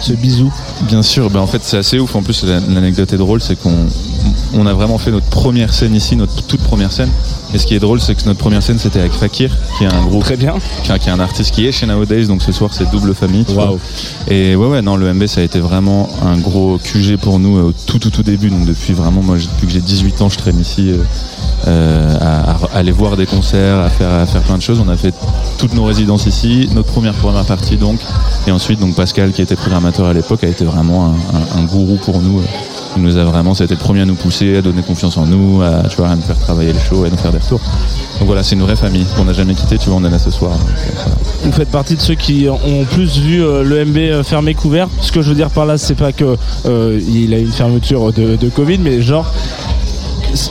[0.00, 0.50] ce bisou?
[0.82, 2.16] Bien sûr, ben en fait c'est assez ouf.
[2.16, 3.74] En plus la- l'anecdote est drôle, c'est qu'on
[4.54, 7.10] on a vraiment fait notre première scène ici, notre toute première scène.
[7.54, 9.92] Et ce qui est drôle, c'est que notre première scène c'était avec Fakir, qui est
[9.92, 10.54] un groupe, Très bien.
[10.84, 12.26] qui est, qui est un artiste qui est chez Nowadays.
[12.26, 13.44] Donc ce soir c'est double famille.
[13.46, 13.68] tu Waouh.
[13.78, 13.78] vois.
[14.28, 17.56] Et ouais ouais non le MB ça a été vraiment un gros QG pour nous
[17.56, 18.50] euh, au tout tout tout début.
[18.50, 20.90] Donc depuis vraiment moi depuis que j'ai 18 ans je traîne ici.
[20.90, 20.98] euh,
[21.66, 24.80] euh, à, à aller voir des concerts, à faire, à faire plein de choses.
[24.84, 25.12] On a fait
[25.58, 27.98] toutes nos résidences ici, notre première première partie donc,
[28.46, 31.64] et ensuite donc Pascal qui était programmateur à l'époque a été vraiment un, un- un
[31.64, 32.40] gourou pour nous.
[32.98, 35.88] Nous a vraiment, c'était le premier à nous pousser, à donner confiance en nous, à,
[35.88, 37.60] tu vois, à nous faire travailler les shows, à nous faire des retours.
[38.18, 39.78] Donc voilà, c'est une vraie famille qu'on n'a jamais quitté.
[39.78, 40.52] Tu vois, on est là ce soir.
[40.52, 41.10] euh.
[41.44, 44.88] Vous faites partie de ceux qui ont plus vu euh, le MB euh, fermé couvert.
[45.00, 48.12] Ce que je veux dire par là, c'est pas que euh, il a une fermeture
[48.12, 49.32] de Covid, mais genre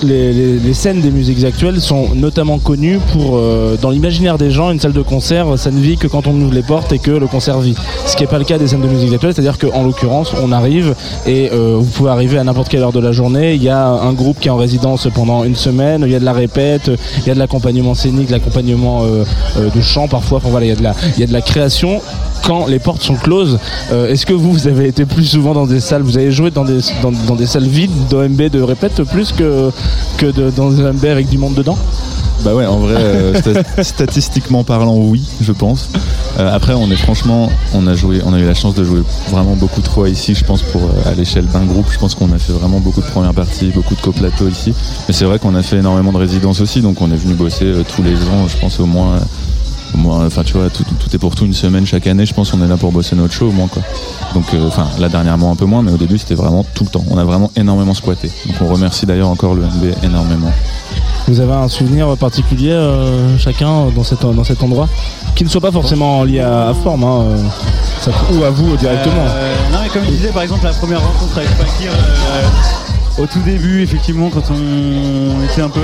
[0.04, 4.80] les, scènes des musiques actuelles sont notamment connues pour, euh, dans l'imaginaire des gens, une
[4.80, 7.28] salle de concert, ça ne vit que quand on ouvre les portes et que le
[7.28, 7.76] concert vit.
[8.06, 10.52] Ce qui n'est pas le cas des scènes de musique actuelles, c'est-à-dire qu'en l'occurrence, on
[10.52, 10.96] arrive
[11.26, 13.56] et euh, vous pouvez arriver à n'importe quelle heure de la journée.
[13.56, 16.20] Il y a un groupe qui est en résidence pendant une semaine, il y a
[16.20, 19.24] de la répète, il y a de l'accompagnement scénique, de l'accompagnement euh,
[19.74, 20.40] de chant parfois.
[20.44, 22.02] Voilà, il y a de la, il y a de la création
[22.48, 23.60] quand les portes sont closes.
[23.92, 26.50] Euh, Est-ce que vous, vous avez été plus souvent dans des salles, vous avez joué
[26.50, 29.70] dans des, dans, dans des salles vides d'OMB de répète plus que,
[30.18, 31.78] que de, dans des OMB avec du monde dedans?
[32.46, 35.90] Bah ouais, en vrai, euh, sta- statistiquement parlant, oui, je pense.
[36.40, 39.02] Euh, après, on est franchement, on a joué, on a eu la chance de jouer
[39.32, 41.88] vraiment beaucoup de fois ici, je pense, pour euh, à l'échelle d'un groupe.
[41.92, 44.74] Je pense qu'on a fait vraiment beaucoup de premières parties, beaucoup de coplateaux ici.
[45.08, 47.74] Mais c'est vrai qu'on a fait énormément de résidences aussi, donc on est venu bosser
[47.94, 49.20] tous les ans, je pense au moins.
[49.94, 52.26] Euh, moins, enfin tu vois, tout, tout est pour tout une semaine chaque année.
[52.26, 53.82] Je pense qu'on est là pour bosser notre show au moins quoi.
[54.34, 56.90] Donc, euh, enfin là dernièrement un peu moins, mais au début c'était vraiment tout le
[56.90, 57.04] temps.
[57.10, 58.30] On a vraiment énormément squatté.
[58.46, 60.52] Donc on remercie d'ailleurs encore le NB énormément.
[61.28, 64.88] Vous avez un souvenir particulier euh, chacun dans, cette, dans cet endroit?
[65.36, 67.38] Qui ne soit pas forcément lié à, à forme hein, euh,
[68.00, 69.26] ça- ou à vous directement.
[69.28, 72.48] Euh, non mais comme je disais par exemple la première rencontre avec Fakir euh,
[73.18, 75.82] au tout début effectivement quand on était un peu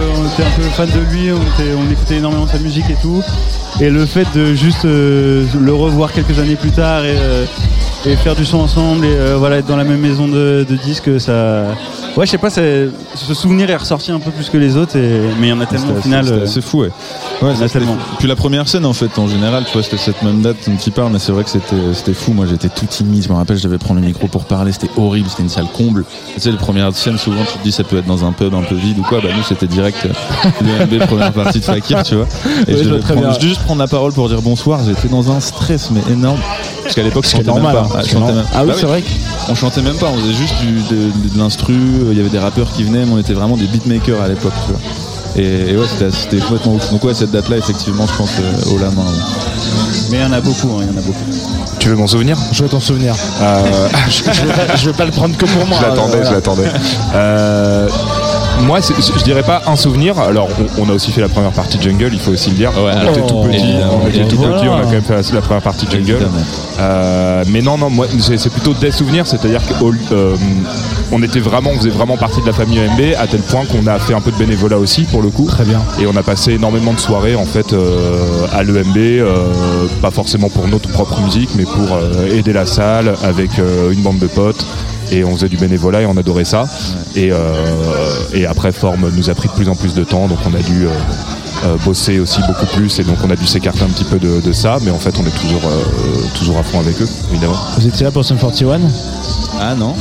[0.75, 3.23] fan de lui on écoutait énormément sa musique et tout.
[3.81, 7.45] Et le fait de juste euh, le revoir quelques années plus tard et, euh,
[8.05, 10.75] et faire du son ensemble et euh, voilà être dans la même maison de, de
[10.75, 11.63] disques ça
[12.17, 14.97] ouais je sais pas c'est- ce souvenir est ressorti un peu plus que les autres
[14.97, 16.89] et- mais il y en a tellement C'était au final assez- euh, c'était fou, ouais.
[17.41, 17.97] Ouais, ça, c'était tellement.
[18.19, 20.75] Puis la première scène, en fait, en général, tu vois, c'était cette même date dont
[20.81, 22.31] tu parles, mais c'est vrai que c'était, c'était fou.
[22.31, 23.23] Moi, j'étais tout timide.
[23.23, 24.71] Je me rappelle, je devais prendre le micro pour parler.
[24.71, 25.27] C'était horrible.
[25.29, 26.05] C'était une salle comble.
[26.35, 28.53] Tu sais, les premières scènes, souvent, tu te dis, ça peut être dans un pub
[28.53, 29.19] un peu vide ou quoi.
[29.21, 32.27] Bah, nous, c'était direct euh, le MB, première partie de Fakir, tu vois.
[32.67, 33.33] Et Ouais, je je, vois devais très prendre- bien.
[33.33, 34.79] je devais juste prendre la parole pour dire bonsoir.
[34.85, 36.39] J'étais dans un stress, mais énorme.
[36.83, 37.92] Parce qu'à l'époque, même normal, pas.
[37.95, 38.01] Hein.
[38.05, 39.03] je chantais même- Ah oui, Bah c'est vrai
[39.49, 40.07] On chantait même pas.
[40.07, 41.73] On faisait juste du, de, de l'instru.
[42.11, 44.53] Il y avait des rappeurs qui venaient, mais on était vraiment des beatmakers à l'époque,
[44.65, 44.81] tu vois.
[45.35, 46.91] Et, et ouais, c'était, complètement ouf.
[46.91, 49.01] Donc ouais, cette date-là, effectivement, je pense euh, haut la main.
[49.01, 50.09] ouais.
[50.11, 51.23] mais il y en a beaucoup hein, il y en a beaucoup
[51.79, 52.37] Tu veux mon souvenir?
[52.51, 53.15] Je veux ton souvenir.
[53.41, 53.61] Euh,
[54.09, 55.79] je, je vais pas, je vais pas le prendre que pour moi.
[55.81, 56.67] Je l'attendais, hein, je l'attendais.
[58.59, 60.17] Euh, moi, je dirais pas un souvenir.
[60.19, 62.55] Alors, on, on a aussi fait la première partie de Jungle, il faut aussi le
[62.55, 62.71] dire.
[62.77, 65.41] on était tout petit, on était tout petit, on a quand même fait la, la
[65.41, 66.27] première partie de Jungle.
[66.79, 69.61] Euh, mais non, non, moi, c'est plutôt des souvenirs, c'est-à-dire
[71.09, 73.85] qu'on était vraiment, on faisait vraiment partie de la famille EMB à tel point qu'on
[73.87, 75.45] a fait un peu de bénévolat aussi pour le coup.
[75.47, 75.81] Très bien.
[75.99, 79.47] Et on a passé énormément de soirées en fait euh, à l'EMB, euh,
[80.01, 84.01] pas forcément pour notre propre musique, mais pour euh, aider la salle avec euh, une
[84.01, 84.65] bande de potes.
[85.13, 86.65] Et on faisait du bénévolat et on adorait ça.
[87.15, 87.37] Et, euh,
[88.33, 90.61] et après, Forme nous a pris de plus en plus de temps, donc on a
[90.61, 90.89] dû euh,
[91.65, 92.99] euh, bosser aussi beaucoup plus.
[92.99, 95.13] Et donc on a dû s'écarter un petit peu de, de ça, mais en fait
[95.19, 97.55] on est toujours, euh, toujours à fond avec eux, évidemment.
[97.77, 98.81] Vous étiez là pour Sum 41
[99.59, 99.95] Ah non,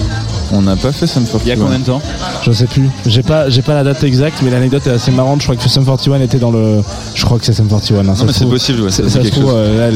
[0.52, 1.40] on n'a pas fait Sum 41.
[1.44, 2.00] Il y a combien de temps
[2.42, 2.88] Je sais plus.
[3.06, 5.40] J'ai pas, j'ai pas la date exacte, mais l'anecdote est assez marrante.
[5.40, 6.82] Je crois que Sum 41 était dans le.
[7.14, 8.00] Je crois que c'est Sum 41.
[8.00, 8.02] hein.
[8.02, 9.90] Non, mais c'est possible, ouais, ça ça se trouve, euh,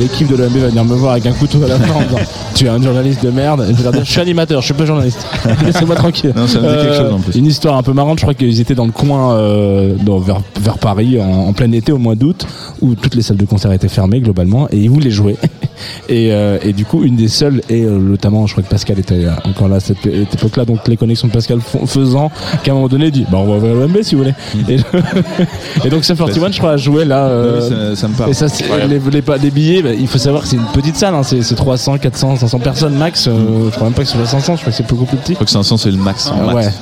[0.00, 2.18] l'équipe de l'OMB va venir me voir avec un couteau à la main en disant
[2.54, 3.64] Tu es un journaliste de merde.
[3.68, 5.24] Et je vais leur dire Je suis animateur, je suis pas journaliste.
[5.64, 6.32] Laissez-moi tranquille.
[6.36, 7.34] Non, ça me dit quelque chose, en plus.
[7.38, 8.18] Une histoire un peu marrante.
[8.18, 11.70] Je crois qu'ils étaient dans le coin euh, dans- vers, vers Paris en, en plein
[11.72, 12.46] été au mois d'août
[12.80, 15.36] où toutes les salles de concert étaient fermées globalement et ils voulaient jouer.
[16.08, 18.98] Et, euh, et du coup, une des seules, et euh, notamment, je crois que Pascal
[18.98, 22.30] était euh, encore là à cette, cette époque-là, donc les connexions de Pascal font- faisant
[22.62, 24.34] qu'à un moment donné, il dit Bah, on va ouvrir l'OMB si vous voulez.
[24.68, 24.76] Et,
[25.86, 27.26] et donc, Sum 41, je crois, a joué là.
[27.26, 28.30] euh, Oui, ça- ça me parle.
[28.30, 30.62] Et ça, c'est- les, les, pas- les billets, bah, il faut savoir que c'est une
[30.72, 33.26] petite salle, hein, c'est c'est 300, 400, 500 personnes max.
[33.28, 33.32] euh,
[33.66, 35.32] je crois même pas que ce soit 500, je crois que c'est beaucoup plus petit.
[35.32, 36.30] Je crois que 500 c'est le max.
[36.32, 36.66] Ah, max.
[36.66, 36.72] ouais.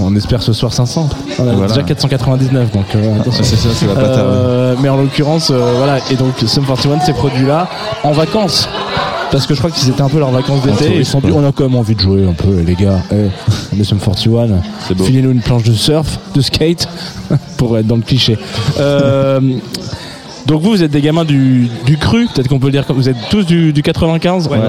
[0.00, 1.08] On espère ce soir 500.
[1.38, 1.68] On a Voilà.
[1.68, 3.44] déjà 499, donc euh, attention.
[3.44, 5.98] C'est ça, ça va pas Euh, mais en l'occurrence, euh, voilà.
[6.10, 7.68] Et donc, Sum 41 s'est produit là
[8.04, 8.68] en vacances.
[9.30, 10.96] Parce que je crois que c'était un peu leurs vacances d'été.
[10.96, 13.00] Ils sont dit, on a quand même envie de jouer un peu, les gars.
[13.12, 13.26] Eh,
[13.76, 14.46] on est Sum 41.
[14.94, 15.04] beau.
[15.04, 16.88] Filez-nous une planche de surf, de skate,
[17.58, 18.38] pour être dans le cliché.
[20.46, 23.08] Donc vous, vous êtes des gamins du, du cru, peut-être qu'on peut le dire vous
[23.08, 24.60] êtes tous du, du 95 Ouais, ouais,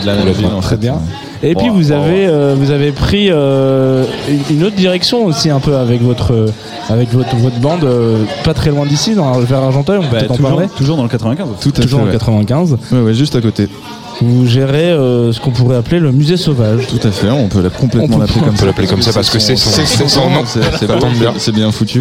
[0.00, 0.76] de la même ville, en Très fait.
[0.80, 0.94] bien.
[1.42, 4.04] Et puis vous avez euh, vous avez pris euh,
[4.50, 6.46] une- autre direction aussi un peu avec votre
[6.88, 10.18] avec votre votre bande euh, pas très loin d'ici dans vers Argenteuil on peut Bah,
[10.18, 11.46] peut-être en toujours, parler toujours dans le 95.
[11.60, 12.12] Tout à toujours fait, en ouais.
[12.12, 13.68] 95 Ouais, ouais, juste à côté.
[14.20, 17.60] Vous gérez euh, ce qu'on pourrait appeler le musée sauvage Tout à fait, on peut
[17.62, 18.66] la- On complètement peut- l'appeler on comme peut ça.
[18.66, 19.70] l'appeler comme ça parce que c'est son-
[20.30, 20.42] nom.
[20.46, 20.86] C'est
[21.18, 21.32] bien.
[21.38, 22.00] c'est bien foutu.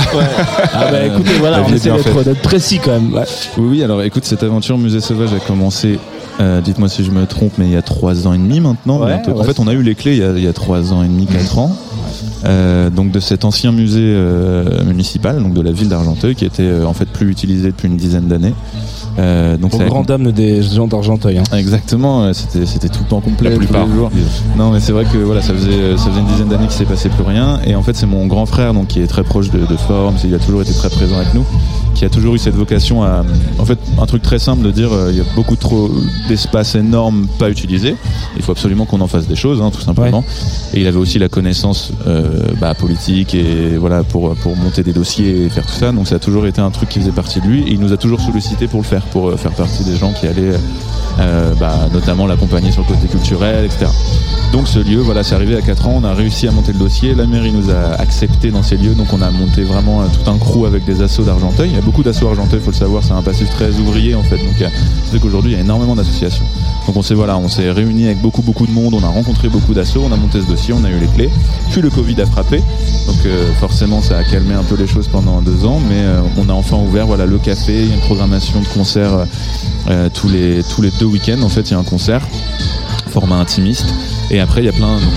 [0.73, 3.23] ah bah écoutez voilà on essaie d'être précis quand même ouais.
[3.57, 5.99] Oui, oui, alors écoute, cette aventure Musée Sauvage a commencé,
[6.39, 8.99] euh, dites-moi si je me trompe, mais il y a trois ans et demi maintenant.
[9.03, 10.53] Ouais, en ouais, fait, on a eu les clés il y a, il y a
[10.53, 11.75] trois ans et demi, quatre ans.
[12.45, 16.61] Euh, donc de cet ancien musée euh, municipal, donc de la ville d'Argenteuil, qui était
[16.63, 18.53] euh, en fait plus utilisé depuis une dizaine d'années.
[19.19, 21.43] Euh, donc aux ça a- grandes dames des gens d'Argenteuil hein.
[21.57, 23.87] Exactement, euh, c'était c'était tout le temps complet La tous plupart.
[23.87, 24.11] les jours.
[24.55, 26.85] Non, mais c'est vrai que voilà, ça faisait ça faisait une dizaine d'années qu'il s'est
[26.85, 27.59] passé plus rien.
[27.65, 30.15] Et en fait, c'est mon grand frère, donc qui est très proche de, de Forme,
[30.23, 31.43] il a toujours été très présent avec nous,
[31.95, 33.23] qui a toujours eu cette vocation à,
[33.57, 35.89] en fait, un truc très simple de dire, euh, il y a beaucoup trop
[36.27, 37.95] d'espace énorme pas utilisé.
[38.35, 40.23] Il faut absolument qu'on en fasse des choses, hein, tout simplement.
[40.75, 45.45] Et il avait aussi la connaissance euh, bah, politique et voilà pour monter des dossiers
[45.45, 45.91] et faire tout ça.
[45.91, 47.63] Donc ça a toujours été un truc qui faisait partie de lui.
[47.63, 50.11] Et il nous a toujours sollicité pour le faire, pour euh, faire partie des gens
[50.13, 50.57] qui allaient
[51.19, 53.87] euh, bah, notamment l'accompagner sur le côté culturel, etc.
[54.51, 56.79] Donc ce lieu, voilà, c'est arrivé à 4 ans, on a réussi à monter le
[56.79, 60.05] dossier, la mairie nous a accepté dans ces lieux, donc on a monté vraiment euh,
[60.05, 61.69] tout un crew avec des assos d'Argenteuil.
[61.71, 64.15] Il y a beaucoup d'assos Argenteuil, il faut le savoir, c'est un passif très ouvrier
[64.15, 64.69] en fait, donc euh,
[65.11, 66.45] fait qu'aujourd'hui il y a énormément d'associations.
[66.85, 69.49] Donc on s'est voilà, on s'est réunis avec beaucoup beaucoup de monde, on a rencontré
[69.49, 71.29] beaucoup d'assos, on a monté ce dossier, on a eu les clés.
[71.71, 75.07] Puis le Covid a frappé, donc euh, forcément ça a calmé un peu les choses
[75.07, 77.95] pendant deux ans, mais euh, on a enfin ouvert voilà le café, il y a
[77.95, 79.25] une programmation de concerts
[79.89, 82.21] euh, tous les tous les deux week-ends en fait il y a un concert
[83.09, 83.85] format intimiste.
[84.29, 84.95] Et après, il y a plein.
[84.97, 85.13] Donc,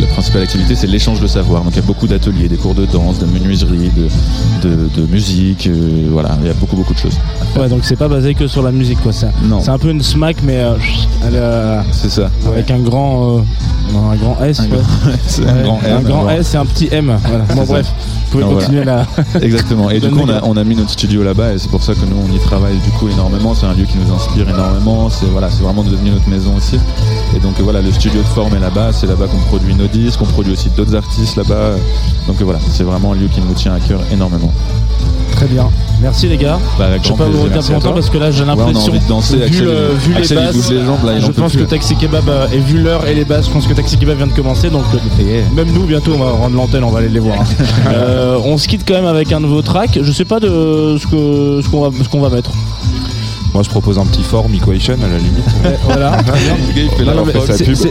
[0.00, 1.62] la principale activité, c'est l'échange de savoir.
[1.62, 5.06] Donc, il y a beaucoup d'ateliers, des cours de danse, de menuiserie, de, de, de
[5.12, 5.66] musique.
[5.66, 7.18] euh, voilà, il y a beaucoup, beaucoup de choses.
[7.58, 9.60] ouais donc c'est pas basé que sur la musique quoi c'est Non.
[9.60, 10.72] c'est un peu une smack mais euh,
[11.26, 12.30] elle, euh, C'est ça.
[12.46, 13.44] avec un grand
[13.92, 14.68] non, un grand S Un ouais.
[14.70, 17.16] grand- c'est un Ouais, grand M, un grand un grand- S et un petit M
[17.24, 17.44] voilà.
[17.44, 17.92] bon C'est bref
[18.34, 19.06] vous pouvez Non, continuer là
[19.42, 19.90] Exactement.
[19.90, 22.04] Et du coup, a, on a mis notre studio là-bas et c'est pour ça que
[22.04, 23.54] nous, on y travaille du coup énormément.
[23.54, 25.08] C'est un lieu qui nous inspire énormément.
[25.08, 26.80] C'est voilà, c'est vraiment devenu notre maison aussi.
[27.36, 28.92] Et donc voilà, le studio de forme est là-bas.
[28.92, 31.76] C'est là-bas qu'on produit nos disques, on produit aussi d'autres artistes là-bas.
[32.26, 34.52] Donc voilà, c'est vraiment un lieu qui nous tient à cœur énormément.
[35.34, 35.68] Très bien.
[36.00, 36.58] Merci les gars.
[36.78, 39.00] Bah, je vais pas vous retenir plus longtemps parce que là j'ai Ouais, l'impression envie
[39.00, 39.36] de danser.
[39.36, 41.56] vu, Axel, le- il- vu les Axel, basses, bouge les jambes, là, il je pense
[41.56, 44.26] que Taxi Kebab et vu l'heure et les basses, je pense que Taxi Kebab vient
[44.26, 47.20] de commencer donc euh, même nous bientôt on va rendre l'antenne, on va aller les
[47.20, 47.36] voir.
[47.40, 47.44] hein.
[47.94, 49.98] Euh, on se quitte quand même avec un nouveau track.
[50.02, 52.50] Je sais pas de ce que ce qu'on va ce qu'on va mettre.
[53.54, 55.44] Moi je propose un petit form equation à la limite.
[55.84, 56.18] Voilà.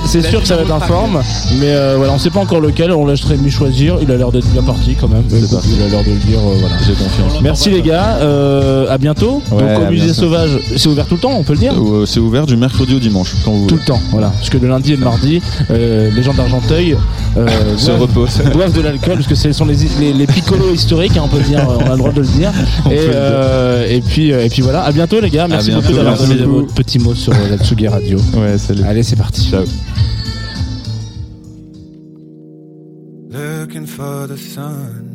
[0.05, 1.21] C'est- sûr que ça va être informe,
[1.59, 2.91] mais euh, voilà, on sait pas encore lequel.
[2.91, 3.97] On laisserait Rémi choisir.
[4.01, 5.23] Il a l'air d'être bien parti quand même.
[5.33, 5.49] Écoute.
[5.65, 6.39] Il a l'air de le dire.
[6.39, 6.75] euh, voilà.
[6.85, 7.41] J'ai confiance.
[7.41, 8.17] Merci les gars.
[8.21, 9.41] Euh, à bientôt.
[9.51, 11.73] Ouais, donc au musée sauvage, c'est ouvert tout le temps, on peut le dire.
[11.73, 13.81] Euh, C'est ouvert du mercredi au dimanche, quand vous Tout voulez.
[13.81, 14.27] le temps, voilà.
[14.29, 15.41] Parce que le lundi et le mardi,
[15.71, 16.97] euh, les gens d'Argenteuil
[17.37, 18.41] euh, Se boivent- repose.
[18.53, 21.41] boivent de l'alcool parce que ce sont les, les, les picolos historiques, hein, on peut
[21.41, 22.51] dire, euh, on a le droit de le dire.
[22.85, 23.09] On Et, dire.
[23.13, 24.83] euh, et puis et puis voilà.
[24.83, 25.47] À bientôt les gars.
[25.47, 28.17] Merci beaucoup d'avoir donné votre petit mot sur euh, la Tsugi Radio.
[28.35, 28.83] Ouais, salut.
[28.83, 29.49] Allez, c'est parti.
[29.49, 29.63] Ciao.
[33.31, 35.09] looking for the sun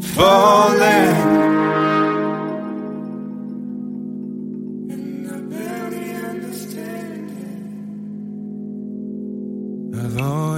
[0.00, 1.85] falling.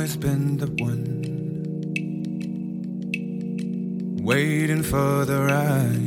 [0.09, 1.05] Always been the one
[4.22, 5.98] waiting for the right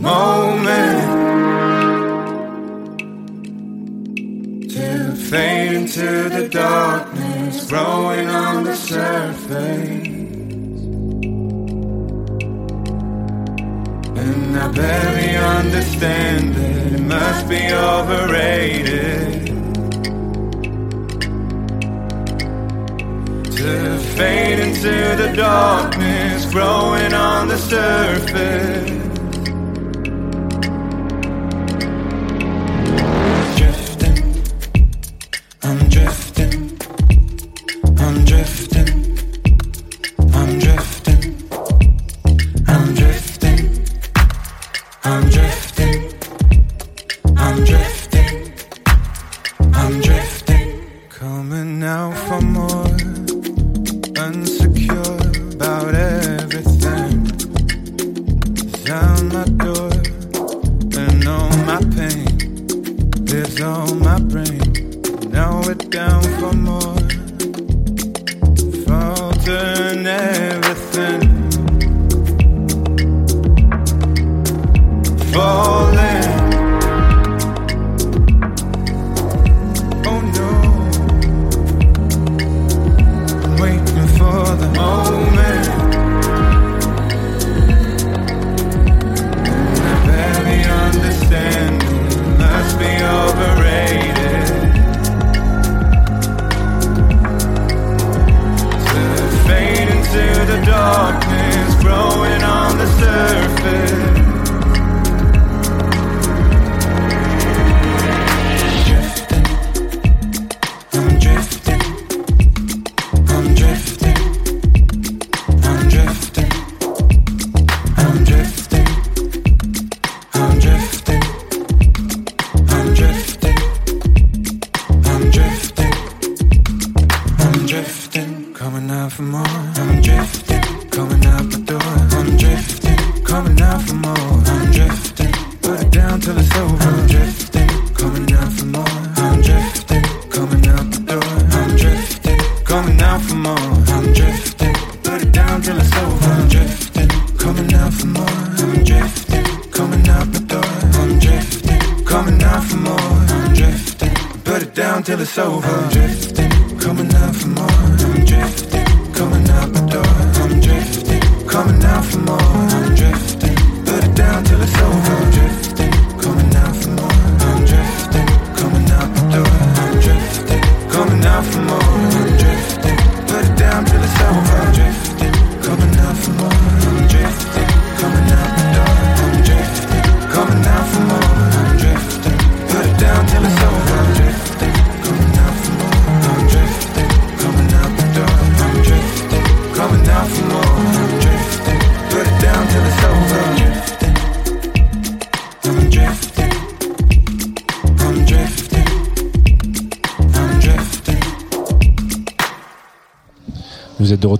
[0.00, 1.00] moment
[4.70, 10.08] to fade into the darkness, growing on the surface.
[14.18, 19.49] And I barely understand it, it must be overrated.
[23.60, 29.09] Fade into the darkness, growing on the surface.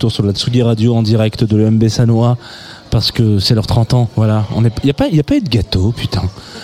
[0.01, 2.39] Retour sur la Tsugi Radio en direct de l'EMB Sanois
[2.91, 4.09] parce que c'est leur 30 ans.
[4.17, 6.23] Voilà, on est, a pas, y a pas eu de gâteau, putain.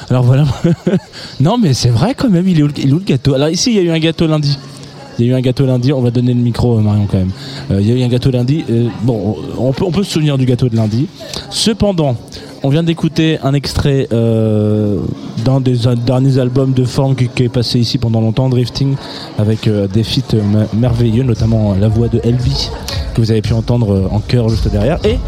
[0.09, 0.47] Alors voilà.
[1.41, 2.49] non, mais c'est vrai quand même.
[2.49, 3.35] Il est, où, il est le gâteau?
[3.35, 4.59] Alors ici, il y a eu un gâteau lundi.
[5.19, 5.93] Il y a eu un gâteau lundi.
[5.93, 7.33] On va donner le micro, à Marion quand même.
[7.71, 8.65] Euh, Il y a eu un gâteau lundi.
[8.71, 11.07] Euh, bon, on peut, on peut se souvenir du gâteau de lundi.
[11.51, 12.17] Cependant,
[12.67, 14.99] on vient d'écouter un extrait euh,
[15.45, 18.97] d'un des derniers albums de forme qui, est passé ici pendant longtemps, Drifting,
[19.39, 22.69] avec euh, des feats me- merveilleux, notamment euh, la voix de Elvi,
[23.15, 24.99] que vous avez pu entendre en chœur juste derrière.
[25.05, 25.19] Et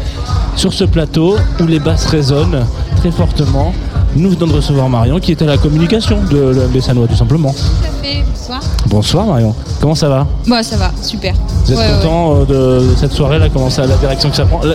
[0.57, 2.65] sur ce plateau, où les basses résonnent
[2.97, 3.73] très fortement,
[4.15, 7.51] nous venons de recevoir Marion qui est à la communication de l'EMB Sanois tout simplement.
[7.53, 8.61] Tout à fait, bonsoir.
[8.87, 10.27] Bonsoir Marion, comment ça va?
[10.47, 11.33] Bon, ça va, super.
[11.65, 14.45] Vous êtes Ouais, content euh, de, cette soirée là, comment ça, la direction que ça
[14.45, 14.63] prend?
[14.63, 14.73] Là,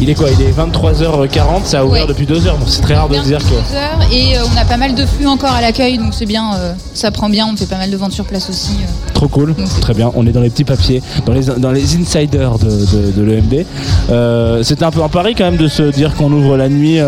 [0.00, 0.28] Il est quoi?
[0.30, 2.08] Il est 23h40, ça a ouvert Ouais.
[2.08, 3.44] depuis 2 heures, donc c'est très rare de se dire que...
[3.44, 6.26] Deux heures et euh, on a pas mal de flux encore à l'accueil, donc c'est
[6.26, 8.72] bien, euh, ça prend bien, on fait pas mal de ventes sur place aussi.
[8.82, 9.10] euh.
[9.14, 10.10] Trop cool, très bien.
[10.16, 13.64] On est dans les petits papiers, dans les, dans les insiders de, de, de l'EMB.
[14.10, 16.98] Euh, C'était un peu un pari quand même de se dire qu'on ouvre la nuit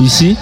[0.00, 0.36] ici?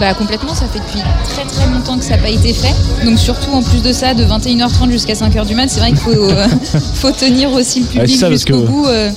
[0.00, 2.74] Bah complètement, ça fait depuis très très longtemps que ça n'a pas été fait.
[3.04, 5.98] Donc surtout en plus de ça, de 21h30 jusqu'à 5h du mat, c'est vrai qu'il
[5.98, 6.46] faut, euh,
[6.94, 9.10] faut tenir aussi le c'est public jusqu'au que- bout, euh,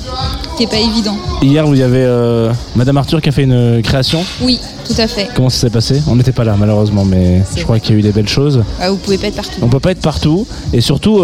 [0.55, 1.17] qui est pas évident.
[1.41, 4.23] Hier, vous y avait euh, Madame Arthur qui a fait une création.
[4.41, 5.29] Oui, tout à fait.
[5.35, 6.01] Comment ça s'est passé?
[6.07, 8.63] On n'était pas là malheureusement, mais je crois qu'il y a eu des belles choses.
[8.79, 9.59] Ah, vous pouvez pas être partout.
[9.63, 11.17] On peut pas être partout et surtout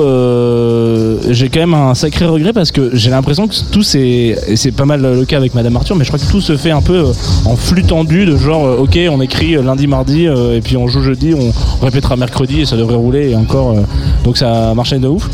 [1.30, 4.72] j'ai quand même un sacré regret parce que j'ai l'impression que tout c'est et c'est
[4.72, 6.82] pas mal le cas avec Madame Arthur mais je crois que tout se fait un
[6.82, 7.06] peu
[7.46, 10.88] en flux tendu de genre ok on écrit euh, lundi mardi euh, et puis on
[10.88, 13.82] joue jeudi on répétera mercredi et ça devrait rouler et encore euh,
[14.24, 15.30] donc ça marchait de ouf.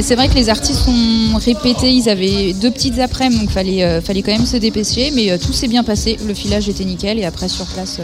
[0.00, 4.22] C'est vrai que les artistes ont répété, ils avaient deux petites après-midi, donc fallait, fallait
[4.22, 7.48] quand même se dépêcher, mais tout s'est bien passé, le filage était nickel, et après
[7.48, 8.00] sur place,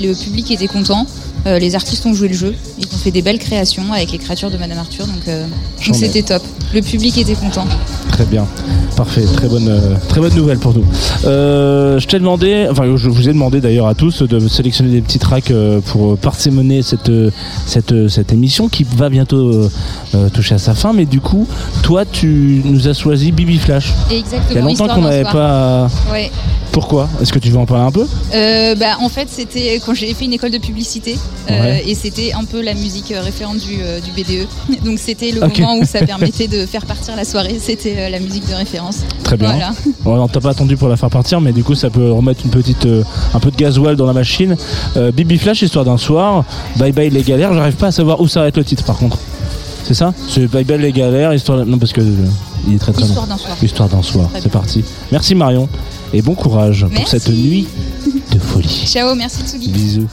[0.00, 1.06] le public était content,
[1.46, 4.18] Euh, les artistes ont joué le jeu, ils ont fait des belles créations avec les
[4.18, 5.46] créatures de Madame Arthur, donc euh,
[5.92, 6.42] c'était top.
[6.72, 7.66] Le public était content.
[8.12, 8.46] Très bien,
[8.96, 10.84] parfait, très bonne, euh, très bonne nouvelle pour nous.
[11.24, 15.18] Je t'ai demandé, enfin je vous ai demandé d'ailleurs à tous de sélectionner des petits
[15.18, 15.52] tracks
[15.86, 17.10] pour parsemonner cette,
[17.66, 19.68] cette, cette émission qui va bientôt
[20.32, 20.92] toucher à sa fin.
[20.92, 21.46] Mais du coup,
[21.82, 23.92] toi tu nous as choisi Bibi Flash.
[24.10, 25.88] Exactement, Il y a longtemps qu'on n'avait pas.
[26.10, 26.30] Ouais.
[26.72, 29.92] Pourquoi Est-ce que tu veux en parler un peu Euh, bah, en fait, c'était quand
[29.92, 31.18] j'ai fait une école de publicité
[31.50, 31.84] euh, Ouais.
[31.86, 34.46] et c'était un peu la musique euh, référente du, euh, du BDE.
[34.84, 37.58] Donc c'était le moment où ça permettait de faire partir la soirée.
[37.60, 39.00] C'était la musique de référence.
[39.22, 39.50] Très bien.
[39.50, 39.72] Voilà.
[40.00, 42.40] Bon, on t'a pas attendu pour la faire partir, mais du coup, ça peut remettre
[42.44, 43.04] une petite, euh,
[43.34, 44.56] un peu de gasoil dans la machine.
[45.14, 46.44] Bibi Flash, histoire d'un soir.
[46.76, 47.52] Bye bye les galères.
[47.52, 49.18] J'arrive pas à savoir où s'arrête le titre, par contre.
[49.84, 51.58] C'est ça C'est Bye bye les galères, histoire.
[51.58, 52.00] d'un- Non, parce que
[52.66, 53.32] il est très très Histoire long.
[53.32, 53.56] d'un soir.
[53.62, 54.30] Histoire d'un soir.
[54.40, 54.82] C'est parti.
[55.10, 55.68] Merci Marion
[56.12, 57.66] et bon courage pour cette nuit
[58.32, 58.84] de folie.
[58.86, 59.68] Ciao, merci Tsugi.
[59.68, 60.08] Bisous.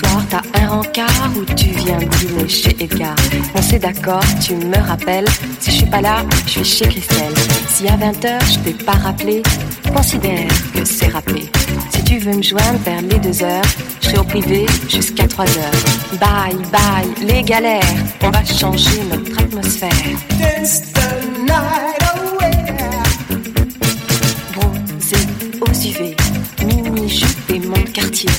[0.00, 3.16] Soir T'as un rencard ou tu viens dîner chez Edgar
[3.54, 5.28] On s'est d'accord, tu me rappelles.
[5.60, 7.34] Si je suis pas là, je suis chez Christelle.
[7.68, 9.42] Si à 20h je t'ai pas rappelé,
[9.94, 11.50] considère que c'est rappelé.
[11.90, 13.62] Si tu veux me joindre vers les 2 heures,
[14.00, 16.18] je serai au privé jusqu'à 3 heures.
[16.20, 17.82] Bye bye, les galères,
[18.22, 19.90] on va changer notre atmosphère.
[20.38, 22.50] Dance the night away.
[24.54, 25.16] Bronzé
[25.60, 26.16] aux UV,
[26.64, 28.30] mini-jupe et mon quartier.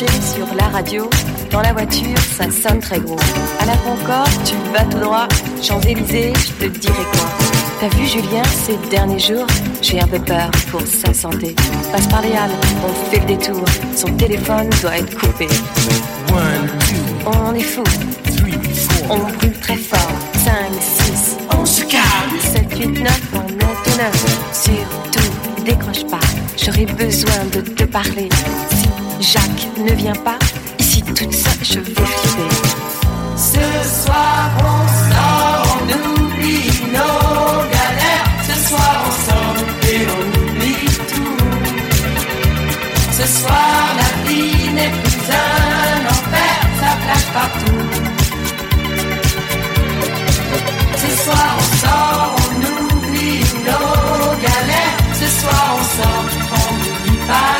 [0.00, 1.08] Branché sur la radio.
[1.50, 3.18] Dans la voiture, ça sonne très gros.
[3.60, 5.28] À la Concorde, tu vas tout droit.
[5.62, 7.28] Champs-Élysées, je te dirai quoi.
[7.80, 9.46] T'as vu Julien ces derniers jours
[9.80, 11.54] J'ai un peu peur pour sa santé.
[11.92, 12.50] Passe par les halles,
[12.84, 13.64] on fait le détour.
[13.96, 15.48] Son téléphone doit être coupé.
[17.26, 17.84] On est fou.
[19.08, 20.12] On brûle très fort.
[20.44, 22.38] 5, 6, on se calme.
[22.40, 24.48] 7, 8, 9, on est au 9.
[24.52, 26.20] Surtout, décroche pas.
[26.56, 28.28] J'aurais besoin de te parler.
[29.20, 30.38] Jacques ne vient pas,
[30.78, 32.48] ici toute seule, je vais flipper.
[33.36, 38.28] Ce soir on sort, on oublie nos galères.
[38.48, 39.58] Ce soir on sort
[39.92, 41.40] et on oublie tout.
[43.12, 47.84] Ce soir la vie n'est plus un enfer, ça flash partout.
[50.96, 54.98] Ce soir on sort, on oublie nos galères.
[55.20, 57.59] Ce soir on sort, on n'oublie pas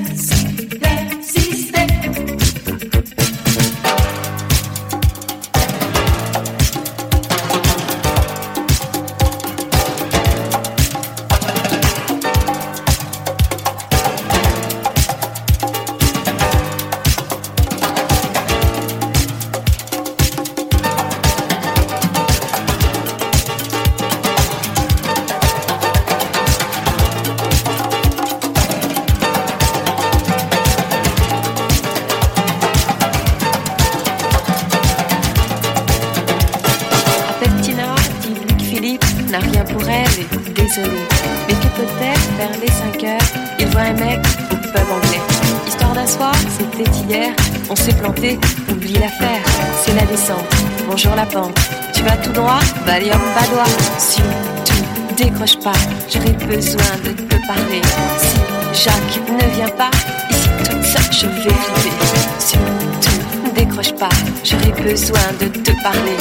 [47.69, 48.39] On s'est planté,
[48.69, 49.41] oublie l'affaire,
[49.83, 50.45] c'est la descente.
[50.89, 51.57] Bonjour la pente,
[51.93, 53.63] tu vas tout droit, Valium Badois.
[53.97, 54.83] Surtout,
[55.15, 55.73] décroche pas,
[56.11, 57.81] j'aurais besoin de te parler.
[58.17, 59.91] Si Jacques ne vient pas,
[60.29, 61.97] ici toute seule, je vais flipper.
[62.39, 64.09] Surtout, décroche pas,
[64.43, 66.17] j'aurais besoin de te parler.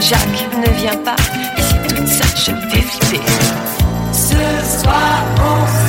[0.00, 1.16] Si Jacques ne vient pas,
[1.58, 3.20] ici toute seule, je vais flipper.
[4.12, 5.79] Ce soir on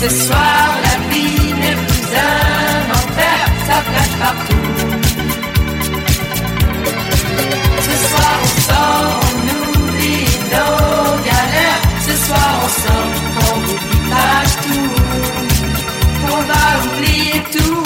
[0.00, 4.66] Ce soir la vie n'est plus un enfer, ça plage partout.
[7.86, 11.82] Ce soir on sort, on oublie nos galères.
[12.06, 14.90] Ce soir on sort, on oublie tout.
[16.34, 17.85] On va oublier tout,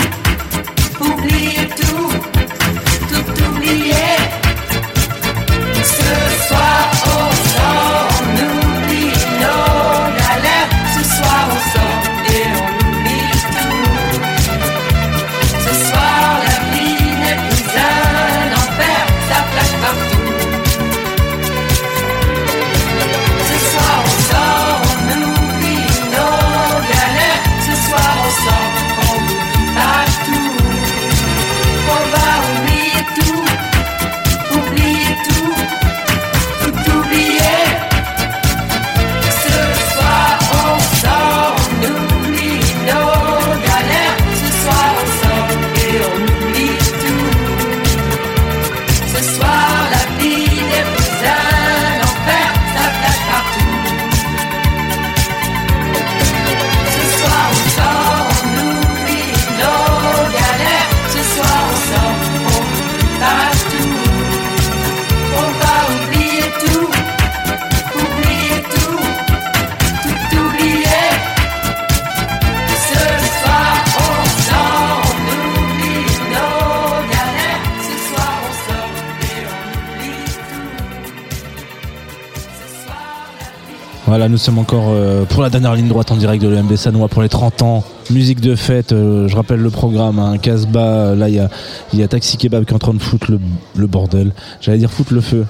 [84.30, 87.20] nous sommes encore euh, pour la dernière ligne droite en direct de l'EMB Sanois pour
[87.20, 87.84] les 30 ans.
[88.10, 91.48] Musique de fête, euh, je rappelle le programme, un Casbah, là il y a,
[91.92, 93.32] y a Taxi Kebab qui est en train de foutre
[93.76, 94.32] le, bordel.
[94.60, 95.46] J'allais dire foutre le feu.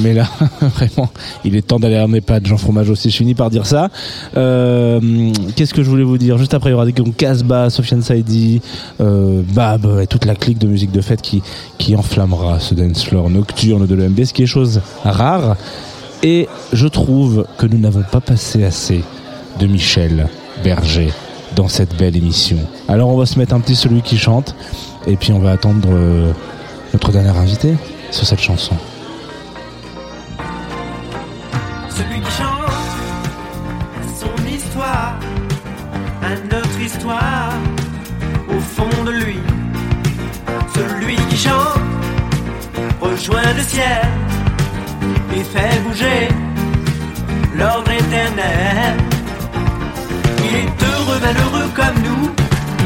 [0.00, 0.26] Mais là,
[0.60, 1.08] vraiment,
[1.44, 2.46] il est temps d'aller en EHPAD.
[2.46, 3.90] Jean Fromage aussi, je finis par dire ça.
[4.36, 5.00] Euh,
[5.54, 6.36] Qu'est-ce que je voulais vous dire?
[6.36, 8.60] Juste après, il y aura des donc Casbah, Sofiane Saidi,
[9.00, 11.42] euh, Bab et toute la clique de musique de fête qui,
[11.78, 15.56] qui enflammera ce dance floor nocturne de l'EMB, ce qui est chose rare.
[16.26, 19.04] Et je trouve que nous n'avons pas passé assez
[19.58, 20.26] de Michel
[20.64, 21.12] Berger
[21.54, 22.56] dans cette belle émission.
[22.88, 24.56] Alors on va se mettre un petit celui qui chante
[25.06, 26.32] et puis on va attendre euh,
[26.94, 27.74] notre dernier invité
[28.10, 28.74] sur cette chanson.
[31.90, 32.72] Celui qui chante
[34.18, 35.18] son histoire,
[36.22, 37.52] à notre histoire,
[38.48, 39.36] au fond de lui.
[40.74, 41.80] Celui qui chante
[43.02, 44.08] rejoint le ciel
[45.36, 46.28] et fait bouger
[47.56, 48.96] l'ordre éternel.
[50.44, 52.30] Il est heureux, malheureux comme nous,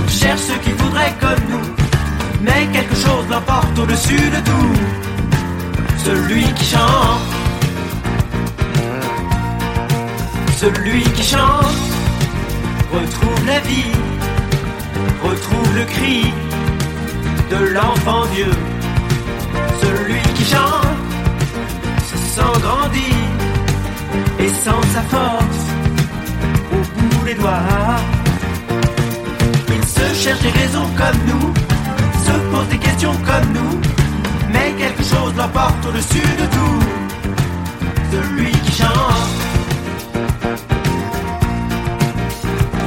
[0.08, 1.68] cherche ce qu'il voudrait comme nous,
[2.40, 4.74] mais quelque chose l'emporte au-dessus de tout.
[6.04, 7.38] Celui qui chante
[10.58, 11.78] celui qui chante
[12.92, 13.92] retrouve la vie,
[15.22, 16.32] retrouve le cri
[17.48, 18.50] de l'enfant Dieu.
[19.80, 20.97] Celui qui chante
[22.38, 23.14] se sent grandir
[24.38, 25.64] et sent sa force
[27.20, 27.96] au les doigts.
[29.76, 31.54] Ils se cherchent des raisons comme nous,
[32.26, 33.80] se posent des questions comme nous,
[34.52, 36.80] mais quelque chose l'emporte au-dessus de tout.
[38.12, 39.40] Celui qui chante,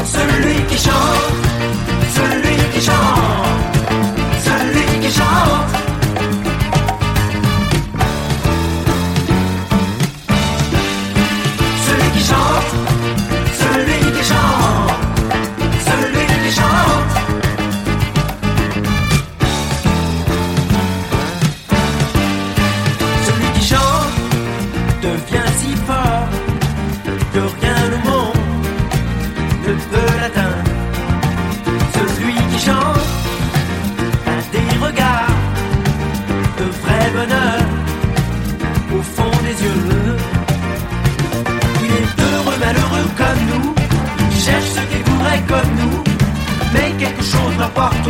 [0.06, 1.36] celui qui chante,
[2.15, 3.20] celui qui chante,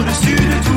[0.01, 0.70] contre le sud.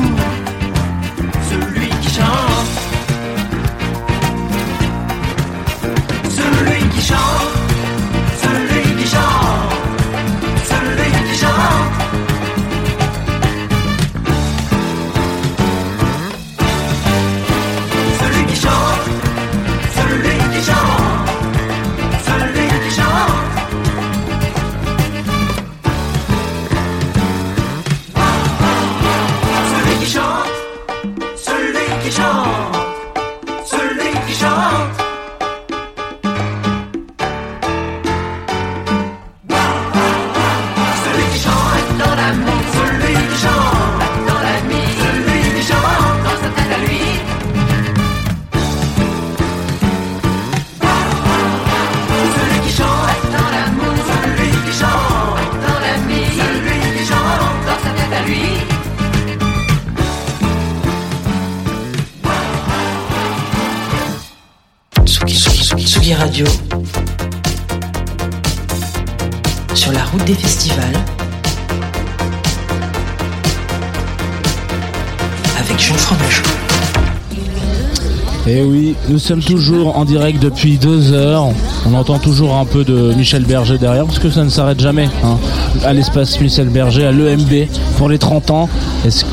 [79.09, 81.47] Nous sommes toujours en direct depuis deux heures.
[81.87, 85.07] On entend toujours un peu de Michel Berger derrière parce que ça ne s'arrête jamais.
[85.23, 85.37] hein.
[85.85, 87.67] À l'espace Michel Berger, à l'EMB
[87.97, 88.69] pour les 30 ans.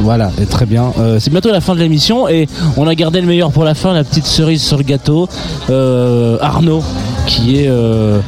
[0.01, 0.93] Voilà, et très bien.
[0.99, 3.75] Euh, c'est bientôt la fin de l'émission et on a gardé le meilleur pour la
[3.75, 5.29] fin, la petite cerise sur le gâteau.
[5.71, 6.83] Euh, Arnaud,
[7.27, 8.19] qui est euh,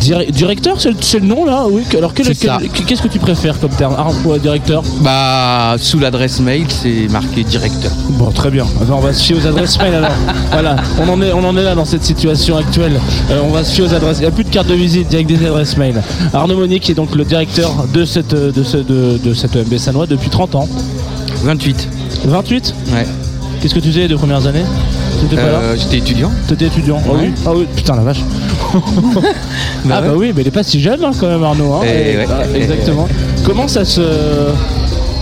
[0.00, 1.82] directeur, c'est le, nom là Oui.
[1.96, 4.82] Alors qu'est-ce que tu préfères comme terme Arnaud, directeur?
[5.02, 7.92] Bah, sous l'adresse mail, c'est marqué directeur.
[8.10, 8.66] Bon, très bien.
[8.90, 10.10] On va se fier aux adresses mail alors.
[10.50, 12.98] voilà, on en est, on en est là dans cette situation actuelle.
[13.30, 14.18] Euh, on va se fier aux adresses.
[14.18, 16.02] Il n'y a plus de carte de visite, il y a que des adresses mail.
[16.32, 19.76] Arnaud Monnier qui est donc le directeur de cette, de ce, de, de cette EMB
[19.76, 20.68] Sanois depuis 30 ans.
[21.44, 21.88] 28.
[22.26, 23.06] 28 Ouais.
[23.60, 24.64] Qu'est-ce que tu faisais les deux premières années?
[25.34, 26.30] Euh, J'étais étudiant.
[26.48, 27.30] T'étais étudiant Ah oui?
[27.46, 28.20] Ah oui, putain la vache.
[29.90, 31.74] ah bah oui, mais il est pas si jeune hein, quand même Arnaud.
[31.74, 31.80] hein.
[31.84, 32.26] Eh Et- ouais.
[32.30, 33.08] ah, exactement.
[33.44, 34.00] Comment ça se...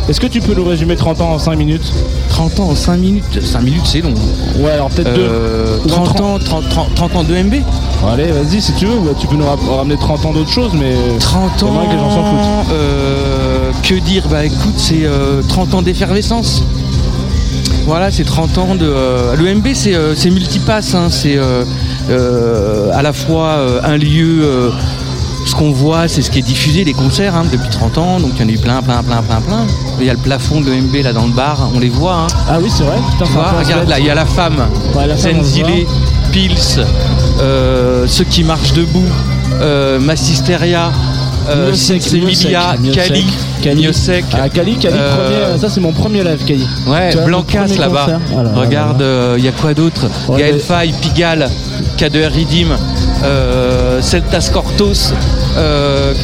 [0.08, 1.92] Est-ce que tu peux nous résumer 30 ans en 5 minutes
[2.30, 4.14] 30 ans en 5 minutes 5 minutes, c'est long.
[4.58, 5.92] Ouais, alors peut-être Euh, deux.
[5.92, 7.54] Ou en 30 ans, 30, 30, 30 ans de MB
[8.10, 9.44] Allez, vas-y si tu veux, ou tu peux nous
[9.76, 10.94] ramener 30 ans d'autres choses, mais.
[11.20, 11.86] 30 J'aimerais ans.
[11.88, 12.72] que les gens s'en foutent.
[12.72, 14.22] euh, que dire?
[14.30, 16.62] Bah écoute, c'est euh, 30 ans d'effervescence.
[17.89, 18.85] Voilà, c'est 30 ans de.
[18.86, 20.94] euh, L'EMB, c'est euh, c'est multipasse.
[20.94, 24.70] hein, c'est euh, à la fois un lieu.
[25.47, 28.20] ce qu'on voit, c'est ce qui est diffusé, les concerts, hein, depuis 30 ans.
[28.20, 29.66] Donc il y en a eu plein, plein, plein, plein, plein.
[30.01, 32.15] Il y a le plafond de l'EMB là dans le bar, on les voit.
[32.24, 32.27] hein.
[32.48, 32.98] Ah oui, c'est vrai.
[33.12, 34.59] Putain, Tu vois, regarde là, il y a la femme,
[34.94, 35.86] Ouais, Zenzile,
[36.31, 36.85] Pils,
[37.40, 39.09] euh, ceux qui marchent debout,
[39.62, 40.93] euh, Massisteria,
[41.48, 43.27] euh, Miosek, Semilia, Miosek, Kali,
[43.62, 43.82] Kali.
[43.82, 44.24] Miosek.
[44.32, 46.66] Ah, Kali, Kali, Euh, premier, ça c'est mon premier live, Kali.
[46.86, 48.18] Ouais, vois, Blancas là-bas.
[48.32, 49.05] Voilà, Regarde,
[49.39, 51.48] il y a quoi d'autre Ouais, mais- Faye, Pigalle,
[51.97, 52.68] K2R Ridim,
[53.24, 55.12] euh, Celtas Cortos.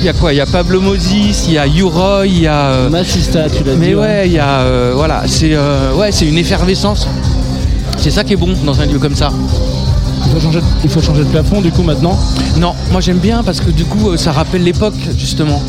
[0.00, 0.32] Il y a quoi?
[0.32, 2.66] Il y a Pablo Moses, il y a Uroy, il y a.
[2.70, 3.94] euh, Massista, tu l'as Mais dit.
[3.94, 4.60] ouais, il y a.
[4.60, 7.06] euh, voilà, c'est euh, ouais, c'est une effervescence.
[7.96, 9.30] C'est ça qui est bon dans un lieu comme ça.
[10.26, 12.18] Il faut, changer, il faut changer de plafond du coup maintenant?
[12.56, 15.62] Non, moi j'aime bien parce que du coup euh, ça rappelle l'époque justement.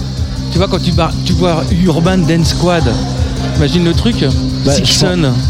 [0.55, 2.85] Tu vois quand tu, bar- tu vois Urban Dance Squad,
[3.57, 4.23] imagine le truc.
[4.65, 4.71] Bah,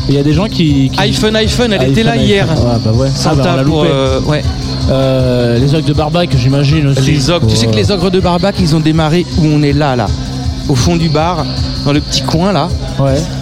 [0.10, 0.90] Il y a des gens qui.
[0.90, 2.48] qui- iPhone, iPhone, elle était là iPhone, hier.
[2.50, 4.42] Ouais, bah bah, Santa l'a pour, euh, ouais.
[4.90, 7.02] Euh, les ogres de Barbac, j'imagine aussi.
[7.12, 9.74] Les ogres, tu sais que les ogres de Barbac, ils ont démarré où on est
[9.74, 10.08] là, là.
[10.68, 11.46] au fond du bar,
[11.86, 12.68] dans le petit coin là.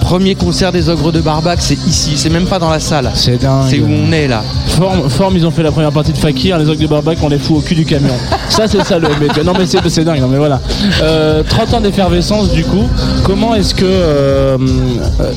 [0.01, 3.11] Premier concert des Ogres de Barbac, c'est ici, c'est même pas dans la salle.
[3.15, 3.65] C'est dingue.
[3.69, 4.43] C'est où on est là.
[4.67, 7.29] Forme, forme, ils ont fait la première partie de Fakir, les ogres de Barbac, on
[7.29, 8.13] les fout au cul du camion.
[8.49, 9.43] ça, c'est ça le MB.
[9.45, 10.59] Non, mais c'est c'est dingue, non, mais voilà.
[11.01, 12.87] Euh, 30 ans d'effervescence, du coup.
[13.23, 14.57] Comment est-ce que, euh,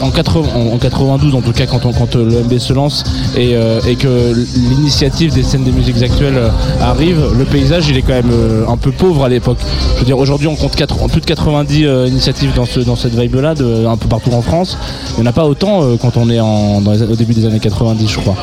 [0.00, 2.72] en, 80 en- en 92, en tout cas, quand, on- quand euh, le MB se
[2.72, 3.04] lance
[3.36, 4.32] et, euh, et que
[4.70, 6.48] l'initiative des scènes des musiques actuelles euh,
[6.80, 9.58] arrive, le paysage, il est quand même euh, un peu pauvre à l'époque.
[9.94, 13.14] Je veux dire, aujourd'hui, on compte plus de 90 euh, initiatives dans, ce, dans cette
[13.18, 14.76] vibe-là, de- un peu partout en France.
[15.16, 17.34] Il n'y en a pas autant euh, quand on est en, dans les- au début
[17.34, 18.36] des années 90, je crois.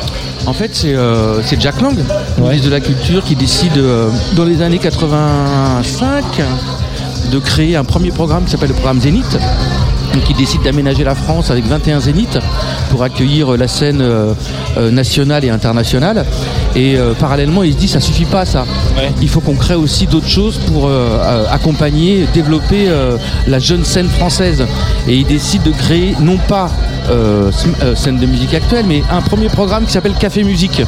[0.46, 1.96] En fait, c'est euh, c'est Jack Lang,
[2.38, 6.24] ministre de la Culture, qui décide euh, dans les années 85
[7.32, 9.38] de créer un premier programme qui s'appelle le programme Zénith.
[10.14, 12.38] Donc, il décide d'aménager la France avec 21 zéniths
[12.90, 14.32] pour accueillir la scène euh,
[14.76, 16.24] euh, nationale et internationale.
[16.76, 18.64] Et euh, parallèlement, il se dit ça suffit pas ça.
[19.20, 20.88] Il faut qu'on crée aussi d'autres choses pour
[21.50, 22.88] accompagner, développer
[23.46, 24.64] la jeune scène française.
[25.08, 26.70] Et il décide de créer non pas
[27.10, 27.50] euh,
[27.94, 30.82] scène de musique actuelle, mais un premier programme qui s'appelle Café Musique.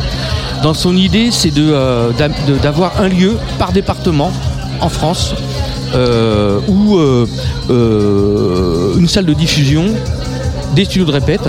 [0.62, 4.32] Dans son idée, c'est de, euh, d'a- de- d'avoir un lieu par département
[4.80, 5.34] en France
[5.96, 7.26] euh, où euh,
[7.70, 9.86] euh, une salle de diffusion,
[10.74, 11.48] des studios de répète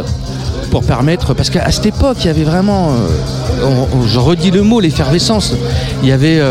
[0.71, 2.91] pour permettre, parce qu'à cette époque, il y avait vraiment,
[4.05, 5.53] je redis le mot, l'effervescence.
[6.01, 6.41] Il y avait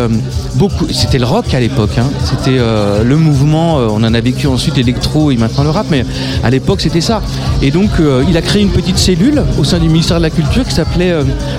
[0.90, 2.06] c'était le rock à l'époque, hein.
[2.24, 5.86] c'était euh, le mouvement, euh, on en a vécu ensuite l'électro et maintenant le rap,
[5.90, 6.04] mais
[6.42, 7.20] à l'époque c'était ça.
[7.62, 10.30] Et donc euh, il a créé une petite cellule au sein du ministère de la
[10.30, 11.14] Culture qui s'appelait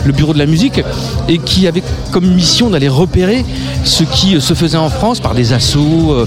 [0.05, 0.81] le Bureau de la musique
[1.29, 3.45] et qui avait comme mission d'aller repérer
[3.83, 6.25] ce qui se faisait en France par des euh,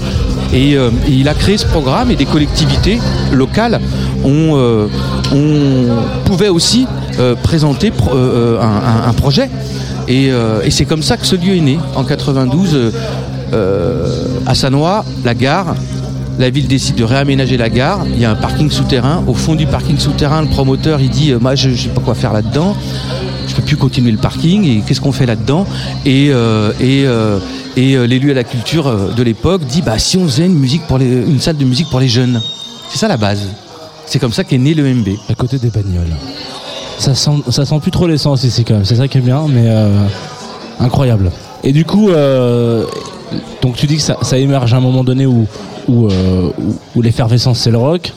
[0.53, 0.77] et,
[1.09, 2.99] il a créé ce programme et des collectivités
[3.31, 3.79] locales
[4.23, 4.87] ont,
[5.33, 5.85] ont-
[6.25, 6.87] pouvaient aussi
[7.43, 7.91] présenter
[8.61, 9.49] un projet.
[10.11, 12.91] Et, euh, et c'est comme ça que ce lieu est né en 92 euh,
[13.53, 15.73] euh, à Sanois, la gare.
[16.37, 18.05] La ville décide de réaménager la gare.
[18.05, 19.23] Il y a un parking souterrain.
[19.25, 22.13] Au fond du parking souterrain, le promoteur il dit Moi, je ne sais pas quoi
[22.13, 22.75] faire là-dedans.
[23.47, 24.65] Je peux plus continuer le parking.
[24.65, 25.65] Et qu'est-ce qu'on fait là-dedans?
[26.05, 26.33] Et,
[27.77, 31.39] l'élu à la culture de l'époque dit Bah, si on faisait une, musique pour une
[31.39, 32.41] salle de musique pour les jeunes.
[32.89, 33.47] C'est ça la base.
[34.07, 35.07] C'est comme ça qu'est né le MB.
[35.29, 36.15] À côté des bagnoles.
[37.01, 38.85] Ça sent, ça sent plus trop l'essence ici quand même.
[38.85, 39.89] C'est ça qui est bien, mais euh,
[40.79, 41.31] incroyable.
[41.63, 42.85] Et du coup, euh,
[43.63, 45.47] donc tu dis que ça, émerge à un moment donné où,
[45.89, 46.51] euh,
[46.95, 48.13] l'effervescence c'est le rock.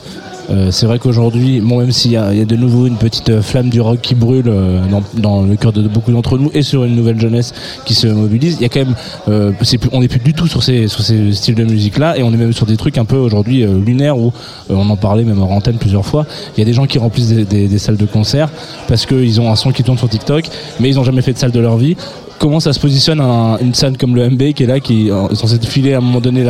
[0.49, 3.41] Euh, c'est vrai qu'aujourd'hui, bon, même s'il y, y a de nouveau une petite euh,
[3.41, 4.79] flamme du rock qui brûle euh,
[5.15, 7.53] dans, le cœur de, beaucoup d'entre nous et sur une nouvelle jeunesse
[7.85, 10.47] qui se mobilise, il y a quand même, c'est plus- on n'est plus du tout
[10.47, 13.17] sur ces, styles de musique là et on est même sur des trucs un peu
[13.17, 14.31] aujourd'hui lunaires où
[14.69, 16.25] on en parlait même en antenne plusieurs fois.
[16.55, 18.49] Il y a des gens qui remplissent des, des- des salles de concert
[18.87, 20.45] parce qu'ils ont un son qui tourne sur TikTok,
[20.79, 21.95] mais ils n'ont jamais fait de salle de leur vie
[22.39, 25.35] comment ça se positionne un- une scène comme le MB qui est là, qui est
[25.35, 26.43] censé te filer à un moment donné,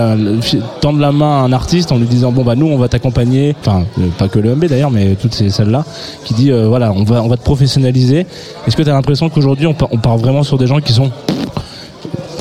[0.82, 3.56] tendre la main à un artiste en lui disant bon bah nous on va t'accompagner,
[3.62, 5.86] enfin euh, pas que le MB d'ailleurs, mais toutes ces salles là,
[6.24, 8.26] qui dit euh, voilà on va te professionnaliser.
[8.68, 11.12] Est-ce que tu as l'impression qu'aujourd'hui on, on part vraiment sur des gens qui sont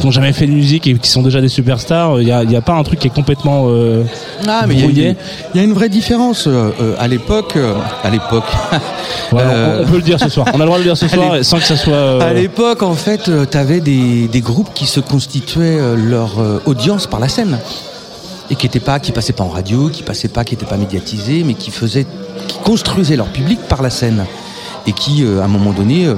[0.05, 2.61] qui n'ont jamais fait de musique et qui sont déjà des superstars Il n'y a,
[2.61, 4.03] pas un truc qui est complètement euh,
[4.47, 5.17] Ah, mais il y a brouillé une-
[5.55, 6.47] il y, a une vraie différence.
[6.47, 7.73] euh, euh, à l'époque, euh,
[8.03, 8.45] à l'époque.
[9.33, 10.47] On, on peut le dire ce soir.
[10.53, 12.23] On a le droit de le dire ce soir sans que ça soit.
[12.23, 16.33] À l'époque, en fait, tu avais des, des groupes qui se constituaient leur
[16.67, 17.59] audience par la scène
[18.51, 20.77] et qui étaient pas, qui passaient pas en radio, qui passaient pas, qui n'étaient pas
[20.77, 22.07] médiatisés, mais qui faisaient,
[22.47, 24.27] qui construisaient leur public par la scène
[24.87, 26.09] et qui, à un moment donné,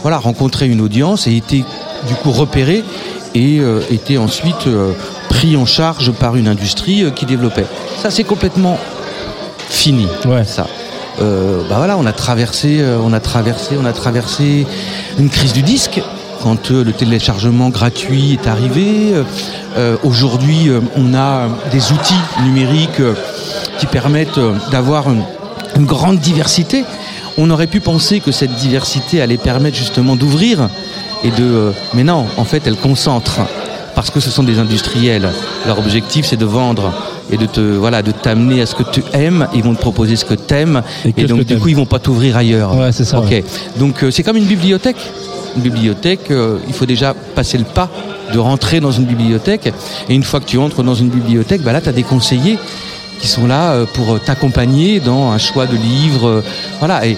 [0.00, 1.64] voilà, rencontraient une audience et étaient
[2.06, 2.84] du coup repérés
[3.34, 4.92] et euh, étaient ensuite euh,
[5.28, 7.66] pris en charge par une industrie euh, qui développait.
[8.00, 8.78] Ça, c'est complètement
[9.68, 10.06] fini.
[10.46, 10.66] Ça.
[11.20, 14.66] Euh, bah voilà, on a traversé, on a traversé, on a traversé
[15.18, 16.00] une crise du disque
[16.42, 19.14] quand le téléchargement gratuit est arrivé.
[20.02, 23.00] Aujourd'hui, on a des outils numériques
[23.78, 24.38] qui permettent
[24.70, 25.22] d'avoir une,
[25.76, 26.84] une grande diversité.
[27.38, 30.68] On aurait pu penser que cette diversité allait permettre justement d'ouvrir
[31.24, 31.42] et de.
[31.42, 33.40] euh, mais non, en fait, elle concentre
[33.94, 35.28] parce que ce sont des industriels.
[35.66, 36.92] Leur objectif, c'est de vendre
[37.30, 39.46] et de te voilà, de t'amener à ce que tu aimes.
[39.54, 40.82] Ils vont te proposer ce que tu aimes
[41.16, 42.76] et, donc du coup, ils vont pas t'ouvrir ailleurs.
[42.76, 43.30] Ouais, c'est ça, Ok.
[43.30, 43.44] ouais.
[43.78, 44.96] Donc euh, c'est comme une bibliothèque.
[45.56, 47.88] Une bibliothèque, euh, il faut déjà passer le pas
[48.32, 49.72] de rentrer dans une bibliothèque.
[50.08, 52.58] Et une fois que tu entres dans une bibliothèque, bah là, tu as des conseillers
[53.20, 56.42] qui sont là pour t'accompagner dans un choix de livres.
[56.80, 57.06] voilà.
[57.06, 57.16] Et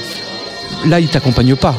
[0.84, 1.74] là, ils t'accompagnent pas.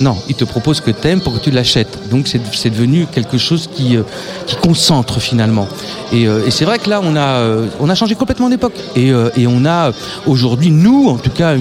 [0.00, 1.98] Non, il te propose que t'aimes pour que tu l'achètes.
[2.10, 4.02] Donc c'est devenu quelque chose qui, euh,
[4.62, 5.68] concentre finalement.
[6.12, 8.74] Et, euh, et c'est vrai que là, on a, euh, changé complètement d'époque.
[8.96, 9.12] Et,
[9.46, 9.92] on a
[10.26, 11.54] aujourd'hui, nous, en tout cas,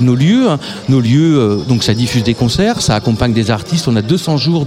[0.00, 0.48] nos lieux.
[0.48, 3.88] hein, nos lieux, donc ça diffuse des concerts, ça accompagne des artistes.
[3.88, 4.64] On a 200 jours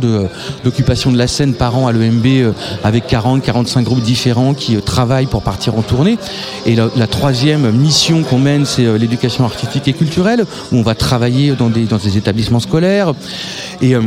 [0.64, 5.28] d'occupation de, la scène par an à l'EMB avec 40, 45 groupes différents qui travaillent
[5.28, 6.18] pour partir en tournée.
[6.66, 11.54] Et la, troisième mission qu'on mène, c'est l'éducation artistique et culturelle, où on va travailler
[11.54, 13.15] dans des établissements scolaires.
[13.82, 14.02] Et euh,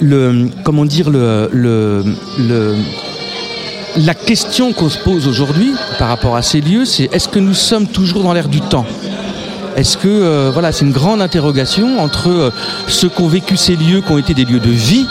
[0.00, 2.74] le, comment dire, le, le,
[3.96, 7.54] la question qu'on se pose aujourd'hui par rapport à ces lieux, c'est est-ce que nous
[7.54, 8.86] sommes toujours dans l'air du temps?
[9.76, 12.50] Est-ce que euh, voilà, c'est une grande interrogation entre euh,
[12.88, 15.06] ceux qui ont vécu ces lieux, qui ont été des lieux de vie,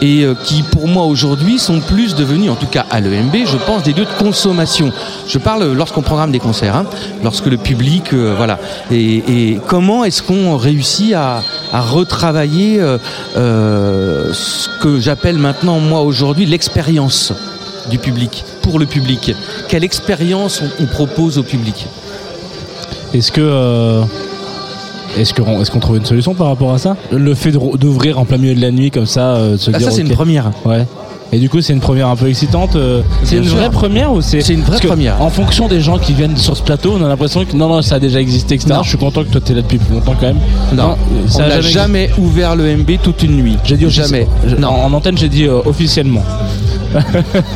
[0.00, 3.56] et euh, qui pour moi aujourd'hui sont plus devenus, en tout cas à l'EMB, je
[3.56, 4.92] pense, des lieux de consommation.
[5.26, 6.86] Je parle lorsqu'on programme des concerts, hein,
[7.22, 8.58] lorsque le public, euh, voilà.
[8.90, 17.32] Et, comment est-ce qu'on réussit à, retravailler euh, ce que j'appelle maintenant moi aujourd'hui l'expérience
[17.90, 19.34] du public pour le public?
[19.68, 21.86] Quelle expérience on propose au public?
[23.12, 24.02] Est-ce que.
[25.18, 26.96] Est-ce qu'on est qu'on trouve une solution par rapport à ça?
[27.12, 29.88] Le fait d'ouvrir en plein milieu de la nuit comme ça, euh, se Ah, dire.
[29.90, 30.50] ça, c'est une première.
[30.64, 30.86] Ouais.
[31.32, 32.74] Et du coup, c'est une première un peu excitante.
[32.74, 33.56] euh, C'est une sûr.
[33.56, 35.20] vraie première ou c'est C'est une vraie parce que première.
[35.22, 37.82] En fonction des gens qui viennent sur ce plateau, on a l'impression que non, non,
[37.82, 38.70] ça a déjà existé, etc.
[38.74, 38.82] Non.
[38.82, 40.38] Je suis content que toi t'es là depuis plus longtemps quand même.
[40.74, 40.96] Non,
[41.28, 43.56] ça on n'a jamais, ouvert le MB toute une nuit.
[43.64, 44.26] J'ai dit jamais.
[44.58, 44.70] Non.
[44.70, 46.22] En antenne, j'ai dit euh, officiellement.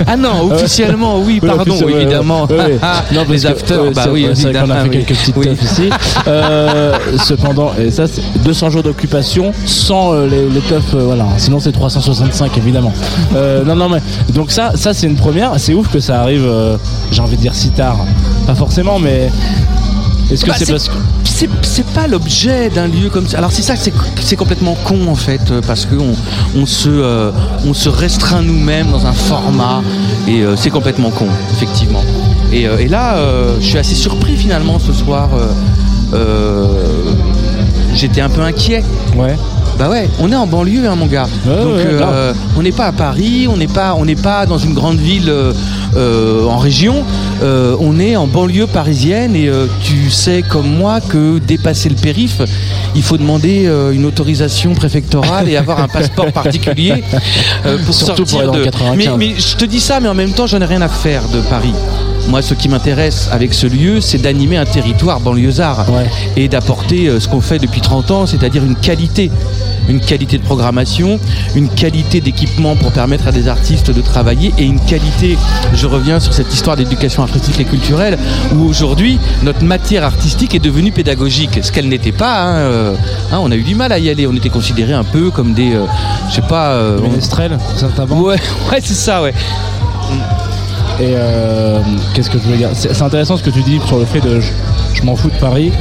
[0.06, 2.46] Ah non, officiellement, oui, pardon, évidemment.
[2.46, 2.78] ouais.
[3.12, 5.46] Non, parce Les que, afters, euh, bah oui, c'est qu'on a fait quelques petites Oui.
[5.46, 5.90] teufs ici.
[6.28, 11.26] Euh, cependant, et ça, c'est 200 jours d'occupation sans euh, les, les teufs, euh, voilà.
[11.36, 12.92] Sinon, c'est 365 évidemment.
[13.32, 14.00] Non, non, mais
[14.32, 15.52] donc ça, ça c'est une première.
[15.58, 16.46] C'est ouf que ça arrive.
[17.10, 17.98] J'ai envie de dire si tard.
[18.46, 19.30] Pas forcément, mais
[20.30, 20.94] est-ce que Bah, c'est parce que
[21.62, 23.38] c'est pas l'objet d'un lieu comme ça.
[23.38, 23.82] Alors c'est ça, que
[24.20, 26.14] c'est complètement con en fait, euh, parce que on,
[26.56, 27.30] on se euh,
[27.66, 29.82] on se restreint nous-mêmes dans un format
[30.28, 32.02] et euh, c'est complètement con, effectivement.
[32.52, 33.16] Et, euh, et là,
[33.60, 35.30] je suis assez surpris finalement ce soir.
[37.94, 38.82] J'étais un peu inquiet.
[39.16, 39.36] Ouais.
[39.78, 41.26] Bah ouais, on est en banlieue, hein, mon gars.
[41.44, 44.58] Donc ouais, euh, on n'est pas à Paris, on n'est pas, on n'est pas dans
[44.58, 45.52] une grande ville euh,
[45.96, 47.04] euh, en région.
[47.42, 49.50] Euh, on est en banlieue parisienne et
[49.82, 52.40] tu sais comme moi que dépasser le périph,
[52.94, 57.02] il faut demander une autorisation préfectorale et avoir un passeport particulier
[57.84, 58.58] pour Surtout pour sortir aller de.
[58.58, 58.96] le 95.
[58.96, 61.22] Mais, mais je te dis ça, mais en même temps, j'en ai rien à faire
[61.28, 61.74] de Paris.
[62.28, 65.84] Moi, ce qui m'intéresse avec ce lieu, c'est d'animer un territoire banlieusard
[66.36, 69.30] et d'apporter euh, ce qu'on fait depuis 30 ans, c'est-à-dire une qualité.
[69.86, 71.20] Une qualité de programmation,
[71.54, 75.36] une qualité d'équipement pour permettre à des artistes de travailler et une qualité,
[75.74, 78.16] je reviens sur cette histoire d'éducation artistique et culturelle,
[78.54, 82.40] où aujourd'hui notre matière artistique est devenue pédagogique, ce qu'elle n'était pas.
[82.44, 82.94] hein, euh,
[83.30, 85.52] hein, on a eu du mal à y aller, on était considérés un peu comme
[85.52, 85.84] des, euh,
[86.30, 87.58] je sais pas, euh, on- Ménestrel,
[88.16, 88.36] Ouais,
[88.72, 89.34] ouais, c'est ça, ouais.
[91.00, 91.80] Et euh,
[92.14, 92.70] qu'est-ce que je voulais dire?
[92.72, 95.72] C'est intéressant ce que tu dis sur le fait de je m'en fous de Paris.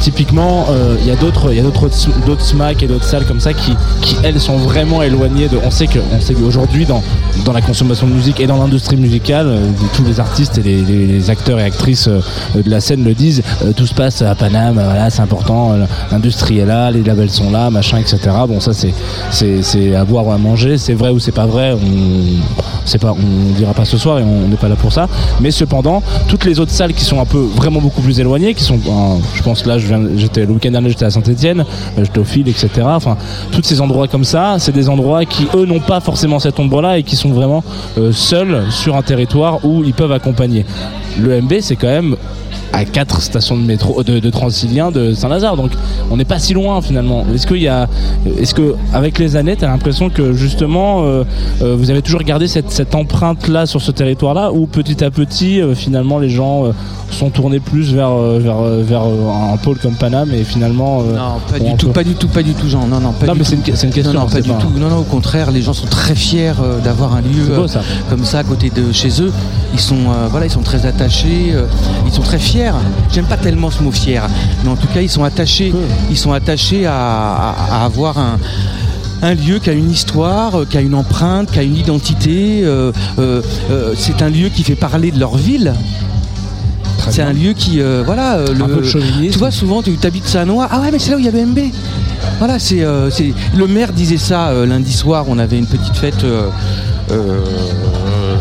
[0.00, 1.88] Typiquement, euh, il y a d'autres, il y a d'autres,
[2.26, 5.58] d'autres SMAC et d'autres salles comme ça qui, qui elles sont vraiment éloignées de.
[5.64, 7.02] On sait que, on sait qu'aujourd'hui dans
[7.44, 11.30] dans la consommation de musique et dans l'industrie musicale, euh, tous les artistes et les,
[11.30, 12.20] acteurs et actrices euh,
[12.54, 13.42] de la scène le disent.
[13.76, 15.74] tout se passe à Paname, voilà, c'est important.
[16.10, 18.18] L'industrie est là, les labels sont là, machin, etc.
[18.48, 18.94] Bon, ça c'est
[19.30, 20.78] c'est c'est à boire ou à manger.
[20.78, 24.48] C'est vrai ou c'est pas vrai On pas, on dira pas ce soir et on
[24.48, 25.08] n'est pas là pour ça.
[25.40, 28.64] Mais cependant, toutes les autres salles qui sont un peu vraiment beaucoup plus éloignées, qui
[28.64, 28.78] sont,
[29.34, 31.64] je pense là, je j'étais le week-end dernier, j'étais à Saint-Etienne,
[31.96, 32.68] j'étais au fil, etc.
[32.84, 33.16] Enfin,
[33.52, 36.98] tous ces endroits comme ça, c'est des endroits qui eux n'ont pas forcément cette ombre-là
[36.98, 37.64] et qui sont vraiment
[37.98, 40.64] euh, seuls sur un territoire où ils peuvent accompagner.
[41.18, 42.16] Le MB, c'est quand même
[42.72, 45.72] à quatre stations de métro de, de Transilien de Saint-Lazare donc
[46.10, 47.88] on n'est pas si loin finalement est-ce qu'il y a
[48.38, 51.24] est-ce que avec les années tu as l'impression que justement euh,
[51.62, 55.02] euh, vous avez toujours gardé cette, cette empreinte là sur ce territoire là ou petit
[55.02, 56.64] à petit euh, finalement les gens
[57.10, 61.74] sont tournés plus vers vers vers un pôle comme Paname et finalement Non, pas du
[61.76, 62.86] tout, peu- pas du tout, pas du tout, Jean.
[62.86, 63.50] Non, non, pas Non, du mais tout.
[63.50, 64.68] c'est une une question, Non, non, pas du pas- tout.
[64.78, 66.52] Non, non, au contraire, les gens sont très fiers
[66.84, 67.80] d'avoir un lieu C'est beau, ça.
[68.10, 69.32] comme ça à côté de chez eux.
[69.72, 69.96] Ils sont,
[70.30, 71.54] voilà, ils sont très attachés.
[72.06, 72.57] ils sont très fiers.
[73.12, 74.22] J'aime pas tellement ce mot fier,
[74.64, 75.72] mais en tout cas, ils sont attachés.
[76.10, 78.38] Ils sont attachés à, à- à avoir un
[79.20, 82.60] un lieu qui a une histoire, euh, qui a une empreinte, qui a une identité.
[82.62, 85.74] euh, euh, euh, c'est un lieu qui fait parler de leur ville.
[87.10, 89.32] C'est un lieu qui, voilà, le, peu de chauvinisme.
[89.32, 91.32] tu vois, souvent tu habites Sanois, ah ouais, mais c'est là où il y a
[91.32, 91.58] le MB.
[92.38, 92.84] Voilà, c'est,
[93.56, 95.24] le maire disait ça lundi soir.
[95.28, 96.48] On avait une petite fête euh,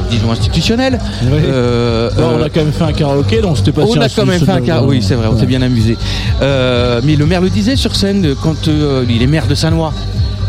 [0.09, 0.99] disons institutionnel.
[1.23, 3.99] Euh, Là, on euh, a quand même fait un karaoké, donc c'était pas on si
[3.99, 4.81] a quand même fait un cas.
[4.81, 5.97] Oui, c'est vrai, on s'est bien amusé.
[6.41, 9.55] Euh, mais le maire le disait sur scène euh, quand euh, il est maire de
[9.55, 9.93] Sanois.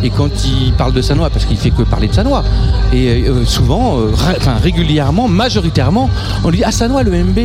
[0.00, 2.44] Et quand il parle de Sanois, parce qu'il fait que parler de Sanois,
[2.92, 6.08] et euh, souvent, euh, enfin régulièrement, majoritairement,
[6.44, 7.38] on lui dit Ah, Sanois, le MB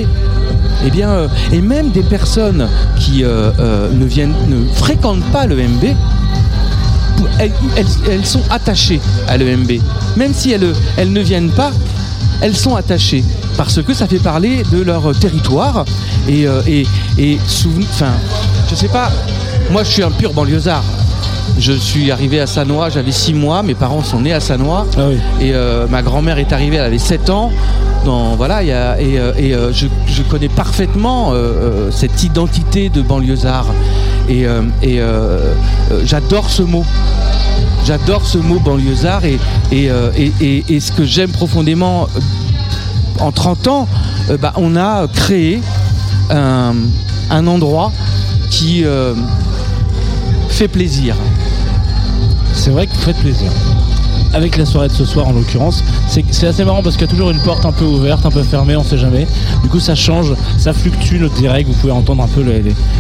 [0.85, 5.48] Eh bien, euh, et même des personnes qui euh, euh, ne, viennent, ne fréquentent pas
[5.48, 5.95] le MB,
[7.40, 7.52] elles-
[8.11, 9.72] elles sont attachées à l'EMB.
[10.18, 11.72] Même si elles, elles ne viennent pas,
[12.44, 13.24] elles sont attachées.
[13.57, 15.86] Parce que ça fait parler de leur territoire.
[16.28, 16.86] Et, euh, et,
[17.18, 17.40] et
[17.90, 18.11] enfin,
[18.70, 19.10] je sais pas,
[19.72, 20.84] moi je suis un pur banlieusard.
[21.60, 24.86] Je suis arrivé à Sanois, j'avais 6 mois, mes parents sont nés à Sanois.
[25.41, 27.52] Et euh, ma grand-mère est arrivée, elle avait 7 ans.
[28.06, 32.24] Non, voilà, il y a- et, euh, et, euh, je, je connais parfaitement euh, cette
[32.24, 33.68] identité de banlieusard.
[34.30, 34.45] Et,
[34.82, 35.02] et,
[36.06, 36.86] j'adore ce mot.
[37.86, 42.20] J'adore ce mot banlieusard et, euh, et- et- et ce que j'aime profondément euh,
[43.20, 43.88] en 30 ans,
[44.30, 45.62] euh, bah, on a créé
[46.30, 46.74] un,
[47.30, 47.92] un endroit
[48.50, 48.84] qui
[50.50, 51.16] fait plaisir.
[52.54, 53.52] C'est vrai vous faites plaisir.
[54.34, 57.12] Avec la soirée de ce soir en l'occurrence, c'est assez marrant parce qu'il y a
[57.12, 59.28] toujours une porte un peu ouverte, un peu fermée, on sait jamais.
[59.62, 62.42] Du coup ça change, ça fluctue notre direct, vous pouvez entendre un peu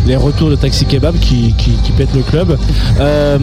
[0.05, 1.53] les, retours de Taxi Kebab qui,
[1.97, 2.57] pètent le club.
[2.99, 3.39] Euh,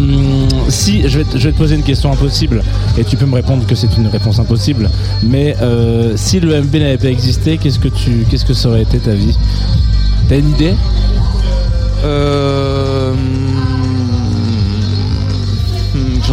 [0.68, 2.62] si, je vais, te, je vais te poser une question impossible.
[2.96, 4.90] Et tu peux me répondre que c'est une réponse impossible,
[5.22, 8.82] mais euh, si le MB n'avait pas existé, qu'est-ce que tu, qu'est-ce que ça aurait
[8.82, 9.36] été ta vie?
[10.28, 10.74] T'as une idée?
[12.04, 13.12] Euh,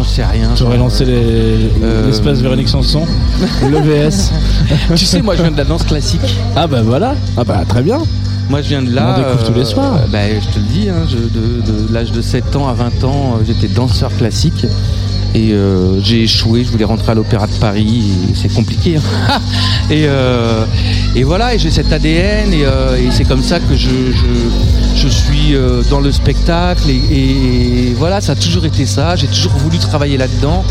[0.08, 0.50] sais rien.
[0.56, 3.02] Tu aurais genre, lancé les- euh, l'espace Véronique Sanson,
[3.70, 4.30] l'EVS.
[4.96, 6.36] tu sais, moi je viens de la danse classique.
[6.56, 7.98] Ah bah voilà, ah bah très bien.
[8.50, 9.14] Moi je viens de là.
[9.14, 9.96] On découvre tous les soirs.
[9.96, 12.72] euh, bah, je te le dis, hein, je- de, de l'âge de 7 ans à
[12.72, 14.64] 20 ans, euh, j'étais danseur classique.
[15.34, 18.96] Et euh, j'ai échoué, je voulais rentrer à l'Opéra de Paris, c'est compliqué.
[18.96, 19.40] hein.
[19.90, 20.64] et, euh,
[21.14, 24.96] et voilà, et j'ai cet ADN, et, euh, et c'est comme ça que je, je,
[24.96, 25.54] je suis
[25.90, 30.16] dans le spectacle, et, et voilà, ça a toujours été ça, j'ai toujours voulu travailler
[30.16, 30.64] là-dedans.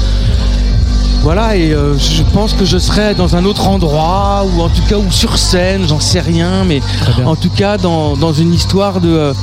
[1.23, 4.83] Voilà, et euh, je pense que je serais dans un autre endroit, ou en tout
[4.87, 6.79] cas, ou sur scène, j'en sais rien, mais
[7.25, 9.33] en tout cas, dans, dans une histoire de,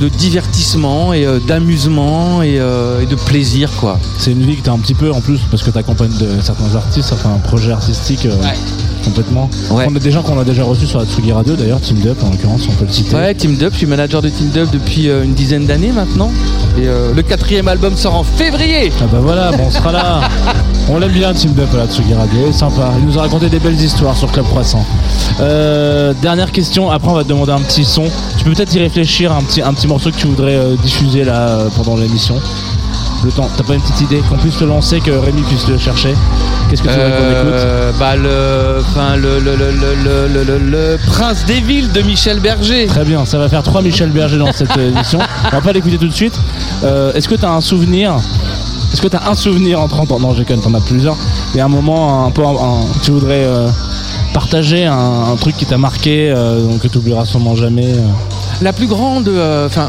[0.00, 3.98] de divertissement et euh, d'amusement et, euh, et de plaisir, quoi.
[4.18, 6.16] C'est une vie que tu as un petit peu en plus parce que tu accompagnes
[6.18, 8.26] de certains artistes, enfin un projet artistique
[9.04, 9.48] complètement.
[9.70, 12.18] On a des gens qu'on a déjà reçus sur la Tsugi Radio d'ailleurs, Team Up
[12.24, 13.14] en l'occurrence, on peut le citer.
[13.14, 16.30] Ouais, Team Dub, je suis manager de Team Dub depuis euh, une dizaine d'années maintenant.
[16.78, 18.92] Et euh, le quatrième album sort en février.
[19.00, 20.20] Ah bah voilà, bon, on sera là.
[20.92, 22.90] On l'aime bien Team Up à la Tsugi Radio, il est sympa.
[22.98, 24.84] Il nous a raconté des belles histoires sur Club Croissant.
[25.40, 28.04] Euh, dernière question, après on va te demander un petit son.
[28.38, 31.22] Tu peux peut-être y réfléchir, un petit, un petit morceau que tu voudrais euh, diffuser
[31.24, 32.40] là pendant l'émission.
[33.24, 35.76] Le temps, t'as pas une petite idée Qu'on puisse le lancer, que Rémi puisse le
[35.76, 36.14] chercher?
[36.68, 37.60] Qu'est-ce que tu voudrais qu'on écoute?
[37.60, 42.86] Euh, bah le, enfin le, le, le, le, Prince des villes de Michel Berger.
[42.86, 45.18] Très bien, ça va faire trois Michel Berger dans cette émission.
[45.46, 46.38] On va pas l'écouter tout de suite.
[46.82, 48.16] Euh, Est-ce que tu as un souvenir?
[48.92, 50.20] Est-ce que tu as un souvenir en 30 ans?
[50.20, 51.16] Non, j'ai quand même, t'en as plusieurs.
[51.54, 52.42] Et un moment un peu
[53.02, 53.68] tu voudrais euh,
[54.32, 57.92] partager un, truc qui t'a marqué, donc que tu oublieras sûrement jamais.
[58.62, 59.28] La plus grande,
[59.66, 59.88] enfin.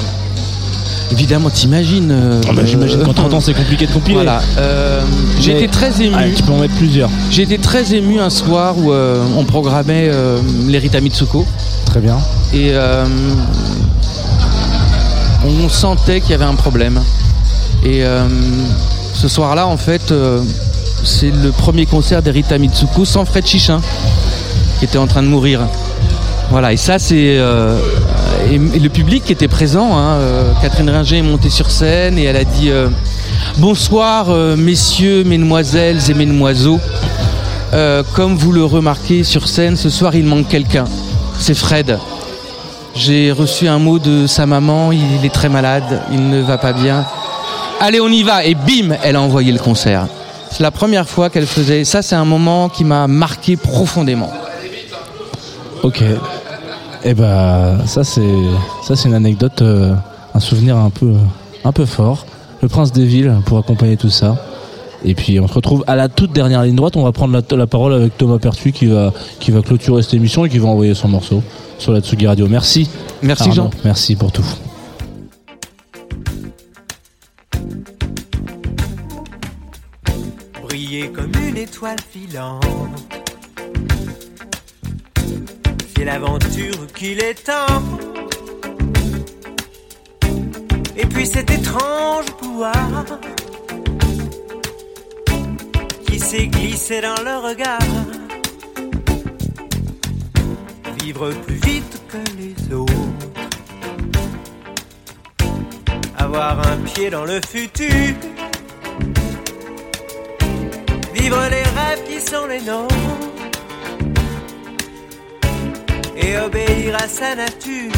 [1.11, 2.09] Évidemment, t'imagines.
[2.11, 4.15] euh, Ah bah, j'imagine qu'en 30 ans, c'est compliqué de compiler.
[4.15, 4.41] Voilà.
[4.57, 5.01] euh,
[5.39, 6.15] J'ai Mais- été très ému.
[6.35, 7.09] Tu peux en mettre plusieurs.
[7.29, 11.45] J'ai été très ému un soir où euh, on programmait euh, les Rita Mitsuko.
[11.85, 12.17] Très bien.
[12.53, 13.05] Et euh,
[15.45, 16.99] on sentait qu'il y avait un problème.
[17.83, 18.23] Et euh,
[19.13, 20.41] ce soir-là, en fait, euh,
[21.03, 23.81] c'est le premier concert des Rita Mitsuko sans Fred Chichin,
[24.79, 25.61] qui était en train de mourir.
[26.51, 27.37] Voilà, et ça, c'est.
[27.37, 27.77] euh,
[28.51, 32.35] le public qui était présent, hein, euh, Catherine Ringer est montée sur scène et elle
[32.35, 32.89] a dit euh,
[33.57, 36.79] Bonsoir, messieurs, mesdemoiselles et mesdemoiseaux.
[38.13, 40.83] Comme vous le remarquez sur scène, ce soir, il manque quelqu'un.
[41.39, 41.97] C'est Fred.
[42.95, 46.73] J'ai reçu un mot de sa maman, il est très malade, il ne va pas
[46.73, 47.05] bien.
[47.79, 50.07] Allez, on y va Et bim, elle a envoyé le concert.
[50.51, 51.85] C'est la première fois qu'elle faisait.
[51.85, 54.31] Ça, c'est un moment qui m'a marqué profondément.
[55.83, 56.03] Ok.
[57.03, 58.35] Et bah ça c'est
[58.83, 59.95] ça c'est une anecdote, euh,
[60.33, 61.13] un souvenir un peu
[61.63, 62.25] un peu fort.
[62.61, 64.37] Le Prince des villes pour accompagner tout ça.
[65.03, 66.95] Et puis on se retrouve à la toute dernière ligne droite.
[66.95, 70.13] On va prendre la, la parole avec Thomas Pertuis qui va qui va clôturer cette
[70.13, 71.41] émission et qui va envoyer son morceau
[71.79, 72.47] sur la Tsugi Radio.
[72.47, 72.87] Merci.
[73.23, 73.55] Merci, Arnaud.
[73.55, 73.71] Jean.
[73.83, 74.45] Merci pour tout.
[80.71, 83.10] briller comme une étoile filante.
[86.03, 87.81] L'aventure qu'il est temps.
[90.97, 93.05] Et puis cet étrange pouvoir
[96.07, 97.79] qui s'est glissé dans le regard.
[101.01, 102.93] Vivre plus vite que les autres.
[106.17, 108.15] Avoir un pied dans le futur.
[111.13, 113.30] Vivre les rêves qui sont les nôtres.
[116.21, 117.91] Et obéir à sa nature.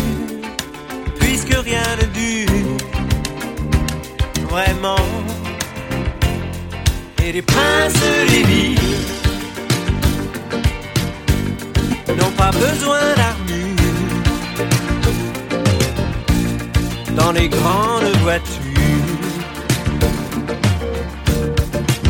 [1.19, 2.77] Puisque rien ne dure.
[4.49, 5.05] Vraiment.
[7.23, 7.93] Et les princes
[8.29, 8.79] des villes
[12.17, 13.73] n'ont pas besoin d'armure
[17.15, 18.63] dans les grandes voitures.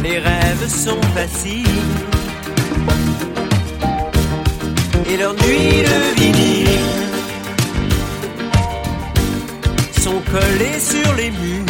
[0.04, 2.13] Les rêves sont faciles
[5.14, 6.70] et leurs nuits de vinyle
[10.02, 11.66] sont collées sur les murs.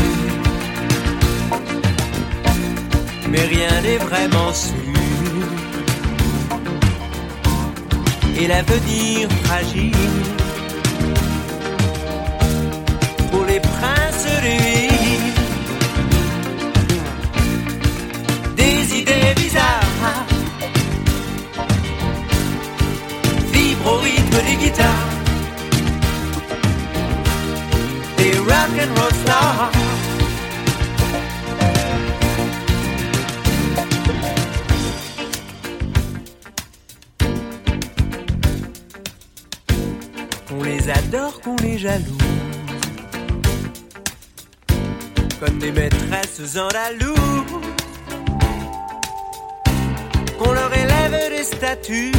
[3.29, 4.73] Mais rien n'est vraiment sûr.
[8.39, 9.91] Et l'avenir fragile.
[13.31, 14.92] Pour les princes des
[40.47, 42.05] Qu'on les adore, qu'on les jalouse.
[45.41, 47.17] Comme des maîtresses andalouse.
[50.39, 52.13] Qu'on leur élève des statues.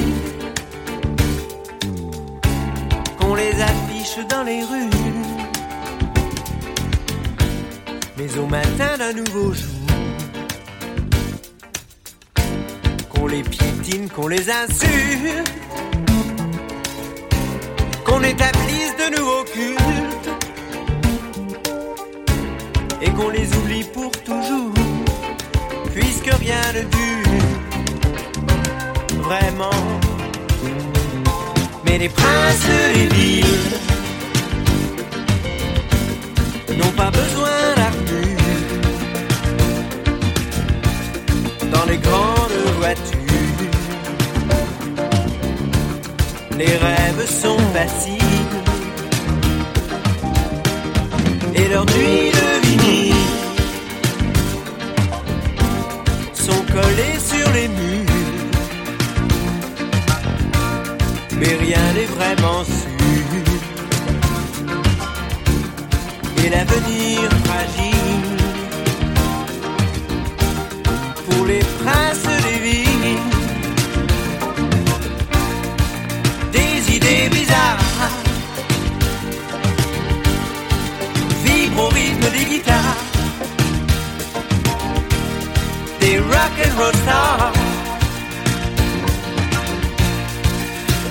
[3.19, 5.04] Qu'on les affiche dans les rues.
[8.39, 9.71] Au matin d'un nouveau jour.
[13.11, 15.53] Qu'on les piétine, qu'on les insulte
[18.05, 20.31] qu'on établisse de nouveaux cultes
[23.03, 24.73] et qu'on les oublie pour toujours,
[25.93, 27.33] puisque rien ne dure
[29.23, 29.81] vraiment.
[31.85, 33.94] Mais les princes des villes
[41.95, 43.21] les grandes voitures.
[46.59, 48.23] Les rêves sont faciles
[51.55, 53.15] et leurs nuits de vinyle
[56.33, 58.11] sont collées sur les murs.
[61.39, 62.85] Mais rien n'est vraiment sûr
[66.45, 67.94] et l'avenir fragile
[71.47, 73.35] les princes des villes.
[76.53, 78.11] des idées bizarres.
[81.45, 83.03] Vibrent au rythme des guitares,
[86.01, 87.53] des rock and roll stars,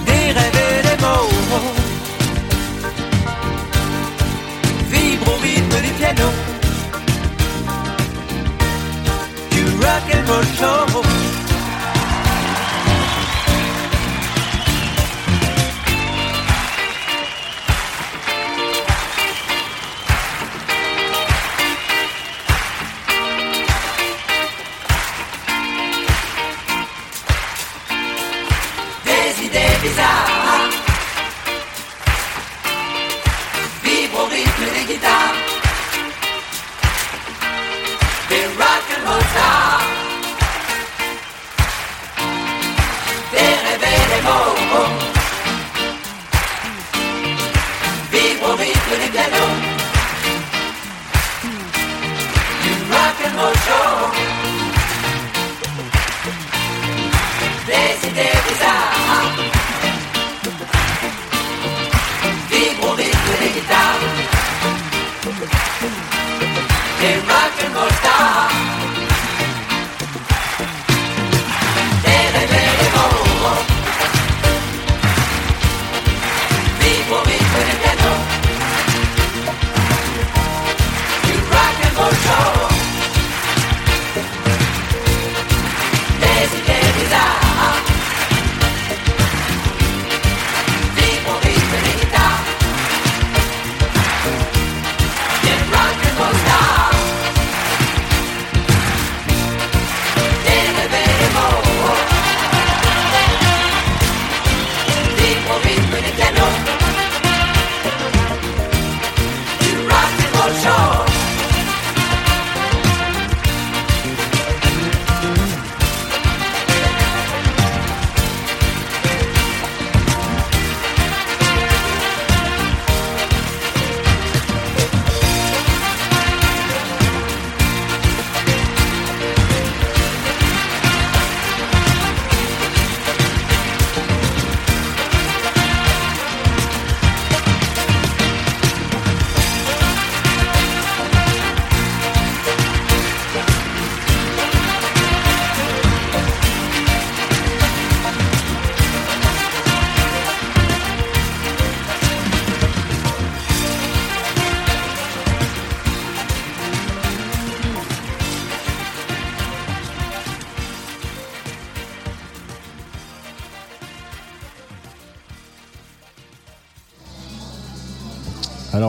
[0.05, 1.29] des rêves et des mots.
[4.91, 6.29] Vibrent au rythme du piano,
[10.05, 10.33] du
[10.93, 11.22] rock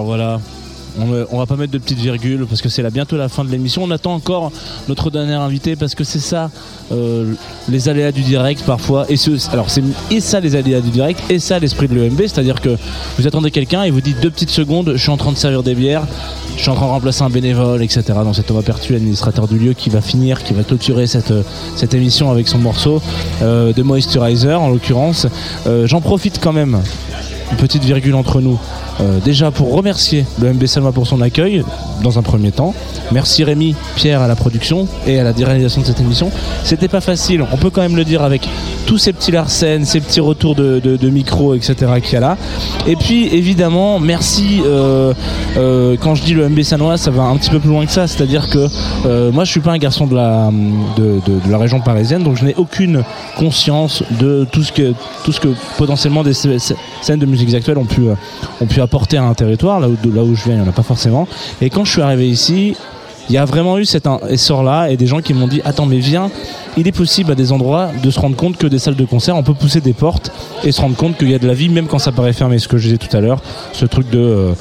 [0.04, 0.40] Voilà.
[0.98, 3.44] On, on va pas mettre de petites virgules parce que c'est là bientôt la fin
[3.44, 3.82] de l'émission.
[3.82, 4.52] On attend encore
[4.88, 6.50] notre dernier invité parce que c'est ça
[6.92, 7.34] euh,
[7.68, 9.06] les aléas du direct parfois.
[9.08, 9.16] Et
[9.52, 12.76] alors c'est et ça les aléas du direct et ça l'esprit de l'EMB, c'est-à-dire que
[13.18, 15.62] vous attendez quelqu'un et vous dites deux petites secondes, je suis en train de servir
[15.62, 16.06] des bières,
[16.56, 18.02] je suis en train de remplacer un bénévole, etc.
[18.22, 21.42] Donc c'est Thomas Pertu, administrateur du lieu, qui va finir, qui va clôturer cette, euh,
[21.92, 23.00] émission avec son morceau
[23.42, 25.26] euh, de Moisturizer en l'occurrence.
[25.84, 26.80] J'en profite quand même
[27.50, 28.58] une petite virgule entre nous.
[29.00, 31.64] Euh, déjà pour remercier le MB Salma pour son accueil
[32.02, 32.74] dans un premier temps.
[33.12, 36.30] Merci Rémi, Pierre à la production et à la réalisation de cette émission.
[36.62, 38.48] C'était pas facile, on peut quand même le dire avec
[38.86, 41.74] tous ces petits larcènes, ces petits retours de, micro, etc.
[42.02, 42.36] qu'il y a là.
[42.86, 44.60] Et puis évidemment, merci.
[44.64, 45.12] euh,
[45.56, 47.92] euh, quand je dis le MB Sanois, ça va un petit peu plus loin que
[47.92, 48.06] ça.
[48.06, 48.66] C'est-à-dire que
[49.06, 50.50] euh, moi, je suis pas un garçon de la,
[50.96, 53.02] de, la région parisienne, donc je n'ai aucune
[53.38, 55.48] conscience de tout ce que, tout ce que
[55.78, 58.02] potentiellement des scè- scè- scènes de musique actuelle ont pu,
[58.60, 59.80] ont pu apporter à un territoire.
[59.80, 61.26] Là où, là où je viens, il n'y en a pas forcément.
[61.60, 62.76] Et quand je suis arrivé ici,
[63.28, 65.98] il y a vraiment eu cet essor-là et des gens qui m'ont dit Attends, mais
[65.98, 66.30] viens,
[66.76, 69.36] il est possible à des endroits de se rendre compte que des salles de concert,
[69.36, 70.30] on peut pousser des portes
[70.62, 72.58] et se rendre compte qu'il y a de la vie, même quand ça paraît fermé.
[72.58, 73.40] Ce que je disais tout à l'heure,
[73.72, 74.18] ce truc de.
[74.18, 74.52] euh,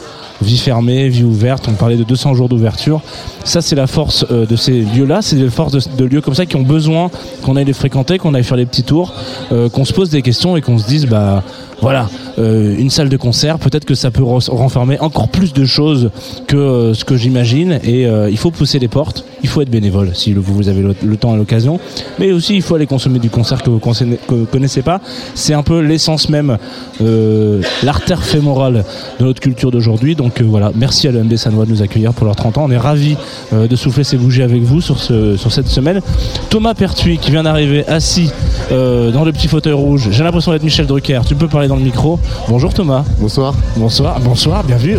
[0.43, 3.01] vie fermée, vie ouverte, on parlait de 200 jours d'ouverture.
[3.43, 6.45] Ça, c'est la force euh, de ces lieux-là, c'est la force de, lieux comme ça
[6.45, 7.09] qui ont besoin
[7.41, 9.13] qu'on aille les fréquenter, qu'on aille faire les petits tours,
[9.51, 11.43] euh, qu'on se pose des questions et qu'on se dise, bah
[11.81, 15.65] voilà, euh, une salle de concert, peut-être que ça peut re- renfermer encore plus de
[15.65, 16.11] choses
[16.47, 17.79] que ce que j'imagine.
[17.83, 21.17] Et il faut pousser les portes, il faut être bénévole si vous avez le, le
[21.17, 21.79] temps et l'occasion,
[22.19, 25.01] mais aussi il faut aller consommer du concert que vous vous connaissez pas.
[25.35, 26.57] C'est un peu l'essence même,
[27.01, 28.85] euh, l'artère fémorale
[29.19, 30.15] de notre culture d'aujourd'hui.
[30.15, 32.65] Donc euh, voilà, merci à l'EMB Sanois de nous accueillir pour leurs 30 ans.
[32.65, 33.15] On est ravis
[33.53, 36.01] euh, de souffler ces bougies avec vous sur, ce, sur cette semaine.
[36.49, 38.31] Thomas Pertuis qui vient d'arriver assis
[38.69, 40.09] dans le petit fauteuil rouge.
[40.11, 41.21] J'ai l'impression d'être Michel Drucker.
[41.27, 42.19] Tu peux parler dans le micro.
[42.47, 43.03] Bonjour Thomas.
[43.19, 43.53] Bonsoir.
[43.75, 44.97] Bonsoir, bonsoir, bien vu.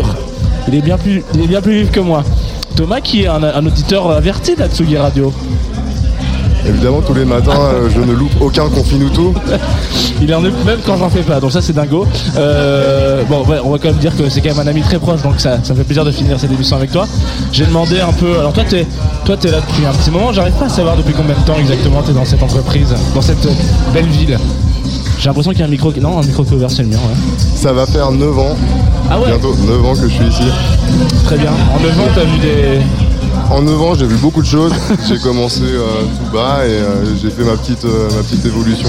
[0.68, 2.22] Il est bien plus, il est bien plus vif que moi.
[2.76, 5.32] Thomas qui est un, un auditeur averti d'Atsugi Radio.
[6.66, 9.34] Évidemment, tous les matins, euh, je ne loupe aucun confinuto.
[10.22, 12.06] Il en est même quand j'en fais pas, donc ça c'est dingo.
[12.38, 14.98] Euh, bon, ouais, on va quand même dire que c'est quand même un ami très
[14.98, 17.06] proche, donc ça, ça me fait plaisir de finir cette émission avec toi.
[17.52, 18.38] J'ai demandé un peu.
[18.38, 18.86] Alors toi, t'es,
[19.26, 20.32] toi, t'es là depuis un petit moment.
[20.32, 23.46] J'arrive pas à savoir depuis combien de temps exactement t'es dans cette entreprise, dans cette
[23.92, 24.38] belle ville.
[25.18, 26.82] J'ai l'impression qu'il y a un micro, qui- non, un micro qui est ouvert, c'est
[26.82, 26.96] le mien.
[26.96, 27.14] Ouais.
[27.56, 28.56] Ça va faire 9 ans.
[29.10, 30.42] Ah ouais Bientôt 9 ans que je suis ici.
[31.24, 31.52] Très bien.
[31.74, 32.80] En 9 ans, t'as vu des.
[33.50, 34.72] En 9 ans, j'ai vu beaucoup de choses.
[35.08, 38.88] J'ai commencé euh, tout bas et euh, j'ai fait ma petite, euh, ma petite évolution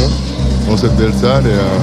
[0.69, 1.45] dans cette belle salle.
[1.45, 1.79] Et, euh,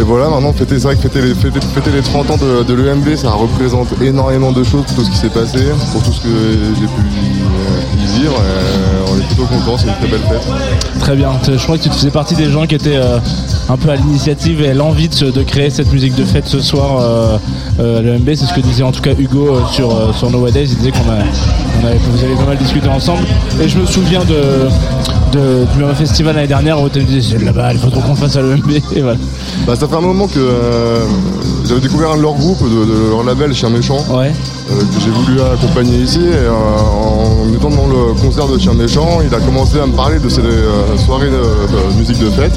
[0.00, 2.62] et voilà, maintenant, fêter, c'est vrai que fêter les, fêter, fêter les 30 ans de,
[2.64, 5.58] de l'EMB, ça représente énormément de choses pour tout ce qui s'est passé,
[5.92, 6.28] pour tout ce que
[6.80, 7.02] j'ai pu
[8.00, 8.34] y, y vivre.
[8.34, 11.00] Et on est plutôt c'est une très belle fête.
[11.00, 11.30] Très bien.
[11.46, 13.18] Je crois que tu faisais partie des gens qui étaient euh,
[13.68, 16.98] un peu à l'initiative et à l'envie de, créer cette musique de fête ce soir
[17.00, 17.36] euh,
[17.80, 18.28] euh, à l'EMB.
[18.34, 20.64] C'est ce que disait en tout cas Hugo sur, sur Nowadays.
[20.70, 21.16] Il disait qu'on a,
[21.82, 23.22] on avait, vous avez pas mal discuté ensemble.
[23.62, 27.36] Et je me souviens de, de- du même festival l'année dernière où tu me disais
[27.38, 28.70] c'est là-bas, il faut trop qu'on fasse à l'EMB.
[28.96, 29.18] Et voilà.
[29.66, 30.40] Bah, ça fait un moment que
[31.64, 34.32] j'avais découvert un de leurs groupes, de, de leur label Chien Méchant, ouais.
[34.70, 36.20] euh, que j'ai voulu accompagner ici.
[36.20, 39.92] Et, euh, en étant dans le concert de Chien Méchant, il a commencé à me
[39.92, 42.54] parler de ces euh, soirées de musique de fête.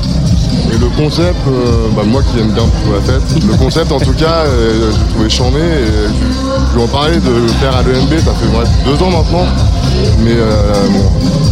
[0.73, 3.99] Et le concept, euh, bah, moi qui aime bien plutôt la fête, le concept en
[3.99, 7.75] tout cas, euh, j'ai trouvé charmé et je, je lui en parlais de le faire
[7.75, 9.45] à l'EMB, ça fait bref, deux ans maintenant.
[10.19, 11.03] Mais euh, bon,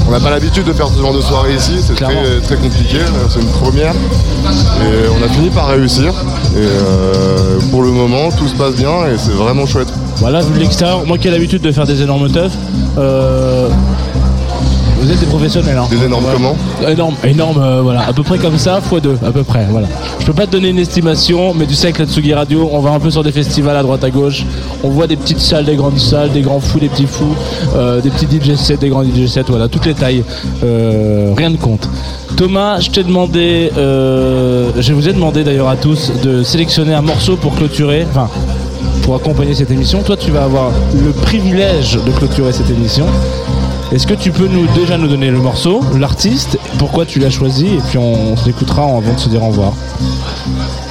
[0.07, 2.97] on n'a pas l'habitude de faire ce genre de soirée ici, c'est très, très compliqué,
[3.29, 3.93] c'est une première.
[3.93, 6.13] Et on a fini par réussir.
[6.55, 9.91] Et euh, pour le moment, tout se passe bien et c'est vraiment chouette.
[10.17, 12.53] Voilà, vu de l'extérieur, moi qui ai l'habitude de faire des énormes teufs,
[12.97, 13.67] euh,
[14.97, 15.77] vous êtes des professionnels.
[15.77, 15.87] Hein.
[15.89, 16.55] Des énormes comment
[16.87, 19.87] Énorme, énorme, euh, voilà, à peu près comme ça, x 2 à peu près, voilà.
[20.19, 22.79] Je peux pas te donner une estimation, mais tu sais que la Tsugi Radio, on
[22.79, 24.45] va un peu sur des festivals à droite à gauche,
[24.83, 27.35] on voit des petites salles, des grandes salles, des grands fous, des petits fous,
[27.75, 30.23] euh, des petits DJ sets, des grands DJ sets, voilà, toutes les tailles,
[30.63, 31.89] euh, rien de compte.
[32.35, 37.01] Thomas, je t'ai demandé, euh, je vous ai demandé d'ailleurs à tous de sélectionner un
[37.01, 38.27] morceau pour clôturer, enfin,
[39.03, 40.01] pour accompagner cette émission.
[40.01, 43.05] Toi, tu vas avoir le privilège de clôturer cette émission.
[43.95, 47.67] Est-ce que tu peux nous déjà nous donner le morceau, l'artiste, pourquoi tu l'as choisi,
[47.67, 49.71] et puis on, l'écoutera avant de se dire au revoir.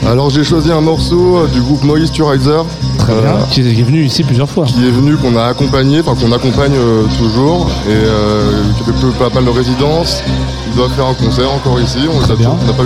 [0.06, 2.64] Alors j'ai choisi un morceau euh, du groupe Moisturizer.
[2.96, 3.34] Très bien.
[3.50, 4.64] Qui est, qui est venu ici plusieurs fois.
[4.64, 9.18] Qui est venu, qu'on a accompagné, enfin qu'on accompagne euh, toujours, et euh, qui fait
[9.18, 10.22] pas mal de résidences.
[10.70, 11.98] Ils doivent faire un concert encore ici.
[12.10, 12.84] On les a toujours- on n'a pas,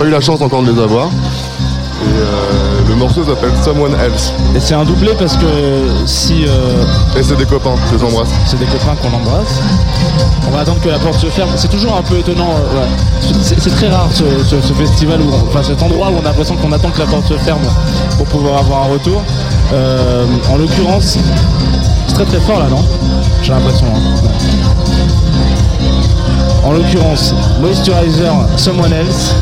[0.00, 1.06] pas eu la chance encore de les avoir.
[1.06, 2.59] Et euh,
[3.00, 4.32] morceau s'appelle Someone Else.
[4.54, 5.46] Et c'est un doublé parce que
[6.06, 6.44] si.
[6.46, 6.84] euh,
[7.18, 8.28] Et c'est des copains que j'embrasse.
[8.46, 9.60] c'est des copains qu'on embrasse.
[10.46, 11.50] On va attendre que la porte se ferme.
[11.56, 12.50] C'est toujours un peu étonnant.
[12.50, 13.34] euh, ouais.
[13.42, 16.24] C'est très rare ce, ce- ce festival, où, on- enfin cet endroit où on a
[16.24, 17.62] l'impression qu'on attend que la porte se ferme
[18.18, 19.22] pour pouvoir avoir un retour.
[19.72, 21.16] Euh, en l'occurrence,
[22.06, 22.84] c'est très très fort là, non?
[23.42, 23.86] J'ai l'impression.
[23.94, 24.00] hein.
[24.22, 24.30] Ouais.
[26.68, 29.34] En l'occurrence, Moisturizer, Someone Else.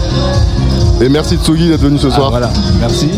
[1.00, 2.30] Et merci Tsugi d'être venu ce Ah, soir.
[2.30, 3.08] voilà, merci.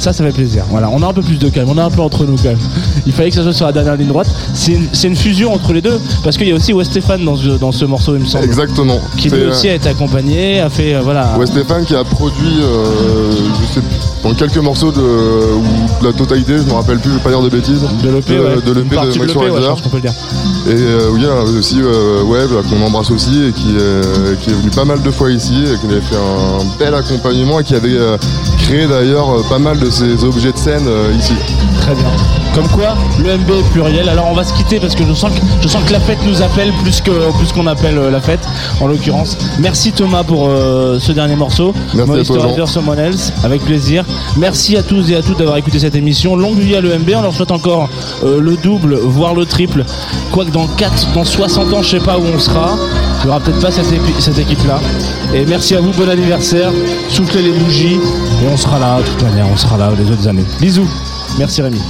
[0.00, 0.64] Ça, ça fait plaisir.
[0.70, 2.44] Voilà, on a un peu plus de calme, on est un peu entre nous quand
[2.44, 2.58] même.
[3.06, 4.28] Il fallait que ça soit sur la dernière ligne droite.
[4.54, 4.72] C'est
[5.06, 7.72] une, fusion entre les deux, parce qu'il y a aussi West Stéphane dans ce, dans
[7.72, 8.44] ce morceau, il me semble.
[8.44, 9.00] Exactement.
[9.16, 11.36] Qui lui euh, aussi a été accompagné, a fait, euh, voilà.
[11.38, 16.12] Ouais, Stéphane qui a produit, euh, je sais plus, dans quelques morceaux de, ou la
[16.12, 17.82] totalité, je me rappelle plus, je vais pas dire de bêtises.
[18.02, 18.62] De l'EP, ouais.
[18.64, 19.68] de l'EP partie de de Max ouais, je Riser.
[19.68, 20.12] pense qu'on peut le dire.
[20.66, 24.34] Et euh, oui, il y a aussi euh, Web qu'on embrasse aussi et qui, euh,
[24.40, 27.60] qui est venu pas mal de fois ici et qui avait fait un bel accompagnement
[27.60, 28.16] et qui avait euh,
[28.58, 31.34] créé d'ailleurs euh, pas mal de ces objets de scène euh, ici.
[31.80, 32.10] Très bien.
[32.54, 34.08] Comme quoi, le MB est pluriel.
[34.08, 36.18] Alors on va se quitter parce que je sens que, je sens que la fête
[36.26, 38.40] nous appelle plus que plus qu'on appelle euh, la fête,
[38.80, 39.38] en l'occurrence.
[39.58, 41.72] Merci Thomas pour euh, ce dernier morceau.
[41.94, 42.66] Merci à toi.
[42.66, 44.04] Someone Else, avec plaisir.
[44.36, 46.36] Merci à tous et à toutes d'avoir écouté cette émission.
[46.36, 47.10] Longue vie à l'EMB.
[47.16, 47.88] On leur souhaite encore
[48.24, 49.84] euh, le double, voire le triple.
[50.32, 52.76] Quoique dans 4, dans 60 ans, je sais pas où on sera.
[53.20, 53.86] Il n'y aura peut-être pas cette,
[54.18, 54.80] cette équipe-là.
[55.34, 56.72] Et merci à vous, bon anniversaire.
[57.08, 57.98] Soufflez les bougies.
[58.42, 60.44] Et on sera là, de toute manière, on sera là les autres années.
[60.60, 60.88] Bisous.
[61.38, 61.80] Merci Rémi.